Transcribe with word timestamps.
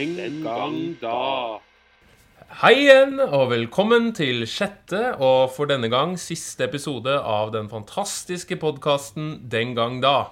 Den 0.00 0.40
gang 0.40 0.76
da. 0.96 1.58
Hei 2.62 2.70
igjen, 2.86 3.18
og 3.20 3.50
velkommen 3.50 4.14
til 4.16 4.46
sjette 4.48 5.10
og 5.20 5.50
for 5.52 5.68
denne 5.68 5.90
gang 5.92 6.14
siste 6.16 6.64
episode 6.64 7.18
av 7.20 7.52
den 7.52 7.68
fantastiske 7.68 8.56
podkasten 8.62 9.34
Den 9.52 9.74
gang 9.76 9.98
da. 10.00 10.30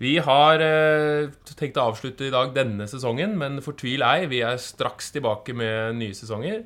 Vi 0.00 0.14
har 0.24 0.64
eh, 0.64 1.28
tenkt 1.52 1.76
å 1.76 1.90
avslutte 1.90 2.30
i 2.30 2.32
dag 2.32 2.56
denne 2.56 2.88
sesongen, 2.88 3.36
men 3.36 3.60
fortvil 3.60 4.06
ei, 4.08 4.24
vi 4.32 4.40
er 4.40 4.56
straks 4.56 5.12
tilbake 5.12 5.52
med 5.52 6.00
nye 6.00 6.16
sesonger. 6.16 6.64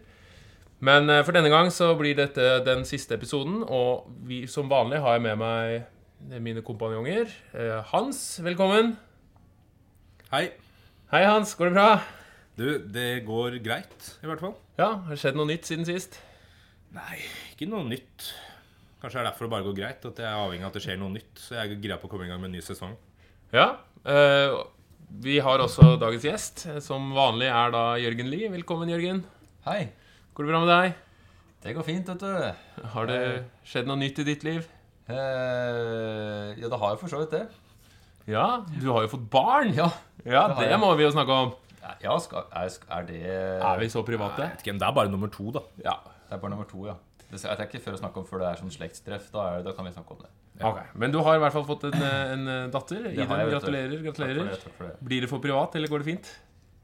Men 0.79 1.11
eh, 1.11 1.27
for 1.27 1.35
denne 1.35 1.51
gang 1.51 1.75
så 1.75 1.91
blir 1.99 2.15
dette 2.23 2.61
den 2.63 2.87
siste 2.87 3.19
episoden, 3.19 3.65
og 3.67 4.07
vi, 4.31 4.45
som 4.47 4.71
vanlig 4.71 5.03
har 5.03 5.19
jeg 5.19 5.27
med 5.27 5.43
meg 5.43 6.39
mine 6.39 6.63
kompanjonger. 6.63 7.35
Eh, 7.51 7.81
Hans, 7.91 8.39
velkommen. 8.47 8.95
Hei. 10.31 10.53
Hei, 11.13 11.27
Hans. 11.29 11.51
Går 11.59 11.69
det 11.69 11.73
bra? 11.77 11.89
Du, 12.57 12.67
det 12.89 13.27
går 13.27 13.59
greit, 13.61 14.05
i 14.25 14.29
hvert 14.31 14.41
fall. 14.41 14.55
Ja, 14.79 14.87
har 15.05 15.13
det 15.13 15.19
skjedd 15.21 15.37
noe 15.37 15.45
nytt 15.51 15.67
siden 15.69 15.85
sist? 15.85 16.15
Nei, 16.97 17.19
ikke 17.51 17.67
noe 17.69 17.85
nytt. 17.85 18.31
Kanskje 19.03 19.19
det 19.19 19.21
er 19.21 19.27
derfor 19.27 19.45
det 19.45 19.53
bare 19.53 19.67
går 19.67 19.75
greit. 19.77 20.07
At 20.09 20.23
jeg 20.23 20.25
er 20.25 20.39
avhengig 20.41 20.65
av 20.65 20.71
at 20.71 20.79
det 20.79 20.83
skjer 20.87 20.97
noe 21.03 21.13
nytt. 21.13 21.35
Så 21.37 21.59
jeg 21.59 21.67
er 21.67 21.83
gira 21.85 21.99
på 22.01 22.09
å 22.09 22.13
komme 22.15 22.25
i 22.25 22.31
gang 22.33 22.41
med 22.41 22.49
en 22.49 22.57
ny 22.57 22.63
sesong. 22.65 22.95
Ja. 23.53 23.67
øh, 24.09 24.57
vi 25.27 25.37
har 25.45 25.61
også 25.61 25.99
dagens 26.01 26.25
gjest. 26.31 26.65
Som 26.89 27.13
vanlig 27.13 27.51
er 27.53 27.77
da 27.77 27.83
Jørgen 28.01 28.33
Lie. 28.33 28.49
Velkommen, 28.55 28.89
Jørgen. 28.95 29.21
Hei. 29.69 29.83
Går 30.33 30.49
det 30.49 30.55
bra 30.55 30.63
med 30.65 30.73
deg? 30.73 30.95
Det 31.67 31.75
går 31.77 31.89
fint, 31.91 32.09
vet 32.09 32.25
du. 32.25 32.87
Har 32.97 33.13
det 33.13 33.21
skjedd 33.69 33.93
noe 33.93 34.01
nytt 34.01 34.25
i 34.25 34.31
ditt 34.33 34.49
liv? 34.49 34.65
Eh, 35.13 36.57
ja, 36.57 36.73
det 36.73 36.81
har 36.87 36.97
jo 36.97 37.03
for 37.05 37.13
så 37.13 37.21
vidt 37.21 37.37
det. 37.37 37.45
Ja, 38.31 38.63
du 38.79 38.87
har 38.93 39.03
jo 39.03 39.11
fått 39.17 39.25
barn. 39.33 39.73
Ja, 39.75 39.89
Ja, 40.25 40.47
det 40.55 40.69
det 40.71 40.79
må 40.81 40.95
vi 40.97 41.03
jo 41.07 41.11
snakke 41.15 41.33
om. 41.33 41.55
ja 42.03 42.19
skal, 42.23 42.45
er, 42.53 42.69
er 42.99 43.07
det 43.09 43.21
Er 43.27 43.79
vi 43.81 43.89
så 43.91 44.03
private? 44.07 44.43
Jeg 44.43 44.51
vet 44.57 44.61
ikke, 44.63 44.73
men 44.77 44.79
Det 44.81 44.89
er 44.89 44.93
bare 45.01 45.11
nummer 45.11 45.29
to, 45.33 45.51
da. 45.51 45.61
Ja. 45.85 45.97
Det 46.29 46.37
er 46.37 46.43
bare 46.45 46.51
nummer 46.55 46.69
to, 46.71 46.87
ja. 46.87 46.95
Det 47.33 47.41
er 47.49 47.65
ikke 47.65 47.81
før 47.81 47.95
å 47.97 47.99
snakke 48.03 48.21
om 48.21 48.27
før 48.29 48.39
det 48.45 48.49
er 48.53 48.61
sånn 48.61 48.71
slektstreff. 48.71 49.31
Da, 49.33 49.47
er, 49.57 49.63
da 49.65 49.73
kan 49.73 49.87
vi 49.89 49.93
snakke 49.95 50.13
om 50.13 50.19
det. 50.21 50.29
Ok, 50.63 50.79
Men 50.95 51.11
du 51.11 51.19
har 51.25 51.39
i 51.39 51.41
hvert 51.41 51.53
fall 51.55 51.65
fått 51.65 51.85
en, 51.89 51.95
eh, 51.97 52.33
en 52.35 52.49
eh, 52.49 52.67
datter. 52.71 53.07
Iden, 53.09 53.29
vet 53.31 53.51
gratulerer. 53.55 54.03
Takk 54.05 54.17
for 54.21 54.35
det, 54.37 54.59
takk 54.63 54.75
for 54.77 54.85
det. 54.91 54.97
Blir 55.09 55.21
det 55.25 55.31
for 55.31 55.41
privat, 55.43 55.75
eller 55.81 55.89
går 55.89 56.05
det 56.05 56.09
fint? 56.13 56.29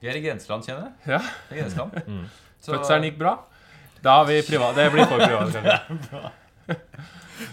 Vi 0.01 0.09
er 0.09 0.17
i 0.17 0.23
grenseland, 0.25 0.65
kjenner 0.65 0.89
jeg. 0.89 1.13
Ja, 1.13 1.21
er 1.53 1.61
grenseland. 1.63 2.29
Så- 2.65 2.75
Fødselen 2.75 3.05
gikk 3.11 3.19
bra? 3.21 3.37
Da 4.03 4.17
har 4.19 4.25
vi 4.31 4.41
privat. 4.47 4.75
Det 4.75 4.89
blir 4.95 5.05
for 5.07 5.21
privat. 5.21 6.33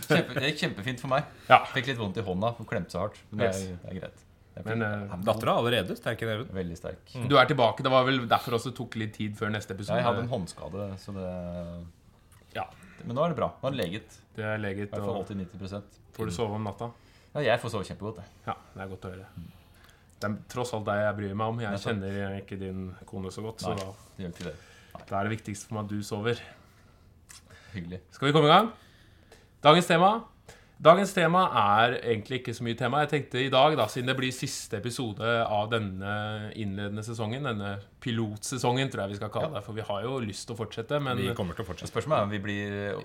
Kjempe, 0.05 0.33
det 0.39 0.49
gikk 0.49 0.61
kjempefint 0.63 1.01
for 1.03 1.11
meg. 1.11 1.27
Ja. 1.49 1.59
Fikk 1.75 1.91
litt 1.91 1.99
vondt 1.99 2.17
i 2.17 2.23
hånda 2.25 2.53
og 2.57 2.65
klemte 2.69 2.95
så 2.95 3.03
hardt. 3.05 3.19
Men 3.29 3.43
det 3.43 3.49
er, 3.51 3.75
det 3.83 3.91
er 3.91 3.99
greit. 3.99 4.24
Det 4.55 4.63
er 4.63 4.69
Men 4.77 4.81
eh, 4.87 5.15
Dattera 5.27 5.51
er 5.51 5.59
allerede 5.59 5.95
sterk 5.99 6.21
i 6.23 6.27
neven. 6.29 6.47
Veldig 6.55 6.77
sterk. 6.79 7.13
du 7.27 7.35
er 7.37 7.45
tilbake. 7.49 7.83
Det 7.83 7.91
var 7.91 8.05
vel 8.07 8.21
derfor 8.31 8.55
også 8.55 8.71
det 8.71 8.77
tok 8.77 8.95
litt 9.01 9.13
tid 9.17 9.35
før 9.35 9.51
neste 9.51 9.75
episode. 9.75 9.97
Jeg 9.99 10.07
hadde 10.07 10.23
en 10.23 10.31
håndskade, 10.31 10.85
så 11.01 11.11
det 11.15 11.27
Ja. 12.55 12.63
Men 13.03 13.15
nå 13.17 13.25
er 13.25 13.33
det 13.33 13.37
bra. 13.37 13.49
Nå 13.61 13.67
er 13.67 13.75
det 13.75 13.81
leget. 13.83 14.15
Det 14.35 14.45
er 14.47 14.57
leget. 14.57 14.87
I 14.87 14.95
hvert 14.95 15.03
fall 15.03 15.19
og 15.19 15.27
80-90 15.27 15.83
får 16.15 16.25
du 16.25 16.31
sove 16.31 16.55
om 16.55 16.63
natta? 16.63 16.87
Ja, 17.35 17.41
jeg 17.43 17.59
får 17.59 17.73
sove 17.75 17.83
kjempegodt. 17.83 18.21
jeg. 18.23 18.31
Ja, 18.47 18.55
det 18.73 18.81
er 18.85 18.87
godt 18.93 19.05
å 19.05 19.11
høre. 19.11 19.27
Det 20.15 20.29
er 20.29 20.37
tross 20.47 20.71
alt 20.73 20.85
deg 20.87 21.01
jeg 21.03 21.15
bryr 21.17 21.33
meg 21.35 21.47
om. 21.51 21.59
Jeg 21.59 21.71
Nettopp. 21.75 21.89
kjenner 21.91 22.37
ikke 22.39 22.57
din 22.61 22.95
kone 23.05 23.27
så 23.35 23.43
godt, 23.43 23.59
så 23.59 23.73
Nei. 23.75 23.83
da, 23.83 23.91
Det 24.15 24.23
gjør 24.23 24.31
ikke 24.31 24.45
det. 24.47 24.55
da 25.09 25.19
er 25.19 25.27
det 25.27 25.33
viktigst 25.35 25.67
for 25.67 25.75
meg 25.75 25.83
at 25.83 25.89
du 25.91 25.99
sover. 26.07 26.39
Hyggelig. 27.75 27.99
Skal 28.15 28.29
vi 28.29 28.33
komme 28.37 28.47
i 28.47 28.53
gang? 28.55 28.71
Dagens 29.61 29.87
tema 29.91 30.23
Dagens 30.75 31.13
tema 31.15 31.45
er 31.55 31.93
egentlig 32.01 32.41
ikke 32.41 32.53
så 32.53 32.65
mye 32.67 32.75
tema. 32.77 32.99
Jeg 33.05 33.11
tenkte 33.13 33.39
i 33.39 33.51
dag, 33.51 33.77
da, 33.79 33.85
siden 33.91 34.09
det 34.11 34.17
blir 34.19 34.33
siste 34.35 34.81
episode 34.81 35.23
av 35.23 35.69
denne 35.71 36.15
innledende 36.51 37.03
sesongen, 37.05 37.47
denne 37.47 37.77
pilotsesongen, 38.03 38.91
tror 38.91 39.05
jeg 39.05 39.13
vi 39.13 39.19
skal 39.21 39.31
kalle 39.31 39.53
det, 39.55 39.63
for 39.63 39.77
vi 39.77 39.85
har 39.87 40.03
jo 40.03 40.17
lyst 40.23 40.49
til 40.49 40.57
å 40.57 40.59
fortsette, 40.59 40.99
men 40.99 41.21
Vi 41.21 41.31
kommer 41.37 41.55
til 41.55 41.63
å 41.63 41.69
fortsette. 41.69 41.93
Spørsmålet 41.93 42.19
er 42.19 42.27
om 42.27 42.33
vi, 42.35 42.41
blir, 42.43 42.99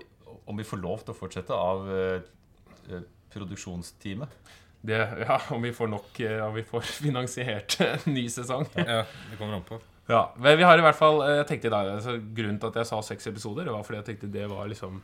om 0.50 0.59
vi 0.59 0.66
får 0.66 0.82
lov 0.82 1.04
til 1.06 1.14
å 1.14 1.20
fortsette 1.20 1.54
av 1.54 1.86
eh, 1.94 3.06
produksjonsteamet. 3.30 4.34
det, 4.82 4.98
ja, 5.22 5.38
om 5.54 5.62
vi 5.62 5.70
får 5.76 5.88
nok 5.92 6.20
eh, 6.25 6.41
Om 6.48 6.54
vi 6.59 6.66
får 6.66 6.91
finansiert 7.06 7.78
en 7.86 8.10
ny 8.10 8.26
sesong. 8.32 8.66
Ja, 8.75 9.04
det 9.30 9.38
kommer 9.38 9.60
an 9.60 9.64
på. 9.69 9.78
Ja, 10.10 10.32
men 10.36 10.59
vi 10.59 10.66
har 10.66 10.80
i 10.80 10.82
hvert 10.82 10.98
fall 10.98 11.20
Jeg 11.22 11.47
tenkte 11.47 11.69
i 11.69 11.70
dag, 11.70 11.88
altså, 11.94 12.16
Grunnen 12.19 12.59
til 12.59 12.72
at 12.72 12.80
jeg 12.80 12.88
sa 12.88 12.98
seks 13.12 13.30
episoder, 13.30 13.69
var 13.70 13.84
fordi 13.86 14.00
jeg 14.00 14.09
tenkte 14.09 14.32
det 14.34 14.48
var 14.50 14.66
liksom 14.66 14.98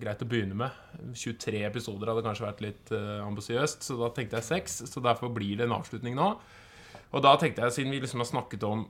greit 0.00 0.22
å 0.22 0.28
begynne 0.28 0.56
med. 0.58 0.78
23 1.16 1.64
episoder 1.68 2.12
hadde 2.12 2.24
kanskje 2.26 2.46
vært 2.46 2.62
litt 2.64 2.92
uh, 2.94 3.24
ambisiøst, 3.26 3.86
så 3.86 3.98
da 4.00 4.12
tenkte 4.14 4.38
jeg 4.38 4.48
seks. 4.50 4.80
Så 4.90 5.02
derfor 5.04 5.32
blir 5.34 5.58
det 5.58 5.68
en 5.68 5.76
avslutning 5.78 6.18
nå. 6.18 6.32
Og 7.08 7.24
da 7.24 7.34
tenkte 7.40 7.64
jeg, 7.64 7.78
siden 7.78 7.94
vi 7.94 8.02
liksom 8.02 8.24
har 8.24 8.30
snakket 8.30 8.66
om 8.68 8.86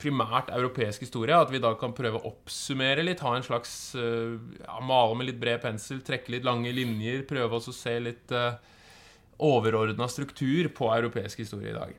primært 0.00 0.50
europeisk 0.52 1.04
historie, 1.06 1.36
at 1.38 1.52
vi 1.52 1.62
da 1.62 1.70
kan 1.80 1.94
prøve 1.96 2.18
å 2.18 2.32
oppsummere 2.32 3.04
litt, 3.06 3.22
ha 3.24 3.36
en 3.38 3.46
slags 3.46 3.94
uh, 3.96 4.36
ja, 4.60 4.78
Male 4.84 5.18
med 5.18 5.30
litt 5.30 5.40
bred 5.40 5.62
pensel, 5.64 6.02
trekke 6.04 6.34
litt 6.34 6.46
lange 6.46 6.72
linjer, 6.74 7.24
prøve 7.28 7.60
også 7.60 7.72
å 7.72 7.78
se 7.78 7.98
litt 8.02 8.34
uh, 8.34 8.58
overordna 9.44 10.08
struktur 10.10 10.68
på 10.74 10.90
europeisk 10.94 11.42
historie 11.44 11.72
i 11.72 11.78
dag. 11.78 11.94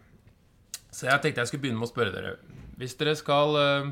Så 0.96 1.10
jeg 1.10 1.22
tenkte 1.22 1.44
jeg 1.44 1.52
skulle 1.52 1.66
begynne 1.66 1.82
med 1.82 1.90
å 1.90 1.92
spørre 1.92 2.14
dere. 2.14 2.36
Hvis 2.80 2.96
dere 3.00 3.16
skal 3.20 3.58
eh, 3.60 3.90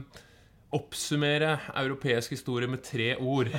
oppsummere 0.73 1.55
europeisk 1.79 2.33
historie 2.35 2.67
med 2.71 2.81
tre 2.85 3.11
ord, 3.21 3.49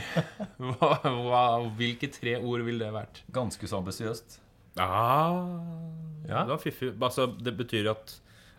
hva, 0.58 0.90
hva, 1.02 1.42
hvilke 1.78 2.10
tre 2.12 2.36
ord 2.40 2.64
ville 2.66 2.84
det 2.84 2.92
vært? 2.94 3.20
Ganske 3.34 3.68
så 3.70 3.80
ambisiøst. 3.82 4.40
Ah, 4.80 5.38
Ja. 6.28 6.40
Det 6.46 6.54
var 6.54 6.58
fiffig. 6.62 6.92
Altså, 7.04 7.26
det 7.38 7.52
betyr 7.58 7.90
at, 7.92 8.14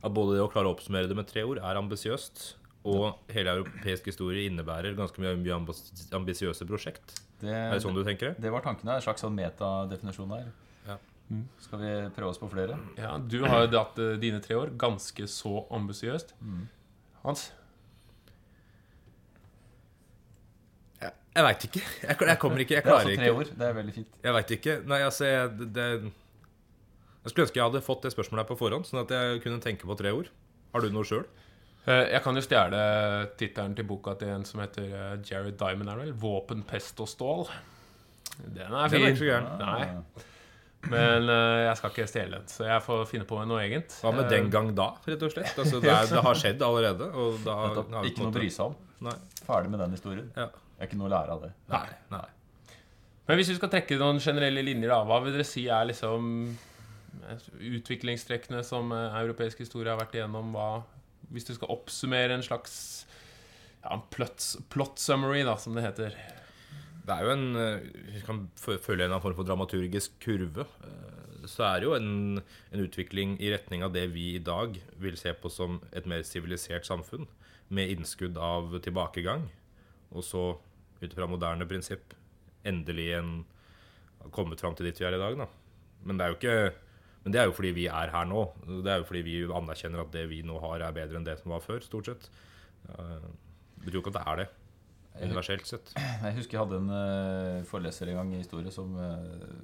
at 0.06 0.14
både 0.14 0.36
det 0.38 0.44
å 0.46 0.52
klare 0.54 0.70
å 0.70 0.76
oppsummere 0.76 1.10
det 1.10 1.18
med 1.18 1.28
tre 1.28 1.42
ord 1.48 1.58
er 1.60 1.80
ambisiøst, 1.80 2.44
og 2.86 3.18
hele 3.34 3.56
europeisk 3.58 4.06
historie 4.12 4.46
innebærer 4.46 4.94
ganske 4.96 5.18
mye, 5.18 5.56
ambisiøse 6.14 6.68
prosjekt. 6.70 7.16
Det, 7.42 7.50
Er 7.50 7.74
det 7.74 7.82
sånn 7.84 7.98
du 7.98 8.04
tenker 8.06 8.32
det? 8.36 8.44
det 8.46 8.52
var 8.54 8.62
tanken 8.64 8.88
her. 8.92 9.02
En 9.02 9.06
slags 9.08 9.26
sånn 9.26 9.34
metadefinisjon 9.36 10.30
her. 10.38 10.52
Ja. 10.86 11.00
Skal 11.66 11.82
vi 11.82 11.90
prøve 12.14 12.30
oss 12.30 12.38
på 12.40 12.52
flere? 12.54 12.78
Ja, 13.02 13.16
Du 13.18 13.40
har 13.50 13.66
jo 13.66 13.72
dratt 13.74 13.98
eh, 14.00 14.14
dine 14.22 14.38
tre 14.46 14.56
år 14.62 14.76
ganske 14.78 15.26
så 15.28 15.64
ambisiøst. 15.74 16.36
Hans? 17.26 17.48
Jeg, 21.36 21.44
veit 21.44 21.64
ikke. 21.68 21.82
Jeg, 22.02 22.18
jeg 22.30 22.40
kommer 22.40 22.62
ikke. 22.64 22.78
Jeg 22.78 22.86
klarer 22.86 23.10
ikke. 23.12 23.22
Det 23.22 23.28
er 23.28 23.34
altså 23.34 23.46
tre 23.46 23.46
ikke. 23.46 23.56
ord. 23.56 23.60
Det 23.60 23.68
er 23.68 23.74
veldig 23.80 23.94
fint. 23.96 24.20
Jeg 24.24 24.36
veit 24.38 24.54
ikke. 24.56 24.76
Nei, 24.88 25.00
altså 25.04 25.26
jeg, 25.28 25.72
det, 25.76 25.88
jeg 27.26 27.34
skulle 27.34 27.48
ønske 27.48 27.60
jeg 27.60 27.66
hadde 27.68 27.82
fått 27.84 28.06
det 28.06 28.12
spørsmålet 28.14 28.46
her 28.46 28.52
på 28.54 28.60
forhånd, 28.60 28.88
sånn 28.88 29.02
at 29.04 29.12
jeg 29.12 29.42
kunne 29.44 29.64
tenke 29.64 29.90
på 29.90 29.98
tre 30.00 30.14
ord. 30.16 30.30
Har 30.76 30.86
du 30.86 30.94
noe 30.96 31.08
sjøl? 31.08 31.26
Eh, 31.86 32.06
Jeg 32.16 32.22
kan 32.26 32.38
jo 32.40 32.44
stjele 32.46 32.80
tittelen 33.40 33.76
til 33.78 33.88
boka 33.90 34.16
til 34.20 34.32
en 34.34 34.46
som 34.48 34.64
heter 34.64 34.88
eh, 34.88 35.18
Jared 35.28 35.58
Diamond, 35.60 35.92
vel? 36.00 36.14
'Våpen, 36.16 36.64
pest 36.68 37.00
og 37.04 37.12
stål'. 37.12 37.52
Den 38.40 38.74
er 38.74 38.90
Den 38.90 39.04
er 39.04 39.12
ikke 39.12 39.22
så 39.22 39.30
gæren. 39.30 39.52
Nei, 39.60 40.24
men 40.92 41.30
uh, 41.30 41.66
jeg 41.66 41.78
skal 41.80 41.92
ikke 41.94 42.08
stjele 42.10 42.40
den, 42.42 42.50
så 42.52 42.66
jeg 42.68 42.82
får 42.86 43.06
finne 43.10 43.26
på 43.26 43.38
noe 43.48 43.62
eget. 43.64 43.96
Hva 44.04 44.12
med 44.14 44.28
den 44.30 44.52
gang 44.54 44.68
da, 44.78 44.92
rett 45.08 45.24
og 45.24 45.32
slett? 45.34 45.56
Altså, 45.58 45.80
det, 45.82 45.90
er, 45.90 46.10
det 46.12 46.24
har 46.28 46.38
skjedd 46.42 46.62
allerede. 46.62 47.08
Og 47.16 47.40
da 47.46 47.56
Ikke 48.06 48.22
noe 48.22 48.30
å 48.30 48.36
bry 48.36 48.50
seg 48.54 48.68
om. 48.70 48.76
Nei. 49.08 49.16
Ferdig 49.48 49.72
med 49.74 49.82
den 49.82 49.96
historien. 49.98 50.28
Ja. 50.38 50.50
Det 50.76 50.84
er 50.84 50.90
ikke 50.90 51.00
noe 51.00 51.08
å 51.10 51.14
lære 51.16 51.36
av 51.36 51.44
det. 51.46 51.52
Nei. 51.72 51.86
Nei. 52.12 52.26
Men 53.26 53.40
hvis 53.40 53.50
vi 53.50 53.58
skal 53.58 53.72
trekke 53.74 53.98
noen 53.98 54.20
generelle 54.22 54.62
linjer, 54.62 54.92
da, 54.92 55.00
hva 55.08 55.22
vil 55.24 55.34
dere 55.34 55.48
si 55.48 55.64
er 55.72 55.88
liksom 55.90 56.28
eh, 57.26 57.46
utviklingstrekkene 57.80 58.62
som 58.68 58.92
eh, 58.94 59.20
europeisk 59.24 59.64
historie 59.64 59.90
har 59.94 60.02
vært 60.02 60.18
igjennom? 60.20 60.52
Hva, 60.54 60.84
hvis 61.34 61.48
du 61.48 61.56
skal 61.58 61.72
oppsummere 61.74 62.36
en 62.38 62.46
slags 62.46 62.76
ja, 63.82 63.96
en 63.96 64.04
plot, 64.14 64.44
plot 64.74 65.02
summary, 65.02 65.42
da, 65.48 65.56
som 65.62 65.78
det 65.78 65.86
heter. 65.88 66.20
Det 67.06 67.14
er 67.14 67.22
jo 67.28 67.34
en 67.36 67.48
Hvis 67.56 68.16
Vi 68.20 68.22
kan 68.26 68.46
følge 68.58 69.06
en 69.06 69.22
form 69.22 69.36
for 69.38 69.46
dramaturgisk 69.46 70.20
kurve. 70.24 70.68
Eh, 70.84 71.46
Så 71.46 71.62
er 71.64 71.80
det 71.80 71.86
jo 71.86 71.94
en, 71.94 72.42
en 72.74 72.82
utvikling 72.82 73.36
i 73.38 73.52
retning 73.54 73.84
av 73.86 73.92
det 73.94 74.08
vi 74.14 74.32
i 74.36 74.42
dag 74.42 74.80
vil 74.98 75.18
se 75.18 75.34
på 75.38 75.50
som 75.54 75.80
et 75.94 76.08
mer 76.10 76.24
sivilisert 76.26 76.86
samfunn, 76.88 77.28
med 77.70 77.90
innskudd 77.94 78.38
av 78.38 78.74
tilbakegang. 78.82 79.48
Og 80.12 80.24
så, 80.26 80.58
ut 81.02 81.14
fra 81.14 81.28
moderne 81.30 81.68
prinsipp, 81.70 82.16
endelig 82.66 83.12
en 83.18 83.36
kommet 84.34 84.62
fram 84.62 84.76
til 84.78 84.88
dit 84.90 85.00
vi 85.00 85.06
er 85.06 85.18
i 85.18 85.22
dag, 85.22 85.38
da. 85.38 85.48
Men 86.06 86.18
det 86.18 86.26
er 86.26 86.34
jo 86.34 86.40
ikke 86.40 86.58
men 87.26 87.34
det 87.34 87.40
er 87.42 87.48
jo 87.50 87.56
fordi 87.58 87.72
vi 87.74 87.88
er 87.90 88.12
her 88.14 88.28
nå. 88.30 88.42
Det 88.86 88.92
er 88.94 89.00
jo 89.02 89.08
fordi 89.10 89.24
vi 89.26 89.40
anerkjenner 89.50 90.04
at 90.04 90.12
det 90.14 90.28
vi 90.30 90.44
nå 90.46 90.60
har, 90.62 90.84
er 90.86 90.94
bedre 90.94 91.18
enn 91.18 91.26
det 91.26 91.40
som 91.40 91.56
var 91.56 91.64
før, 91.64 91.80
stort 91.82 92.12
sett. 92.12 92.28
Det 92.86 93.88
betyr 93.88 93.98
jo 93.98 94.04
ikke 94.04 94.14
at 94.14 94.20
det 94.20 94.26
er 94.30 94.42
det, 94.44 94.46
universelt 95.26 95.66
sett. 95.72 95.90
Jeg 95.98 96.36
husker 96.38 96.58
jeg 96.58 96.62
hadde 96.62 96.82
en 96.84 96.94
eh, 96.94 97.64
foreleser 97.66 98.12
en 98.12 98.20
gang 98.20 98.36
i 98.36 98.44
historie 98.44 98.70
som, 98.74 98.94
eh, 99.02 99.58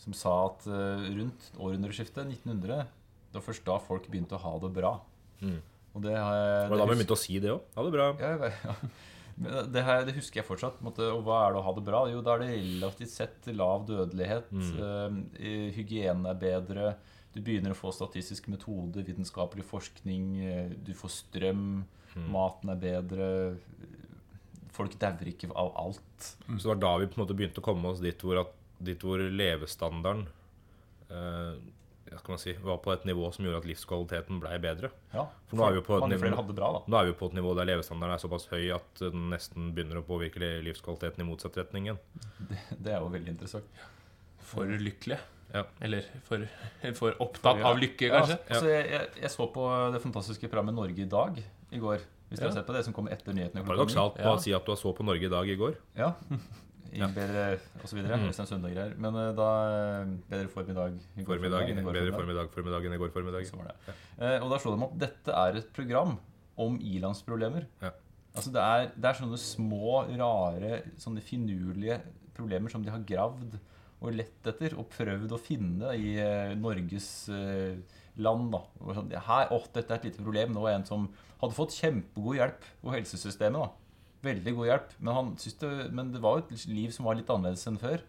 som 0.00 0.16
sa 0.16 0.32
at 0.46 0.64
eh, 0.64 1.04
rundt 1.18 1.50
århundreskiftet, 1.58 2.24
1900, 2.38 2.88
det 3.28 3.36
var 3.36 3.44
først 3.50 3.68
da 3.68 3.76
folk 3.84 4.08
begynte 4.08 4.38
å 4.38 4.44
ha 4.46 4.56
det 4.64 4.72
bra. 4.80 4.96
Mm. 5.44 5.60
Og 5.94 6.06
det 6.06 6.16
har 6.16 6.38
jeg 6.40 6.70
Og 6.70 6.78
da 6.78 6.86
må 6.86 6.94
vi 6.94 7.02
begynte 7.02 7.18
å 7.18 7.20
si 7.20 7.36
det 7.42 7.52
òg. 7.52 7.68
Ha 7.76 7.84
det 7.84 7.92
bra. 7.98 8.08
Ja, 8.22 8.48
ja. 8.48 8.78
Det, 9.34 9.82
her, 9.82 10.04
det 10.06 10.14
husker 10.16 10.40
jeg 10.40 10.46
fortsatt. 10.46 10.78
Måtte, 10.84 11.08
Og 11.10 11.24
hva 11.26 11.40
er 11.44 11.54
det 11.54 11.60
å 11.60 11.64
ha 11.66 11.72
det 11.74 11.84
bra? 11.86 12.04
Jo, 12.10 12.20
da 12.24 12.36
er 12.36 12.44
det 12.44 12.52
relativt 12.52 13.12
sett 13.12 13.48
lav 13.50 13.86
dødelighet. 13.88 14.52
Mm. 14.54 15.18
Uh, 15.34 15.68
hygienen 15.74 16.28
er 16.30 16.38
bedre. 16.38 16.94
Du 17.34 17.40
begynner 17.42 17.74
å 17.74 17.78
få 17.78 17.90
statistisk 17.90 18.46
metode, 18.52 19.02
vitenskapelig 19.02 19.64
forskning, 19.66 20.26
eh, 20.46 20.68
du 20.86 20.92
får 20.94 21.10
strøm, 21.16 21.64
maten 22.30 22.70
er 22.70 22.78
bedre. 22.78 23.26
Folk 24.70 24.94
dauer 25.02 25.32
ikke 25.32 25.48
av 25.50 25.72
alt. 25.82 26.28
Så 26.46 26.60
det 26.60 26.68
var 26.68 26.78
da 26.84 26.92
vi 27.02 27.08
på 27.10 27.18
en 27.18 27.24
måte 27.24 27.34
begynte 27.34 27.58
å 27.58 27.66
komme 27.66 27.90
oss 27.90 27.98
dit 28.04 28.22
hvor, 28.22 28.38
at, 28.44 28.54
dit 28.78 29.02
hvor 29.02 29.18
levestandarden 29.18 30.28
man 31.10 31.58
si, 32.38 32.52
var 32.62 32.78
på 32.78 32.92
et 32.92 33.04
nivå 33.04 33.32
som 33.34 33.44
gjorde 33.44 33.58
at 33.62 33.66
livskvaliteten 33.68 34.40
blei 34.40 34.58
bedre. 34.58 34.90
Ja, 35.12 35.26
For 35.46 35.56
nå 35.56 35.66
er 35.68 35.72
vi 35.74 35.80
på 35.86 35.96
et 35.98 36.10
nivå- 36.12 36.46
det 36.46 36.54
bra. 36.56 36.82
Nå 36.86 37.00
er 37.00 37.04
vi 37.06 37.12
på 37.12 37.26
et 37.26 37.34
nivå 37.34 37.54
der 37.56 37.64
levestandarden 37.66 38.14
er 38.14 38.18
såpass 38.22 38.46
høy 38.50 38.70
at 38.74 38.94
den 39.00 39.30
nesten 39.30 39.72
begynner 39.74 40.00
å 40.02 40.04
påvirke 40.06 40.62
livskvaliteten 40.64 41.20
i 41.20 41.28
motsatt 41.28 41.56
retning 41.56 41.86
igjen. 41.88 41.98
Det 42.80 42.92
er 42.92 43.00
jo 43.00 43.08
veldig 43.08 43.28
interessant. 43.28 43.64
For 44.40 44.64
lykkelige. 44.66 45.20
Ja. 45.54 45.62
Eller 45.80 46.02
for, 46.26 46.42
for 46.94 47.12
opptatt 47.20 47.60
For- 47.60 47.64
av 47.70 47.78
lykke, 47.78 48.10
kanskje. 48.10 48.38
Ja, 48.38 48.54
altså, 48.54 48.68
jeg, 48.72 48.90
jeg, 48.90 49.08
jeg 49.22 49.30
så 49.30 49.46
på 49.54 49.92
det 49.94 50.02
fantastiske 50.02 50.48
programmet 50.50 50.74
Norge 50.74 50.98
i 51.04 51.08
dag 51.08 51.38
i 51.70 51.78
går. 51.78 52.00
Hvis 52.30 52.40
dere 52.40 52.48
har 52.50 52.56
sett 52.56 52.66
på 52.66 52.74
det 52.74 52.84
som 52.86 52.94
kom 52.96 53.06
etter 53.12 53.32
nyhetene. 53.36 53.62
Paradoksalt 53.64 54.16
å 54.18 54.38
si 54.42 54.52
at 54.56 54.64
du 54.66 54.74
så 54.74 54.90
på 54.96 55.04
Norge 55.06 55.28
i 55.28 55.30
dag 55.30 55.48
i 55.48 55.54
går. 55.60 55.76
Ja. 55.96 56.14
I 56.94 57.08
bedre 57.14 57.42
og 57.80 57.88
så 57.88 57.96
videre. 57.96 58.18
Mm. 58.20 58.28
Øystein 58.30 58.48
Sunde 58.48 58.70
og 58.70 58.76
greier. 58.76 58.94
Men 59.00 59.18
eh, 59.20 59.32
da 59.38 59.48
eh, 59.70 60.14
Bedre 60.30 60.52
formiddag 60.52 60.94
i 60.94 61.26
går 61.26 61.40
Formiddag, 61.40 61.66
går 61.82 61.98
bedre 61.98 62.14
formiddag, 62.14 62.50
formiddag 62.54 62.88
enn 62.88 62.96
i 62.96 63.00
går 63.02 63.12
formiddag. 63.14 63.46
Så 63.48 63.58
var 63.58 63.72
det. 63.72 63.96
Eh, 64.18 64.38
og 64.38 64.48
da 64.52 64.60
slo 64.62 64.74
de 64.74 64.86
opp 64.86 64.96
dette 65.02 65.36
er 65.42 65.60
et 65.60 65.70
program 65.76 66.16
om 66.60 66.78
ilandsproblemer. 66.78 67.66
Ja. 67.82 67.92
Altså 68.34 68.50
det 68.54 68.62
er, 68.62 68.88
det 68.94 69.10
er 69.10 69.18
sånne 69.18 69.38
små, 69.38 70.00
rare, 70.18 70.80
sånne 71.02 71.22
finurlige 71.22 72.00
problemer 72.34 72.72
som 72.72 72.82
de 72.82 72.90
har 72.90 73.02
gravd 73.06 73.58
og 74.04 74.14
lett 74.14 74.48
etter 74.50 74.74
og 74.78 74.88
prøvd 74.92 75.32
å 75.32 75.38
finne 75.40 75.92
i 75.96 76.16
Norges 76.58 77.08
land. 77.30 78.50
da. 78.52 78.60
Og 78.82 78.90
sånn, 78.98 79.14
her, 79.28 79.54
å, 79.54 79.60
dette 79.74 79.94
er 79.94 80.02
et 80.02 80.08
lite 80.10 80.22
problem. 80.22 80.52
Nå 80.54 80.66
er 80.66 80.80
en 80.80 80.88
som 80.88 81.06
hadde 81.40 81.56
fått 81.56 81.76
kjempegod 81.78 82.38
hjelp 82.40 82.68
på 82.82 82.94
helsesystemet. 82.94 83.62
da. 83.62 83.83
Veldig 84.24 84.54
god 84.56 84.66
hjelp. 84.70 84.92
Men, 85.00 85.14
han 85.18 85.30
det, 85.36 85.72
men 85.92 86.12
det 86.14 86.20
var 86.24 86.40
jo 86.40 86.46
et 86.56 86.66
liv 86.72 86.90
som 86.96 87.06
var 87.08 87.18
litt 87.20 87.30
annerledes 87.32 87.66
enn 87.70 87.78
før. 87.80 88.02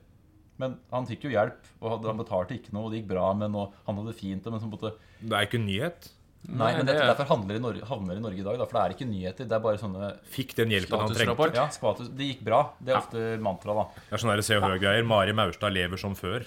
Men 0.61 0.77
han 0.91 1.07
fikk 1.09 1.25
jo 1.27 1.33
hjelp, 1.35 1.65
og 1.81 1.89
hadde, 1.97 2.07
han 2.13 2.19
betalte 2.21 2.55
ikke 2.55 2.71
noe, 2.75 2.87
og 2.87 2.93
det 2.93 3.01
gikk 3.01 3.09
bra 3.11 3.31
men. 3.35 3.55
Han 3.55 3.97
hadde 3.99 4.13
det 4.13 4.19
fint. 4.21 4.45
Men 4.47 4.61
så 4.63 4.69
måtte, 4.71 4.93
Det 5.19 5.33
er 5.35 5.47
ikke 5.49 5.59
en 5.59 5.67
nyhet. 5.67 6.11
Nei, 6.45 6.75
men 6.77 6.85
det 6.85 6.93
dette, 6.93 7.01
er- 7.01 7.09
derfor 7.09 7.25
handler 7.25 7.57
i 7.57 7.61
Norge, 7.63 7.85
havner 7.89 8.13
det 8.13 8.21
i 8.21 8.23
Norge 8.23 8.37
i 8.37 8.43
dag. 8.45 8.57
Da, 8.59 8.65
for 8.69 8.77
det 8.77 8.81
er 8.85 8.93
ikke 8.93 9.07
nyheter. 9.09 9.47
Det 9.49 9.55
er 9.57 9.63
bare 9.63 9.79
sånne 9.81 10.09
Fikk 10.29 10.51
den 10.59 10.69
hjelpen 10.75 11.01
han 11.01 11.09
trengte. 11.15 11.47
Ja, 11.57 11.63
status, 11.73 12.11
Det 12.13 12.27
gikk 12.29 12.43
bra. 12.45 12.59
Det 12.79 12.93
er 12.93 12.99
ofte 12.99 13.23
mantra. 13.41 13.73
da 13.73 13.85
Det 13.95 14.13
er 14.13 14.21
sånne 14.21 14.43
Se 14.45 14.55
og 14.59 14.61
Hør-greier. 14.67 15.03
Mari 15.09 15.33
Maurstad 15.33 15.73
lever 15.73 15.97
som 15.97 16.13
før. 16.13 16.45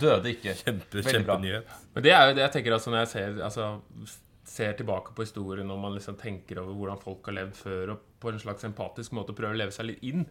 Døde 0.00 0.32
ikke. 0.32 0.54
Kjempe, 0.64 1.02
Veldig 1.02 1.04
nyhet. 1.04 1.12
kjempenyhet. 1.12 1.76
Men 1.94 2.02
det 2.08 2.12
er 2.16 2.24
jo 2.30 2.34
det 2.38 2.42
jeg 2.46 2.52
tenker 2.56 2.72
altså 2.78 2.88
når 2.94 3.04
jeg 3.04 3.08
ser, 3.12 3.42
altså, 3.44 3.68
ser 4.48 4.76
tilbake 4.78 5.14
på 5.14 5.26
historien 5.26 5.68
og 5.70 5.80
man 5.82 5.96
liksom 5.96 6.16
tenker 6.20 6.62
over 6.62 6.76
hvordan 6.76 7.02
folk 7.02 7.28
har 7.28 7.36
levd 7.42 7.58
før, 7.58 7.92
og 7.94 8.06
på 8.22 8.32
en 8.32 8.40
slags 8.42 8.66
empatisk 8.68 9.14
måte 9.16 9.36
prøver 9.36 9.56
å 9.56 9.60
leve 9.62 9.74
seg 9.76 9.90
litt 9.90 10.06
inn. 10.08 10.24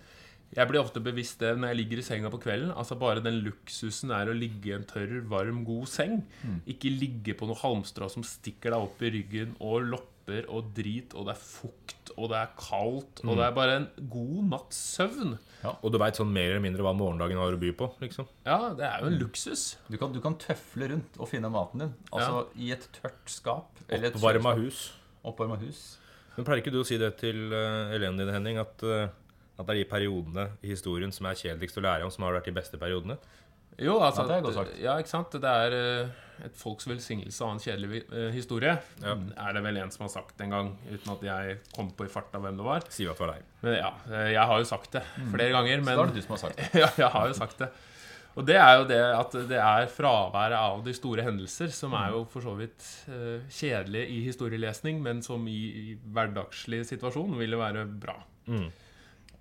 Jeg 0.56 0.69
blir 0.69 0.80
ofte 0.80 1.02
bevisst 1.04 1.42
det 1.44 1.54
når 1.58 1.74
jeg 1.74 1.78
ligger 1.81 2.00
i 2.00 2.04
senga 2.08 2.30
på 2.31 2.40
kvelden. 2.40 2.69
Altså 2.72 2.96
Bare 3.00 3.24
den 3.24 3.42
luksusen 3.44 4.14
er 4.16 4.30
å 4.31 4.36
ligge 4.36 4.72
i 4.72 4.75
en 4.78 4.86
tørr, 4.88 5.18
varm, 5.28 5.66
god 5.68 5.90
seng. 5.92 6.22
Ikke 6.72 6.94
ligge 6.94 7.36
på 7.36 7.50
noe 7.50 7.60
halmstrå 7.60 8.08
som 8.12 8.24
stikker 8.24 8.72
deg 8.72 8.86
opp 8.88 9.04
i 9.04 9.12
ryggen, 9.18 9.58
og 9.60 9.90
lopper 10.27 10.47
og 10.51 10.71
drit, 10.75 11.13
og 11.15 11.27
det 11.27 11.33
er 11.35 11.39
fukt, 11.39 12.12
og 12.18 12.29
det 12.31 12.38
er 12.38 12.50
kaldt, 12.59 13.21
og 13.24 13.38
det 13.38 13.45
er 13.45 13.53
bare 13.56 13.75
en 13.77 13.88
god 14.09 14.50
natts 14.51 14.77
søvn. 14.97 15.38
Og 15.81 15.91
du 15.91 15.97
veit 16.00 16.18
sånn 16.18 16.31
mer 16.31 16.51
eller 16.51 16.63
mindre 16.63 16.83
hva 16.83 16.94
morgendagen 16.95 17.38
har 17.39 17.53
å 17.53 17.59
by 17.59 17.71
på. 17.77 17.89
liksom 18.01 18.27
Ja, 18.45 18.74
det 18.75 18.85
er 18.85 19.01
jo 19.01 19.12
en 19.12 19.19
luksus. 19.19 19.77
Du 19.88 19.97
kan, 19.97 20.12
du 20.12 20.19
kan 20.21 20.38
tøfle 20.38 20.89
rundt 20.91 21.18
og 21.19 21.29
finne 21.29 21.50
maten 21.50 21.85
din. 21.85 21.94
Altså 22.12 22.47
i 22.56 22.71
et 22.75 22.88
tørt 22.95 23.31
skap. 23.31 23.71
Eller 23.88 24.09
et 24.09 24.15
Oppvarma 24.19 24.56
kjøleskap. 24.56 24.65
hus. 24.65 25.24
Oppvarma 25.24 25.59
hus. 25.63 25.85
Men 26.35 26.45
pleier 26.45 26.62
ikke 26.62 26.75
du 26.75 26.81
å 26.83 26.88
si 26.88 27.00
det 27.01 27.15
til 27.18 27.47
uh, 27.50 27.89
elevene 27.95 28.21
dine, 28.21 28.35
Henning, 28.35 28.59
at, 28.62 28.83
uh, 28.85 29.07
at 29.57 29.65
det 29.65 29.74
er 29.74 29.81
de 29.81 29.89
periodene 29.89 30.51
i 30.62 30.69
historien 30.69 31.12
som 31.13 31.25
er 31.29 31.39
kjedeligst 31.39 31.79
å 31.79 31.85
lære 31.85 32.06
om, 32.06 32.13
som 32.13 32.27
har 32.27 32.38
vært 32.38 32.51
de 32.51 32.57
beste 32.59 32.77
periodene? 32.81 33.18
Jo, 33.77 34.00
altså 34.01 34.24
Ja, 34.24 34.27
det 34.27 34.38
er 34.38 34.45
godt 34.45 34.57
sagt. 34.57 34.77
Ja, 34.81 34.97
ikke 35.01 35.12
sant? 35.12 35.35
Det 35.38 35.50
er 35.50 35.74
eh, 35.77 36.15
et 36.45 36.57
folks 36.57 36.88
velsignelse 36.89 37.44
av 37.44 37.56
en 37.56 37.62
kjedelig 37.62 38.04
eh, 38.12 38.30
historie. 38.36 38.78
Ja. 39.04 39.18
Er 39.48 39.57
det 39.57 39.63
vel 39.66 39.81
en 39.81 39.92
som 39.94 40.06
har 40.06 40.13
sagt 40.13 40.42
en 40.44 40.54
gang, 40.54 40.72
uten 40.89 41.13
at 41.16 41.25
jeg 41.28 41.60
kom 41.75 41.92
på 41.98 42.07
i 42.07 42.12
farta 42.12 42.42
hvem 42.44 42.60
det 42.60 42.68
var. 42.68 42.88
Si 42.94 43.07
det 43.07 43.18
var 43.18 43.36
deg. 43.36 43.51
Men 43.66 43.78
ja, 43.80 43.92
eh, 44.12 44.31
jeg 44.36 44.48
har 44.51 44.63
jo 44.63 44.69
sagt 44.69 44.98
det 44.98 45.04
flere 45.19 45.51
ganger. 45.56 45.81
Så 45.81 45.86
Men 45.86 45.94
da 45.94 46.07
er 46.07 46.12
det 46.12 46.22
du 46.22 46.25
som 46.25 46.36
har 46.38 46.44
sagt 46.45 46.60
det. 46.62 46.72
ja, 46.84 46.89
jeg 47.04 47.13
har 47.18 47.30
jo 47.31 47.38
sagt 47.38 47.63
det. 47.63 47.72
Og 48.38 48.45
det 48.45 48.57
er 48.62 48.74
jo 48.78 48.84
det 48.86 49.01
at 49.01 49.36
det 49.50 49.57
er 49.57 49.88
fraværet 49.89 50.57
av 50.60 50.84
de 50.86 50.94
store 50.94 51.24
hendelser 51.25 51.72
som 51.74 51.95
er 51.98 52.12
jo 52.13 52.19
for 52.30 52.45
så 52.45 52.54
vidt 52.60 52.86
eh, 53.10 53.45
kjedelig 53.50 54.04
i 54.13 54.19
historielesning, 54.28 55.00
men 55.01 55.24
som 55.25 55.48
i, 55.50 55.62
i 55.66 55.95
hverdagslig 56.13 56.84
situasjon 56.86 57.34
ville 57.39 57.57
være 57.57 57.88
bra. 57.89 58.19
Mm. 58.45 58.68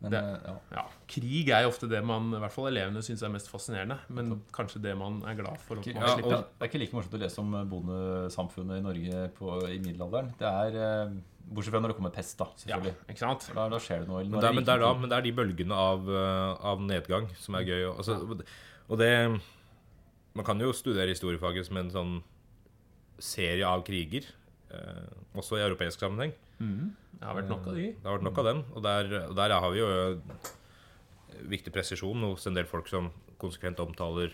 Men, 0.02 0.10
Det- 0.12 0.19
eh, 0.20 0.40
ja. 0.44 0.56
Ja, 0.76 0.82
Krig 1.08 1.48
er 1.48 1.62
jo 1.64 1.70
ofte 1.70 1.88
det 1.88 2.02
man, 2.04 2.28
i 2.34 2.40
hvert 2.43 2.52
fall 2.52 2.66
elevene, 2.69 3.00
syns 3.02 3.22
er 3.25 3.31
mest 3.32 3.48
fascinerende. 3.48 3.96
Men 4.12 4.43
kanskje 4.52 4.82
det 4.84 4.96
man 4.98 5.22
er 5.25 5.34
glad 5.38 5.56
for. 5.58 5.76
Å 5.81 5.87
Ja, 5.87 6.16
Det 6.20 6.60
er 6.60 6.69
ikke 6.69 6.78
like 6.82 6.93
morsomt 6.93 7.14
å 7.16 7.22
lese 7.22 7.38
om 7.40 7.56
bondesamfunnet 7.70 8.78
i 8.78 8.84
Norge 8.84 9.31
på, 9.38 9.54
i 9.72 9.78
middelalderen. 9.81 10.34
Det 10.38 10.46
er 10.50 10.76
eh, 11.06 11.16
Bortsett 11.46 11.70
fra 11.72 11.78
når 11.81 11.93
det 11.93 11.96
kommer 11.96 12.10
pest, 12.10 12.37
da. 12.40 12.46
selvfølgelig 12.58 12.90
Ja, 12.93 13.06
ikke 13.14 13.22
sant? 13.22 13.44
Da, 13.54 13.69
da 13.70 13.78
skjer 13.78 14.00
det 14.02 14.08
noe. 14.10 14.25
Men 14.26 14.40
det, 14.40 14.48
er, 14.48 14.52
men, 14.58 14.64
det 14.66 14.72
er 14.75 14.81
da, 14.82 14.93
men 14.98 15.08
det 15.12 15.16
er 15.16 15.22
de 15.28 15.32
bølgene 15.32 15.76
av, 15.78 16.08
eh, 16.10 16.64
av 16.72 16.81
nedgang 16.82 17.28
som 17.38 17.54
er 17.54 17.62
gøy. 17.69 17.84
Altså, 17.96 18.16
og 18.90 18.98
det 18.98 19.10
Man 20.34 20.44
kan 20.44 20.58
jo 20.60 20.72
studere 20.76 21.08
historiefaget 21.14 21.64
som 21.70 21.76
en 21.78 21.88
sånn 21.94 22.16
serie 23.19 23.64
av 23.64 23.84
kriger, 23.87 24.26
eh, 24.26 24.45
også 25.36 25.58
i 25.58 25.64
europeisk 25.66 26.00
sammenheng. 26.02 26.32
Det 26.58 27.24
har 27.24 27.36
vært 27.38 27.50
nok 27.52 27.66
av 27.70 27.76
de. 27.76 27.86
Det 27.92 28.04
har 28.08 28.18
vært 28.18 28.26
nok 28.26 28.40
av 28.42 28.48
dem. 28.50 28.64
Og 28.74 28.82
der, 28.84 29.12
og 29.28 29.36
der 29.38 29.54
har 29.56 29.70
vi 29.72 29.78
jo 29.82 29.90
eh, 29.92 30.50
viktig 31.52 31.72
presisjon 31.74 32.24
hos 32.30 32.46
en 32.48 32.56
del 32.56 32.68
folk 32.68 32.88
som 32.90 33.10
konsekvent 33.40 33.80
omtaler 33.84 34.32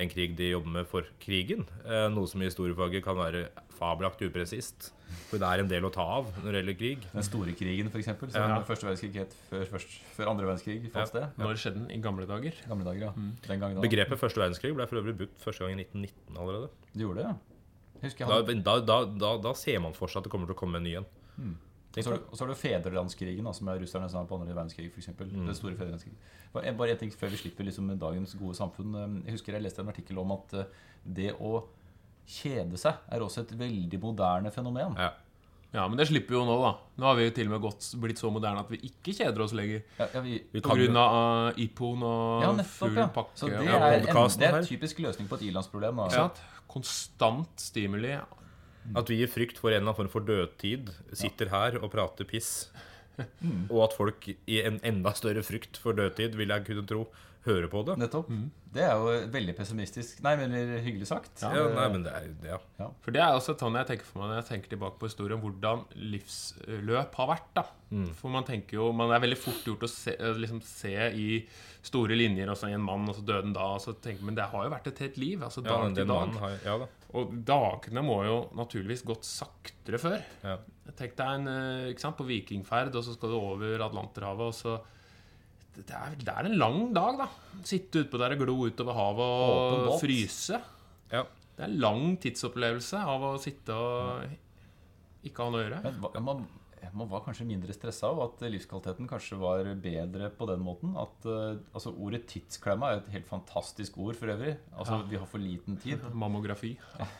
en 0.00 0.08
krig 0.08 0.32
de 0.36 0.50
jobber 0.54 0.72
med 0.78 0.88
for 0.88 1.04
krigen. 1.20 1.66
Eh, 1.84 2.06
noe 2.12 2.28
som 2.30 2.40
i 2.40 2.48
historiefaget 2.48 3.04
kan 3.04 3.18
være 3.18 3.48
fabelaktig 3.76 4.30
upresist. 4.30 4.90
For 5.28 5.40
det 5.42 5.48
er 5.48 5.62
en 5.64 5.68
del 5.70 5.84
å 5.88 5.90
ta 5.92 6.04
av 6.20 6.28
når 6.40 6.46
det 6.48 6.60
gjelder 6.60 6.76
krig. 6.78 7.04
Den 7.12 7.26
store 7.26 7.54
krigen, 7.58 7.90
f.eks. 7.90 8.08
Som 8.32 8.54
Ja. 8.54 8.60
første 8.64 8.86
verdenskrig 8.86 9.14
het 9.18 9.34
før, 9.50 9.64
først, 9.74 9.96
før 10.16 10.30
andre 10.32 10.46
verdenskrig 10.46 10.90
fant 10.94 11.10
sted. 11.10 11.26
Når 11.40 11.58
skjedde 11.60 11.80
den? 11.82 11.90
I 11.90 12.00
gamle 12.00 12.26
dager? 12.28 12.56
Gamle 12.68 12.86
dager, 12.86 13.10
ja. 13.10 13.12
Den 13.48 13.60
da. 13.60 13.80
Begrepet 13.82 14.20
første 14.20 14.40
verdenskrig 14.40 14.74
ble 14.76 14.86
for 14.86 15.02
øvrig 15.02 15.16
brukt 15.24 15.40
første 15.42 15.64
gang 15.66 15.80
i 15.80 15.84
1919 15.84 16.38
allerede. 16.38 16.70
Det 16.94 17.02
gjorde 17.04 17.20
det, 17.20 17.26
ja. 17.28 17.34
Da, 18.28 18.42
da, 18.64 18.78
da, 18.80 19.04
da, 19.04 19.36
da 19.38 19.52
ser 19.54 19.80
man 19.80 19.92
for 19.92 20.08
seg 20.08 20.20
at 20.22 20.24
det 20.24 20.32
kommer 20.32 20.46
til 20.50 20.54
å 20.56 20.58
komme 20.58 20.76
en 20.80 20.84
ny 20.84 20.94
en. 21.00 21.06
Og 21.90 22.04
så 22.04 22.10
har 22.12 22.18
du- 22.18 22.24
og 22.30 22.36
så 22.38 22.44
har 22.46 22.48
du 22.48 22.54
fedrelandskrigen, 22.54 23.44
da, 23.44 23.52
som 23.52 23.68
er 23.68 23.80
russernes 23.82 24.12
navn 24.14 24.28
på 24.28 24.36
andre 24.38 24.54
verdenskrig. 24.54 24.92
For 24.92 25.00
eksempel. 25.02 25.26
Mm. 25.34 25.46
Det 25.48 25.56
store 25.56 25.74
fedrelandskrigen. 25.74 26.18
Bare 26.52 26.72
bare 26.76 26.90
en 26.94 26.98
ting 26.98 27.10
før 27.10 27.30
vi 27.30 27.36
slipper 27.36 27.64
liksom 27.66 27.90
dagens 27.98 28.34
gode 28.38 28.54
samfunn. 28.54 29.24
Jeg 29.24 29.32
husker 29.34 29.52
jeg 29.52 29.62
leste 29.62 29.80
en 29.82 29.88
artikkel 29.88 30.18
om 30.18 30.30
at 30.32 30.54
eh, 30.54 30.64
det 31.04 31.32
å 31.40 31.64
kjede 32.28 32.78
seg 32.78 32.94
er 33.10 33.20
også 33.20 33.40
et 33.42 33.58
veldig 33.58 34.00
moderne 34.00 34.52
fenomen. 34.54 34.94
Ja. 34.96 35.10
Ja, 35.72 35.84
men 35.86 35.96
det 36.00 36.08
slipper 36.08 36.34
vi 36.34 36.38
jo 36.40 36.44
nå, 36.48 36.54
da. 36.64 36.70
Nå 36.98 37.06
har 37.06 37.14
vi 37.14 37.24
jo 37.28 37.30
til 37.36 37.46
og 37.46 37.52
med 37.54 37.60
gått, 37.62 37.86
blitt 38.02 38.18
så 38.18 38.30
moderne 38.34 38.58
at 38.64 38.70
vi 38.72 38.80
ikke 38.88 39.12
kjeder 39.14 39.44
oss 39.44 39.52
lenger. 39.54 39.84
Ja, 40.00 40.08
ja, 40.16 40.20
vi, 40.24 40.40
Vi 40.52 40.60
På 40.60 40.72
kan 40.72 40.80
grunn 40.80 40.96
av 40.98 41.14
uh, 41.54 41.60
iPhone 41.62 42.02
og 42.02 42.42
ja 42.42 42.50
nettopp. 42.56 42.72
full 42.80 42.96
Ja. 42.98 43.06
pakke. 43.14 43.36
Så 43.38 43.46
det 43.52 43.58
og- 43.60 43.64
Ja, 43.68 43.76
er, 43.78 43.92
en, 44.00 44.02
det 44.40 44.48
er 44.48 44.58
en 44.58 44.66
typisk 44.66 44.98
løsning 44.98 45.28
på 45.30 45.38
et 45.38 45.42
ilandsproblem. 45.46 46.02
Sant? 46.10 46.40
Konstant 46.68 47.54
stimuli. 47.60 48.16
At 48.96 49.06
vi 49.12 49.22
i 49.22 49.26
frykt 49.30 49.58
for 49.58 49.70
en 49.70 49.76
eller 49.82 49.92
annen 49.92 49.96
form 50.00 50.08
for 50.10 50.20
dødtid 50.26 50.90
sitter 51.14 51.50
her 51.52 51.78
og 51.82 51.90
prater 51.92 52.24
piss. 52.26 52.70
Og 53.70 53.84
at 53.84 53.92
folk 53.94 54.26
i 54.48 54.60
en 54.64 54.80
enda 54.82 55.12
større 55.12 55.42
frykt 55.44 55.76
for 55.76 55.92
dødtid, 55.92 56.34
vil 56.34 56.48
jeg 56.48 56.64
kunne 56.66 56.86
tro, 56.88 57.06
hører 57.46 57.70
på 57.72 57.80
det. 57.88 57.96
Nettopp. 58.00 58.28
Det 58.70 58.82
er 58.84 58.92
jo 59.00 59.14
veldig 59.32 59.54
pessimistisk. 59.58 60.20
Nei, 60.24 60.34
men 60.38 60.52
hyggelig 60.84 61.08
sagt. 61.10 61.40
Ja, 61.42 61.64
nei, 61.72 61.86
men 61.92 62.04
det 62.04 62.12
er 62.14 62.28
ja. 62.46 62.58
For 63.02 63.14
det 63.14 63.22
er 63.24 63.34
også 63.34 63.56
sånn 63.58 63.78
jeg 63.80 63.88
tenker 63.88 64.06
for 64.06 64.20
meg 64.20 64.30
når 64.30 64.40
jeg 64.42 64.48
tenker 64.50 64.74
tilbake 64.74 65.00
på 65.00 65.08
historien, 65.08 65.40
hvordan 65.42 65.86
livsløp 66.12 67.16
har 67.22 67.30
vært. 67.32 67.48
da. 67.56 67.64
Mm. 67.90 68.10
For 68.18 68.32
man 68.32 68.46
tenker 68.46 68.78
jo, 68.78 68.90
man 68.94 69.10
er 69.14 69.24
veldig 69.24 69.40
fort 69.40 69.64
gjort 69.66 69.88
å 69.88 69.90
se, 69.90 70.14
eh, 70.14 70.38
liksom 70.44 70.60
se 70.66 70.94
i 71.16 71.40
store 71.82 72.18
linjer, 72.18 72.52
også 72.52 72.70
i 72.70 72.76
en 72.76 72.84
mann, 72.84 73.08
og 73.08 73.16
så 73.16 73.24
døde 73.24 73.48
han 73.48 73.56
da. 73.56 73.72
Og 73.78 73.82
så 73.82 73.96
tenker, 73.96 74.28
men 74.28 74.36
det 74.38 74.46
har 74.52 74.68
jo 74.68 74.74
vært 74.76 74.92
et 74.92 75.02
helt 75.06 75.18
liv. 75.22 75.42
altså 75.48 75.64
dag 75.64 75.88
ja, 75.88 75.90
til 75.96 76.12
dag. 76.12 76.38
har, 76.44 76.56
ja 76.68 76.78
da. 76.84 76.90
Og 77.16 77.34
dagene 77.48 78.04
må 78.06 78.20
jo 78.28 78.38
naturligvis 78.54 79.02
gått 79.08 79.26
saktere 79.26 79.98
før. 79.98 80.20
Ja. 80.44 80.60
Tenk 80.94 81.16
deg 81.18 81.34
en, 81.40 81.50
eh, 81.50 81.90
ikke 81.90 82.04
sant, 82.04 82.20
på 82.20 82.28
vikingferd, 82.28 82.94
og 82.94 83.06
så 83.06 83.16
skal 83.16 83.32
du 83.32 83.40
over 83.40 83.88
Atlanterhavet, 83.88 84.52
og 84.52 84.54
så 84.54 84.78
det 85.76 85.94
er, 85.96 86.14
det 86.18 86.32
er 86.32 86.48
en 86.48 86.58
lang 86.58 86.80
dag, 86.96 87.18
da. 87.20 87.28
Sitte 87.66 88.04
utpå 88.04 88.18
der 88.20 88.34
og 88.34 88.42
glo 88.44 88.56
utover 88.68 88.96
havet 88.96 89.90
og 89.90 90.00
fryse. 90.02 90.58
Ja. 91.12 91.24
Det 91.56 91.66
er 91.66 91.68
en 91.68 91.82
lang 91.82 92.16
tidsopplevelse 92.22 93.02
av 93.04 93.26
å 93.30 93.34
sitte 93.40 93.76
og 93.76 95.26
ikke 95.28 95.44
ha 95.44 95.52
noe 95.52 95.60
å 95.60 95.64
gjøre. 95.66 95.80
Men 96.16 96.24
man, 96.26 96.42
man 96.96 97.10
var 97.10 97.22
kanskje 97.26 97.46
mindre 97.48 97.74
stressa, 97.76 98.10
og 98.14 98.22
at 98.24 98.44
livskvaliteten 98.50 99.08
kanskje 99.10 99.38
var 99.40 99.68
bedre 99.84 100.30
på 100.36 100.48
den 100.48 100.62
måten. 100.64 100.94
At 101.00 101.28
eh, 101.28 101.60
altså 101.76 101.92
Ordet 101.92 102.24
tidsklemma 102.30 102.94
er 102.94 103.02
et 103.02 103.12
helt 103.14 103.28
fantastisk 103.28 103.98
ord 104.00 104.16
for 104.18 104.32
øvrig. 104.32 104.56
Altså 104.72 105.00
Ja. 105.02 105.08
Vi 105.10 105.20
har 105.20 105.28
for 105.28 105.42
liten 105.42 105.76
tid. 105.82 106.02
Mammografi. 106.24 106.74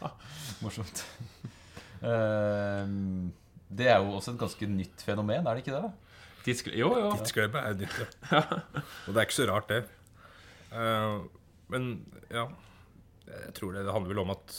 Morsomt. 0.64 1.04
Ehm, 2.00 3.26
det 3.68 3.90
er 3.92 3.98
jo 4.00 4.14
også 4.16 4.32
et 4.32 4.38
ganske 4.40 4.66
nytt 4.72 5.02
fenomen, 5.04 5.44
er 5.44 5.58
det 5.58 5.60
ikke 5.66 5.74
det? 5.76 5.90
Tidskle 6.44 6.78
jo, 6.78 6.90
jo. 6.96 7.10
Tidsglemme 7.18 7.60
er 7.68 7.76
nytt, 7.82 8.00
ja. 8.32 8.40
Og 9.06 9.12
det 9.12 9.18
er 9.18 9.26
ikke 9.26 9.36
så 9.36 9.48
rart, 9.50 9.70
det. 9.72 9.82
Uh, 10.70 11.26
men 11.70 11.86
ja 12.30 12.44
Jeg 13.26 13.54
tror 13.56 13.74
det, 13.74 13.84
det 13.86 13.94
handler 13.94 14.12
vel 14.12 14.22
om 14.22 14.32
at 14.34 14.52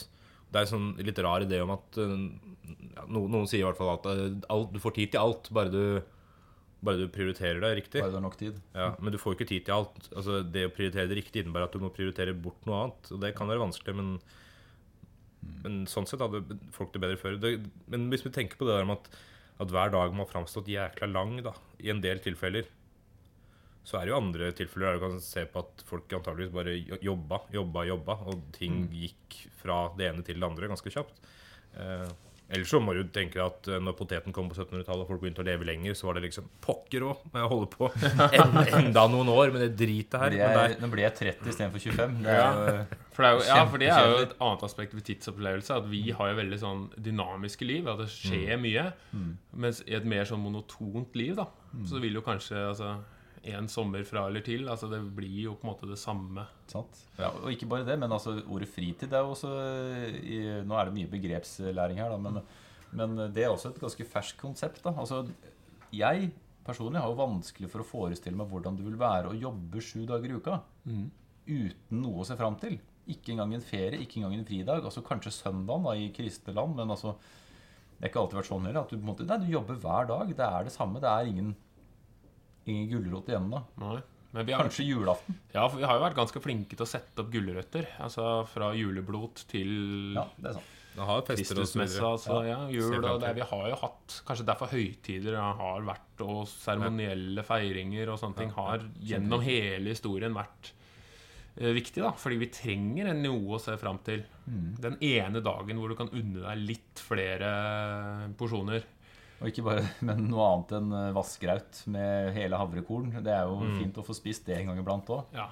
Det 0.52 0.58
er 0.58 0.66
en 0.66 0.72
sånn 0.72 0.88
litt 1.00 1.20
rar 1.24 1.44
idé 1.44 1.62
om 1.64 1.72
at 1.72 1.96
eh, 2.00 2.16
ja, 2.92 3.06
noen, 3.06 3.30
noen 3.32 3.46
sier 3.48 3.62
i 3.62 3.64
hvert 3.64 3.78
fall 3.78 3.94
at 3.94 4.08
eh, 4.10 4.34
alt, 4.52 4.74
du 4.74 4.80
får 4.82 4.94
tid 4.98 5.14
til 5.14 5.22
alt, 5.22 5.48
bare 5.56 5.72
du, 5.72 5.84
bare 6.84 7.00
du 7.00 7.06
prioriterer 7.12 7.62
det 7.62 7.70
riktig. 7.78 8.02
Bare 8.04 8.12
det 8.12 8.18
er 8.20 8.24
nok 8.26 8.36
tid. 8.36 8.58
Ja, 8.76 8.90
men 9.00 9.14
du 9.14 9.18
får 9.20 9.38
ikke 9.38 9.48
tid 9.48 9.64
til 9.64 9.78
alt. 9.78 9.96
Altså, 10.10 10.42
det 10.44 10.66
å 10.68 10.74
prioritere 10.76 11.08
det 11.08 11.16
riktig 11.22 11.40
innebærer 11.40 11.70
at 11.70 11.76
du 11.76 11.80
må 11.80 11.88
prioritere 11.96 12.36
bort 12.36 12.68
noe 12.68 12.82
annet. 12.82 13.08
Og 13.16 13.22
det 13.24 13.32
kan 13.38 13.48
være 13.48 13.64
vanskelig, 13.64 13.96
men, 13.96 14.12
men 15.64 15.80
sånn 15.88 16.10
sett 16.10 16.20
hadde 16.20 16.44
folk 16.76 16.92
det 16.92 17.00
bedre 17.06 17.20
før. 17.22 17.40
Det, 17.40 17.54
men 17.92 18.10
hvis 18.12 18.26
vi 18.28 18.34
tenker 18.36 18.60
på 18.60 18.68
det 18.68 18.76
der 18.76 18.88
med 18.90 19.00
at, 19.00 19.22
at 19.60 19.72
hver 19.72 19.92
dag 19.92 20.14
må 20.14 20.24
ha 20.24 20.30
framstått 20.30 20.70
jækla 20.72 21.10
lang, 21.12 21.36
da, 21.44 21.52
i 21.82 21.90
en 21.92 22.00
del 22.04 22.22
tilfeller, 22.24 22.68
så 23.82 23.98
er 23.98 24.06
det 24.06 24.12
jo 24.12 24.18
andre 24.20 24.50
tilfeller 24.54 24.92
der 24.92 24.98
du 24.98 25.04
kan 25.04 25.22
se 25.22 25.42
på 25.50 25.62
at 25.64 25.82
folk 25.88 26.12
antageligvis 26.14 26.54
bare 26.54 26.74
jobba, 27.02 27.40
jobba, 27.54 27.86
jobba, 27.88 28.18
og 28.30 28.44
ting 28.54 28.84
gikk 28.94 29.40
fra 29.58 29.84
det 29.98 30.08
ene 30.08 30.26
til 30.26 30.38
det 30.38 30.46
andre 30.46 30.70
ganske 30.70 30.92
kjapt. 30.94 31.18
Eh, 31.74 32.12
Ellers 32.52 32.68
så 32.68 32.80
må 32.84 32.92
du 32.92 33.00
tenke 33.12 33.40
at 33.40 33.68
eh, 33.70 33.80
når 33.80 33.94
poteten 33.96 34.34
kom 34.36 34.50
på 34.50 34.56
1700-tallet 34.58 35.04
og 35.06 35.08
folk 35.08 35.22
begynte 35.22 35.40
å 35.40 35.46
leve 35.46 35.64
lenger, 35.64 35.94
så 35.96 36.08
var 36.08 36.18
det 36.18 36.26
liksom 36.26 36.50
pokker 36.64 37.06
òg, 37.08 37.22
må 37.32 37.40
jeg 37.40 37.50
holde 37.52 37.68
på 37.72 37.88
en, 38.42 38.58
enda 38.80 39.06
noen 39.12 39.30
år 39.32 39.54
med 39.54 39.64
det 39.64 39.70
dritet 39.80 40.18
her. 40.20 40.36
Blir 40.36 40.42
jeg, 40.44 40.76
nå 40.82 40.90
ble 40.92 41.06
jeg 41.06 41.16
30 41.22 41.52
istedenfor 41.54 41.84
25. 41.86 42.18
Det 42.26 42.34
er 42.34 42.42
jo, 42.42 42.76
For 43.16 43.24
det, 43.24 43.30
er 43.30 43.38
jo, 43.38 43.46
ja, 43.48 43.56
for 43.72 43.84
det 43.84 43.88
er 43.94 44.10
jo 44.10 44.20
et 44.26 44.36
annet 44.36 44.66
aspekt 44.68 44.98
ved 44.98 45.06
tidsopplevelse. 45.08 45.80
At 45.80 45.88
vi 45.88 46.02
har 46.18 46.32
jo 46.32 46.38
veldig 46.42 46.60
sånn 46.60 46.84
dynamiske 47.08 47.68
liv. 47.68 47.88
At 47.88 48.04
det 48.04 48.10
skjer 48.12 48.60
mye. 48.60 48.86
Mens 49.64 49.82
i 49.88 49.96
et 49.96 50.06
mer 50.08 50.28
sånn 50.28 50.44
monotont 50.44 51.16
liv, 51.18 51.34
da, 51.40 51.48
så 51.88 52.00
vil 52.04 52.20
jo 52.20 52.24
kanskje 52.26 52.60
altså 52.68 52.94
en 53.42 53.66
sommer 53.70 54.04
fra 54.06 54.26
eller 54.28 54.44
til 54.46 54.68
altså 54.70 54.86
Det 54.90 55.00
blir 55.16 55.48
jo 55.48 55.54
på 55.58 55.66
en 55.66 55.72
måte 55.72 55.88
det 55.90 55.98
samme. 55.98 56.44
Sant? 56.70 57.00
Ja, 57.18 57.32
og 57.32 57.50
ikke 57.50 57.66
bare 57.70 57.86
det, 57.88 57.96
men 57.98 58.12
altså 58.14 58.36
ordet 58.44 58.70
fritid 58.70 59.12
er 59.12 59.24
jo 59.24 59.32
også 59.34 59.50
i, 60.20 60.38
Nå 60.66 60.76
er 60.78 60.88
det 60.88 60.94
mye 60.98 61.10
begrepslæring 61.10 61.98
her, 61.98 62.14
da, 62.14 62.20
men, 62.22 62.38
men 62.92 63.26
det 63.34 63.42
er 63.44 63.50
også 63.50 63.72
et 63.72 63.82
ganske 63.82 64.06
ferskt 64.06 64.38
konsept. 64.40 64.82
da 64.84 64.94
Altså, 64.94 65.24
Jeg 65.92 66.30
personlig 66.62 67.02
har 67.02 67.10
jo 67.10 67.18
vanskelig 67.18 67.70
for 67.72 67.82
å 67.82 67.88
forestille 67.88 68.38
meg 68.38 68.46
hvordan 68.52 68.78
det 68.78 68.86
vil 68.86 69.00
være 69.00 69.32
å 69.32 69.38
jobbe 69.38 69.82
sju 69.82 70.04
dager 70.06 70.30
i 70.30 70.38
uka 70.38 70.60
uten 71.42 71.98
noe 72.04 72.22
å 72.22 72.26
se 72.28 72.36
fram 72.38 72.54
til. 72.62 72.78
Ikke 73.10 73.32
engang 73.34 73.56
en 73.56 73.64
ferie, 73.66 73.98
ikke 73.98 74.20
engang 74.20 74.36
en 74.38 74.46
fridag. 74.46 74.84
Altså 74.86 75.02
Kanskje 75.02 75.32
søndagen 75.34 75.82
da, 75.88 75.96
i 75.98 76.12
kristne 76.14 76.54
land, 76.54 76.76
men 76.78 76.94
altså 76.94 77.16
det 78.02 78.08
har 78.08 78.10
ikke 78.10 78.20
alltid 78.22 78.38
vært 78.38 78.48
sånn 78.50 78.64
heller. 78.66 78.82
At 78.82 78.90
du, 78.90 78.96
på 78.96 79.02
en 79.02 79.10
måte, 79.12 79.24
nei, 79.26 79.36
du 79.42 79.50
jobber 79.52 79.76
hver 79.78 80.08
dag. 80.10 80.30
Det 80.34 80.46
er 80.46 80.64
det 80.66 80.72
samme. 80.74 80.98
Det 81.02 81.10
er 81.10 81.28
ingen, 81.30 81.52
ingen 82.66 82.90
gulrot 82.90 83.30
igjen 83.30 83.50
da. 83.52 83.62
Nei. 83.82 84.00
Men 84.32 84.46
vi 84.48 84.52
har, 84.52 84.64
Kanskje 84.64 84.84
julaften. 84.84 85.36
ja, 85.52 85.66
for 85.68 85.76
vi 85.76 85.84
har 85.84 85.98
jo 85.98 86.04
vært 86.06 86.16
ganske 86.16 86.40
flinke 86.40 86.76
til 86.76 86.86
å 86.86 86.88
sette 86.88 87.20
opp 87.20 87.32
gulrøtter. 87.32 87.88
Altså 88.00 88.28
fra 88.48 88.70
juleblot 88.76 89.44
til 89.50 90.14
Ja, 90.16 90.24
det 90.38 90.54
er 90.54 90.56
sant. 90.56 90.70
det 90.92 91.08
har 91.08 91.24
fester 91.26 91.60
og 91.60 91.68
så 91.68 92.06
altså, 92.14 92.38
ja, 92.48 92.60
jul 92.72 92.96
og 93.00 93.20
det. 93.20 93.34
Vi 93.36 93.48
har 93.50 93.66
jo 93.68 93.80
hatt 93.82 94.20
Kanskje 94.28 94.46
derfor 94.48 94.72
høytider 94.72 95.36
har 95.36 95.84
vært, 95.84 96.24
og 96.24 96.46
seremonielle 96.48 97.44
feiringer 97.44 98.14
og 98.14 98.22
sånne 98.22 98.40
ting 98.40 98.54
har 98.56 98.86
gjennom 99.04 99.44
hele 99.44 99.92
historien 99.92 100.32
vært 100.36 100.72
uh, 101.60 101.68
viktig. 101.76 102.00
da 102.00 102.14
Fordi 102.16 102.40
vi 102.40 102.50
trenger 102.56 103.12
en 103.12 103.22
noe 103.26 103.58
å 103.58 103.60
se 103.60 103.76
fram 103.76 104.00
til. 104.08 104.24
Mm. 104.48 104.66
Den 104.80 104.96
ene 105.12 105.44
dagen 105.44 105.76
hvor 105.76 105.92
du 105.92 105.98
kan 106.00 106.08
unne 106.08 106.40
deg 106.40 106.66
litt 106.72 107.04
flere 107.04 107.52
porsjoner. 108.40 108.88
Og 109.42 109.48
ikke 109.50 109.64
bare, 109.66 109.82
men 110.06 110.28
noe 110.30 110.46
annet 110.52 110.72
enn 110.78 110.92
eh, 110.94 111.12
vassgraut 111.16 111.82
med 111.90 112.32
hele 112.36 112.56
havrekorn. 112.60 113.10
Det 113.22 113.32
er 113.34 113.42
jo 113.50 113.58
Mm. 113.62 113.76
fint 113.80 113.98
å 113.98 114.04
få 114.06 114.14
spist 114.14 114.46
det 114.46 114.56
en 114.60 114.70
gang 114.72 114.78
iblant 114.82 115.10
òg. 115.10 115.24
Ja. 115.34 115.48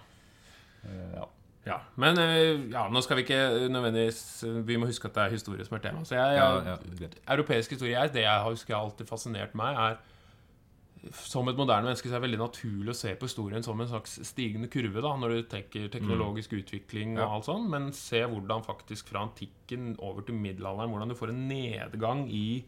Ja. 1.14 1.26
Ja, 1.66 1.76
Men 2.00 2.16
eh, 2.16 2.70
ja, 2.72 2.86
nå 2.88 3.02
skal 3.04 3.18
vi 3.18 3.22
ikke 3.26 3.68
nødvendigvis 3.68 4.20
Vi 4.64 4.78
må 4.80 4.86
huske 4.88 5.10
at 5.10 5.14
det 5.18 5.24
er 5.26 5.34
historie 5.34 5.64
som 5.66 5.76
er 5.76 5.82
tema. 5.84 6.00
Så 6.08 6.16
jeg, 6.16 6.38
jeg. 6.40 7.10
Europeisk 7.28 7.74
historie 7.76 7.98
er 8.00 8.08
det 8.08 8.22
jeg 8.24 8.46
husker 8.46 8.74
har 8.78 8.86
alltid 8.86 9.06
fascinert 9.10 9.52
meg, 9.54 9.76
er 9.76 9.98
som 11.16 11.48
et 11.48 11.56
moderne 11.56 11.86
menneske 11.88 12.08
så 12.08 12.14
er 12.16 12.20
det 12.20 12.26
veldig 12.28 12.40
naturlig 12.42 12.92
å 12.92 12.96
se 12.96 13.12
på 13.16 13.24
historien 13.28 13.62
som 13.64 13.78
en 13.80 13.88
slags 13.88 14.18
stigende 14.28 14.68
kurve, 14.72 15.00
da, 15.00 15.14
når 15.16 15.32
du 15.32 15.46
tenker 15.48 15.86
teknologisk 15.92 16.52
utvikling 16.58 17.14
og 17.16 17.22
Ja. 17.24 17.28
alt 17.36 17.46
sånn, 17.48 17.68
men 17.72 17.86
se 17.96 18.20
hvordan 18.20 18.64
faktisk 18.66 19.08
fra 19.08 19.22
antikken 19.24 19.94
over 19.98 20.20
til 20.22 20.34
middelalderen 20.36 20.90
Hvordan 20.92 21.08
du 21.08 21.14
får 21.16 21.28
en 21.32 21.48
nedgang 21.48 22.26
i 22.28 22.64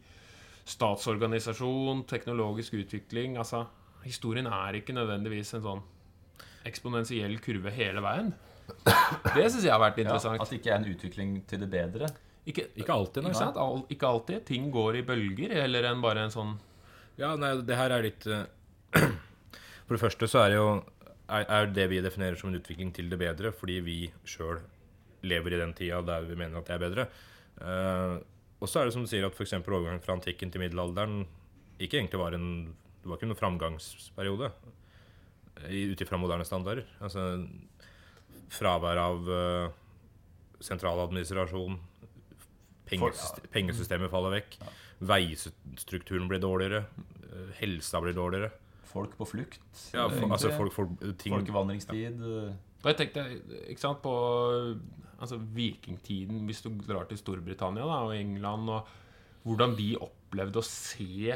statsorganisasjon, 0.69 2.05
teknologisk 2.07 2.73
utvikling 2.79 3.37
Altså, 3.37 3.65
historien 4.05 4.47
er 4.47 4.79
ikke 4.79 4.95
nødvendigvis 4.95 5.53
en 5.57 5.63
sånn 5.65 5.81
eksponentiell 6.67 7.35
kurve 7.43 7.71
hele 7.75 8.03
veien. 8.03 8.29
Det 8.85 9.49
syns 9.51 9.65
jeg 9.65 9.73
har 9.73 9.81
vært 9.83 9.97
Ja, 9.99 10.05
interessant. 10.05 10.41
at 10.41 10.49
det 10.49 10.61
ikke 10.61 10.71
er 10.71 10.79
en 10.79 10.91
utvikling 10.93 11.33
til 11.47 11.59
det 11.65 11.69
bedre. 11.71 12.07
Ikke, 12.47 12.67
Ikke 12.75 12.93
alltid, 12.95 13.23
nei. 13.23 13.31
ikke, 13.31 13.39
sant? 13.39 13.57
Al 13.59 13.83
ikke 13.91 14.07
alltid. 14.07 14.45
Ting 14.47 14.69
går 14.71 14.99
i 14.99 15.03
bølger, 15.07 15.51
eller 15.63 15.87
enn 15.91 16.01
bare 16.03 16.25
en 16.27 16.33
sånn 16.33 16.57
Ja, 17.19 17.35
nei, 17.35 17.53
det 17.61 17.75
her 17.77 17.91
er 17.93 18.03
litt 18.03 18.25
uh, 18.27 18.43
For 19.85 19.95
det 19.95 20.01
første 20.01 20.27
så 20.27 20.41
er 20.43 20.49
det 20.53 20.57
jo 20.57 20.67
er, 21.29 21.45
er 21.47 21.69
det 21.71 21.85
vi 21.91 22.01
definerer 22.03 22.35
som 22.39 22.49
en 22.51 22.59
utvikling 22.59 22.91
til 22.95 23.09
det 23.11 23.19
bedre, 23.19 23.51
fordi 23.55 23.79
vi 23.83 23.97
sjøl 24.27 24.59
lever 25.23 25.55
i 25.55 25.59
den 25.61 25.71
tida 25.77 26.01
der 26.03 26.25
vi 26.27 26.35
mener 26.35 26.59
at 26.59 26.67
det 26.67 26.75
er 26.75 26.81
bedre. 26.83 27.05
Eh, 27.63 28.15
og 28.63 28.69
så 28.71 28.79
er 28.81 28.87
det 28.89 28.93
som 28.95 29.03
du 29.03 29.09
sier 29.11 29.25
at 29.27 29.35
f.eks. 29.35 29.53
overgangen 29.59 30.01
fra 30.03 30.15
antikken 30.15 30.51
til 30.53 30.63
middelalderen 30.63 31.25
ikke 31.83 31.99
egentlig 31.99 32.19
var 32.21 32.35
en 32.37 32.47
Det 33.03 33.09
var 33.11 33.17
ikke 33.19 33.27
noen 33.27 33.39
framgangsperiode 33.41 34.47
i- 35.67 35.89
ut 35.91 36.01
ifra 36.01 36.15
moderne 36.17 36.45
standarder. 36.47 36.85
Altså 37.03 37.25
fravær 38.53 38.97
av 39.01 39.27
uh, 39.27 39.73
sentraladministrasjon, 40.63 41.75
pengesystem, 42.87 43.49
pengesystemet 43.51 44.11
faller 44.13 44.37
vekk, 44.37 44.55
veistrukturen 45.03 46.29
blir 46.31 46.39
dårligere, 46.43 46.85
eh, 47.27 47.49
helsa 47.59 47.99
blir 48.03 48.15
dårligere. 48.15 48.51
Folk 48.93 49.17
på 49.17 49.25
flukt. 49.27 49.59
Ja, 49.93 50.07
for, 50.07 50.29
altså 50.31 50.51
folk, 50.55 50.71
folk, 50.75 50.93
ting, 51.19 51.33
Folkevandringstid. 51.35 52.21
Ja. 52.23 52.53
Jeg 52.87 52.97
tenkte, 52.99 53.23
ikke 53.71 53.79
sant, 53.83 54.01
på 54.03 54.13
altså, 55.23 55.39
vikingtiden, 55.55 56.43
hvis 56.49 56.61
du 56.65 56.69
drar 56.83 57.07
til 57.09 57.19
Storbritannia 57.21 57.87
da, 57.87 58.03
og 58.07 58.15
England, 58.17 58.69
og 58.69 58.93
hvordan 59.47 59.75
de 59.79 59.93
opplevde 60.03 60.61
å 60.61 60.67
se 60.67 61.33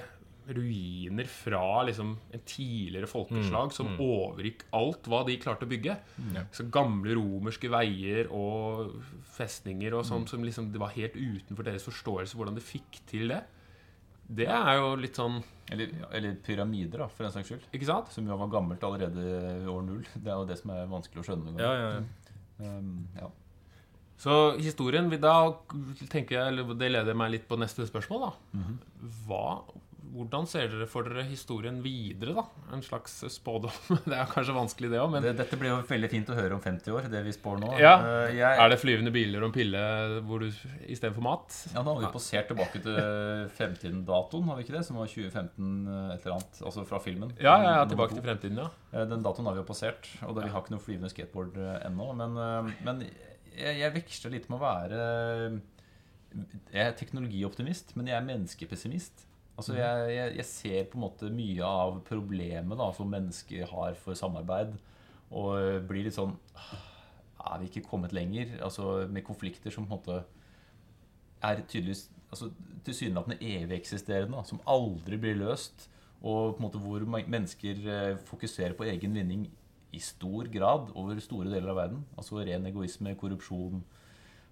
ruiner 0.47 1.27
fra 1.27 1.83
liksom, 1.83 2.13
en 2.31 2.43
tidligere 2.47 3.09
folkeslag 3.11 3.73
som 3.75 3.89
overgikk 3.99 4.63
alt 4.77 5.09
hva 5.11 5.23
de 5.27 5.35
klarte 5.43 5.67
å 5.67 5.71
bygge. 5.71 5.97
Så 6.55 6.67
gamle 6.71 7.17
romerske 7.17 7.67
veier 7.71 8.31
og 8.31 8.95
festninger 9.35 9.97
og 9.97 10.05
sånn 10.07 10.27
som 10.29 10.45
liksom, 10.47 10.71
det 10.71 10.79
var 10.79 10.95
helt 10.95 11.17
utenfor 11.19 11.67
deres 11.67 11.83
forståelse 11.87 12.39
hvordan 12.39 12.55
de 12.55 12.63
fikk 12.63 13.01
til 13.09 13.33
det. 13.33 13.41
Det 14.27 14.47
er 14.51 14.73
jo 14.75 14.95
litt 14.99 15.15
sånn 15.15 15.37
Eller, 15.71 15.91
eller 16.15 16.35
pyramider, 16.43 16.99
da, 16.99 17.07
for 17.11 17.23
den 17.23 17.33
saks 17.35 17.49
skyld. 17.51 17.67
Ikke 17.75 17.87
sant? 17.87 18.11
Som 18.15 18.27
jo 18.27 18.35
var 18.39 18.47
gammelt 18.51 18.83
allerede 18.87 19.19
i 19.19 19.67
år 19.67 19.81
null. 19.83 20.05
Det 20.23 20.31
er 20.31 20.39
jo 20.39 20.47
det 20.47 20.55
som 20.61 20.71
er 20.71 20.87
vanskelig 20.87 21.23
å 21.23 21.27
skjønne. 21.27 21.57
ja, 21.59 21.73
ja, 21.75 21.89
ja. 21.97 22.05
Um, 22.57 23.03
ja. 23.19 23.27
Så 24.17 24.57
historien 24.57 25.09
vil 25.11 25.21
Da 25.21 25.33
tenker 26.09 26.39
jeg, 26.39 26.53
eller 26.53 26.73
det 26.77 26.89
leder 26.93 27.17
meg 27.17 27.35
litt 27.35 27.47
på 27.49 27.57
neste 27.61 27.85
spørsmål. 27.85 28.31
da 28.31 28.63
Hva, 29.27 29.43
Hvordan 30.17 30.47
ser 30.49 30.69
dere 30.71 30.87
for 30.89 31.05
dere 31.05 31.25
historien 31.27 31.75
videre? 31.83 32.33
da? 32.33 32.45
En 32.73 32.81
slags 32.81 33.19
spådom. 33.29 33.69
Det 34.07 34.15
er 34.15 34.29
kanskje 34.31 34.55
vanskelig, 34.55 34.89
det 34.89 35.01
òg, 35.03 35.11
men 35.13 35.21
Det, 35.21 35.33
dette 35.37 35.59
blir 35.59 35.69
jo 35.69 35.81
veldig 35.85 36.09
fint 36.09 36.31
å 36.33 36.37
høre 36.37 36.55
om 36.55 36.61
50 36.63 36.95
år, 36.95 37.09
det 37.11 37.21
vi 37.27 37.33
spår 37.35 37.59
nå. 37.61 37.73
Ja. 37.77 37.91
Eh, 37.99 38.37
jeg, 38.39 38.57
er 38.63 38.71
det 38.73 38.79
flyvende 38.81 39.13
biler 39.13 39.43
og 39.43 39.51
en 39.51 39.55
pille 39.59 39.83
hvor 40.25 40.41
du 40.41 40.47
istedenfor 40.87 41.27
mat? 41.27 41.59
Ja, 41.75 41.83
Nå 41.85 41.93
har 41.99 42.07
vi 42.07 42.11
passert 42.15 42.49
tilbake 42.49 42.81
til 42.87 42.97
fremtiden-datoen, 43.59 44.47
har 44.49 44.57
vi 44.57 44.65
ikke 44.65 44.77
det? 44.79 44.85
Som 44.87 44.97
var 45.03 45.11
2015 45.11 45.69
eh, 45.85 46.15
et 46.15 46.25
eller 46.25 46.39
annet. 46.39 46.61
Altså 46.71 46.87
fra 46.89 47.03
filmen. 47.03 47.35
Ja, 47.37 47.57
ja, 47.61 47.77
ja, 47.81 47.85
tilbake 47.91 48.17
til 48.17 48.25
fremtiden, 48.25 48.63
ja. 48.63 48.69
Eh, 48.95 49.05
Den 49.11 49.21
datoen 49.27 49.51
har 49.51 49.59
vi 49.59 49.61
jo 49.61 49.69
passert, 49.69 50.09
og 50.25 50.39
vi 50.39 50.47
har 50.49 50.63
ikke 50.63 50.73
noe 50.77 50.83
flyvende 50.87 51.13
skateboard 51.13 51.59
ennå. 51.85 52.09
Men, 52.23 52.73
men 52.87 53.05
jeg, 53.57 53.79
jeg 53.81 53.95
veksler 53.95 54.35
litt 54.35 54.49
med 54.51 54.59
å 54.59 54.63
være 54.63 54.99
Jeg 56.73 56.83
er 56.83 56.97
teknologioptimist, 56.99 57.95
men 57.97 58.09
jeg 58.11 58.17
er 58.17 58.27
menneskepessimist. 58.27 59.25
Altså 59.57 59.73
jeg, 59.73 60.09
jeg, 60.13 60.33
jeg 60.37 60.45
ser 60.45 60.89
på 60.91 60.99
en 60.99 61.05
måte 61.07 61.31
mye 61.33 61.65
av 61.65 61.95
problemet 62.05 62.77
da, 62.77 62.91
som 62.93 63.09
mennesker 63.09 63.65
har 63.71 63.97
for 63.97 64.17
samarbeid, 64.17 64.75
og 65.33 65.49
eh, 65.57 65.79
blir 65.83 66.05
litt 66.07 66.15
sånn 66.15 66.37
Er 67.47 67.57
vi 67.59 67.67
ikke 67.67 67.87
kommet 67.89 68.13
lenger? 68.15 68.53
Altså 68.63 69.07
Med 69.11 69.25
konflikter 69.27 69.73
som 69.73 69.87
på 69.87 69.91
en 69.91 69.97
måte 69.97 70.19
er 71.43 71.59
tydeligvis 71.67 72.07
altså, 72.31 72.49
tilsynelatende 72.85 73.37
evig 73.41 73.75
eksisterende, 73.77 74.41
som 74.47 74.61
aldri 74.65 75.19
blir 75.21 75.37
løst. 75.37 75.87
Og 76.21 76.55
på 76.55 76.61
en 76.61 76.65
måte 76.65 76.81
hvor 76.81 77.03
mennesker 77.05 77.83
eh, 77.93 78.15
fokuserer 78.25 78.73
på 78.77 78.87
egen 78.89 79.13
vinning 79.13 79.45
i 79.93 79.99
stor 80.03 80.47
grad 80.51 80.89
over 80.95 81.19
store 81.23 81.49
deler 81.49 81.69
av 81.71 81.75
verden. 81.79 82.05
Altså 82.17 82.41
ren 82.43 82.65
egoisme, 82.67 83.13
korrupsjon, 83.15 83.83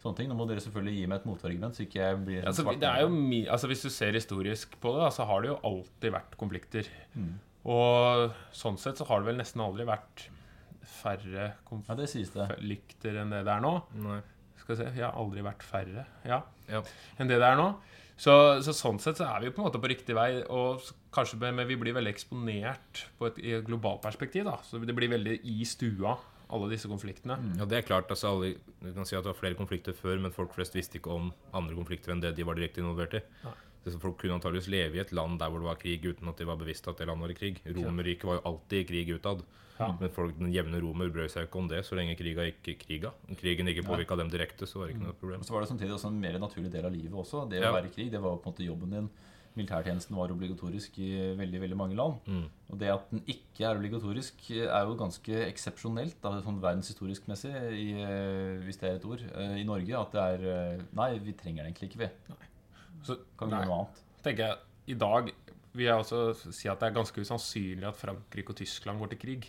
sånne 0.04 0.16
ting. 0.18 0.30
Nå 0.30 0.36
må 0.40 0.48
dere 0.48 0.62
selvfølgelig 0.64 0.96
gi 1.00 1.08
meg 1.12 1.20
et 1.22 1.26
motargument, 1.30 1.76
så 1.76 1.84
ikke 1.86 2.00
jeg 2.02 2.22
blir 2.26 2.40
sånn 2.42 2.48
Altså, 2.54 2.64
svart- 2.64 2.80
det 2.80 2.90
er 2.90 3.02
jo 3.02 3.52
altså, 3.52 3.68
hvis 3.68 3.82
du 3.84 3.90
ser 3.90 4.14
historisk 4.14 4.80
på 4.80 4.94
det, 4.96 5.10
så 5.12 5.18
så 5.24 5.26
har 5.28 5.42
det 5.42 5.50
jo 5.52 5.60
alltid 5.64 6.12
vært 6.16 6.38
konflikter. 6.38 6.88
Mm. 7.16 7.34
Og 7.66 8.32
sånn 8.54 8.78
sett 8.78 8.98
så 8.98 9.06
har 9.10 9.20
det 9.20 9.26
vel 9.32 9.38
nesten 9.42 9.62
aldri 9.62 9.86
vært 9.86 10.28
færre 10.86 11.34
Ja, 11.34 11.52
konflikter 11.66 13.18
enn 13.22 13.32
det 13.34 13.44
det 13.46 13.52
er 13.56 13.62
nå. 13.62 13.74
Nei. 13.96 14.22
Skal 14.58 14.76
vi 14.76 14.84
se, 14.84 14.90
jeg 14.96 15.04
har 15.06 15.18
aldri 15.20 15.42
vært 15.46 15.64
færre 15.66 16.06
ja, 16.26 16.42
Ja. 16.70 16.82
enn 17.20 17.28
det 17.28 17.38
det 17.42 17.48
er 17.52 17.56
nå. 17.60 17.76
Så, 18.16 18.34
så 18.64 18.72
sånn 18.72 19.00
sett 19.04 19.20
så 19.20 19.28
er 19.28 19.44
vi 19.44 19.52
på 19.52 19.60
en 19.60 19.68
måte 19.68 19.82
på 19.84 19.90
riktig 19.92 20.16
vei, 20.16 20.30
og 20.48 20.86
kanskje 21.16 21.40
men 21.44 21.68
vi 21.68 21.76
blir 21.80 21.96
veldig 21.98 22.14
eksponert 22.14 23.04
på 23.20 23.28
et, 23.28 23.42
i 23.44 23.58
et 23.58 23.66
globalt 23.68 24.02
perspektiv. 24.06 24.48
da, 24.48 24.56
Så 24.64 24.80
det 24.80 24.96
blir 24.96 25.12
veldig 25.12 25.42
i 25.44 25.68
stua, 25.68 26.16
alle 26.56 26.70
disse 26.72 26.88
konfliktene. 26.88 27.36
Ja, 27.60 27.68
det 27.68 27.82
er 27.82 27.88
klart. 27.88 28.10
altså 28.14 28.32
alle, 28.32 28.56
Du 28.80 28.94
kan 28.94 29.06
si 29.08 29.18
at 29.18 29.26
det 29.26 29.34
var 29.34 29.42
flere 29.42 29.60
konflikter 29.60 29.94
før, 29.98 30.22
men 30.22 30.32
folk 30.32 30.56
flest 30.56 30.78
visste 30.78 31.02
ikke 31.02 31.12
om 31.12 31.34
andre 31.54 31.76
konflikter 31.76 32.14
enn 32.14 32.24
det 32.24 32.36
de 32.38 32.48
var 32.48 32.56
direkte 32.56 32.84
involvert 32.84 33.20
i. 33.20 33.24
Ja. 33.44 33.54
Så 33.86 34.00
folk 34.02 34.18
kunne 34.18 34.40
antageligvis 34.40 34.72
leve 34.72 34.98
i 34.98 35.04
et 35.04 35.12
land 35.14 35.38
der 35.38 35.52
hvor 35.52 35.62
det 35.62 35.68
var 35.68 35.78
krig, 35.82 36.06
uten 36.06 36.32
at 36.32 36.40
de 36.40 36.48
var 36.48 36.58
bevisst 36.58 36.88
at 36.90 36.98
det 36.98 37.06
landet 37.06 37.28
var 37.28 37.34
i 37.36 37.38
krig. 37.38 37.60
Romerriket 37.68 38.26
var 38.26 38.40
jo 38.40 38.48
alltid 38.50 38.80
i 38.80 38.88
krig 38.90 39.12
utad. 39.14 39.44
Ja. 39.80 39.90
Men 40.00 40.12
folk, 40.16 40.36
den 40.40 40.54
jevne 40.54 40.80
romer 40.80 41.12
brød 41.12 41.32
seg 41.34 41.48
ikke 41.48 41.60
om 41.60 41.70
det 41.72 41.82
så 41.84 41.98
lenge 42.00 42.16
kriga 42.20 42.46
ikke 42.48 42.78
kriga. 42.80 43.12
Krigen 43.40 43.68
ikke 43.72 43.84
påvirka 43.88 44.18
dem 44.20 44.32
direkte, 44.32 44.68
så 44.70 44.80
var 44.80 44.88
det 44.88 44.96
ikke 44.96 45.08
noe 45.08 45.18
problem. 45.20 45.44
Og 45.44 45.48
så 45.50 45.56
var 45.56 45.66
det 45.66 45.72
samtidig 45.74 45.96
også 45.98 46.12
en 46.14 46.20
mer 46.22 46.40
naturlig 46.40 46.72
del 46.72 46.88
av 46.88 46.94
livet 46.96 47.16
også. 47.26 47.44
Det 47.52 47.60
å 47.60 47.74
være 47.76 47.92
i 47.92 47.96
krig, 47.96 48.12
det 48.14 48.22
var 48.24 48.38
på 48.40 48.48
en 48.48 48.56
måte 48.56 48.68
jobben 48.68 48.96
din. 48.96 49.10
Militærtjenesten 49.56 50.16
var 50.18 50.32
obligatorisk 50.34 50.98
i 51.00 51.10
veldig 51.40 51.62
veldig 51.64 51.78
mange 51.80 51.96
land. 51.96 52.18
Mm. 52.28 52.48
Og 52.74 52.80
det 52.80 52.90
at 52.92 53.12
den 53.12 53.22
ikke 53.32 53.64
er 53.64 53.78
obligatorisk, 53.80 54.50
er 54.52 54.82
jo 54.84 54.98
ganske 55.00 55.44
eksepsjonelt 55.46 56.28
sånn 56.44 56.60
verdenshistorisk 56.64 57.30
messig, 57.32 57.54
i, 57.56 57.86
eh, 58.04 58.60
hvis 58.66 58.82
det 58.82 58.90
er 58.90 59.00
et 59.00 59.08
ord, 59.08 59.24
eh, 59.24 59.56
i 59.62 59.68
Norge. 59.68 59.96
At 59.96 60.12
det 60.12 60.26
er 60.26 60.48
eh, 60.56 60.84
Nei, 61.00 61.10
vi 61.24 61.36
trenger 61.40 61.64
det 61.64 61.72
egentlig 61.72 61.92
ikke, 61.92 62.04
vi. 62.04 62.40
Så, 63.08 63.20
Kan 63.40 63.48
vi 63.48 63.56
nei. 63.56 63.64
gjøre 63.64 63.72
noe 63.72 63.80
annet? 63.84 64.02
tenker 64.26 64.48
jeg, 64.48 64.58
I 64.92 64.98
dag 64.98 65.32
vil 65.76 65.86
jeg 65.86 66.02
også 66.02 66.52
si 66.56 66.68
at 66.72 66.82
det 66.82 66.90
er 66.90 66.98
ganske 66.98 67.22
usannsynlig 67.22 67.88
at 67.88 68.00
Frankrike 68.00 68.52
og 68.52 68.60
Tyskland 68.60 69.00
går 69.00 69.14
til 69.14 69.22
krig. 69.22 69.48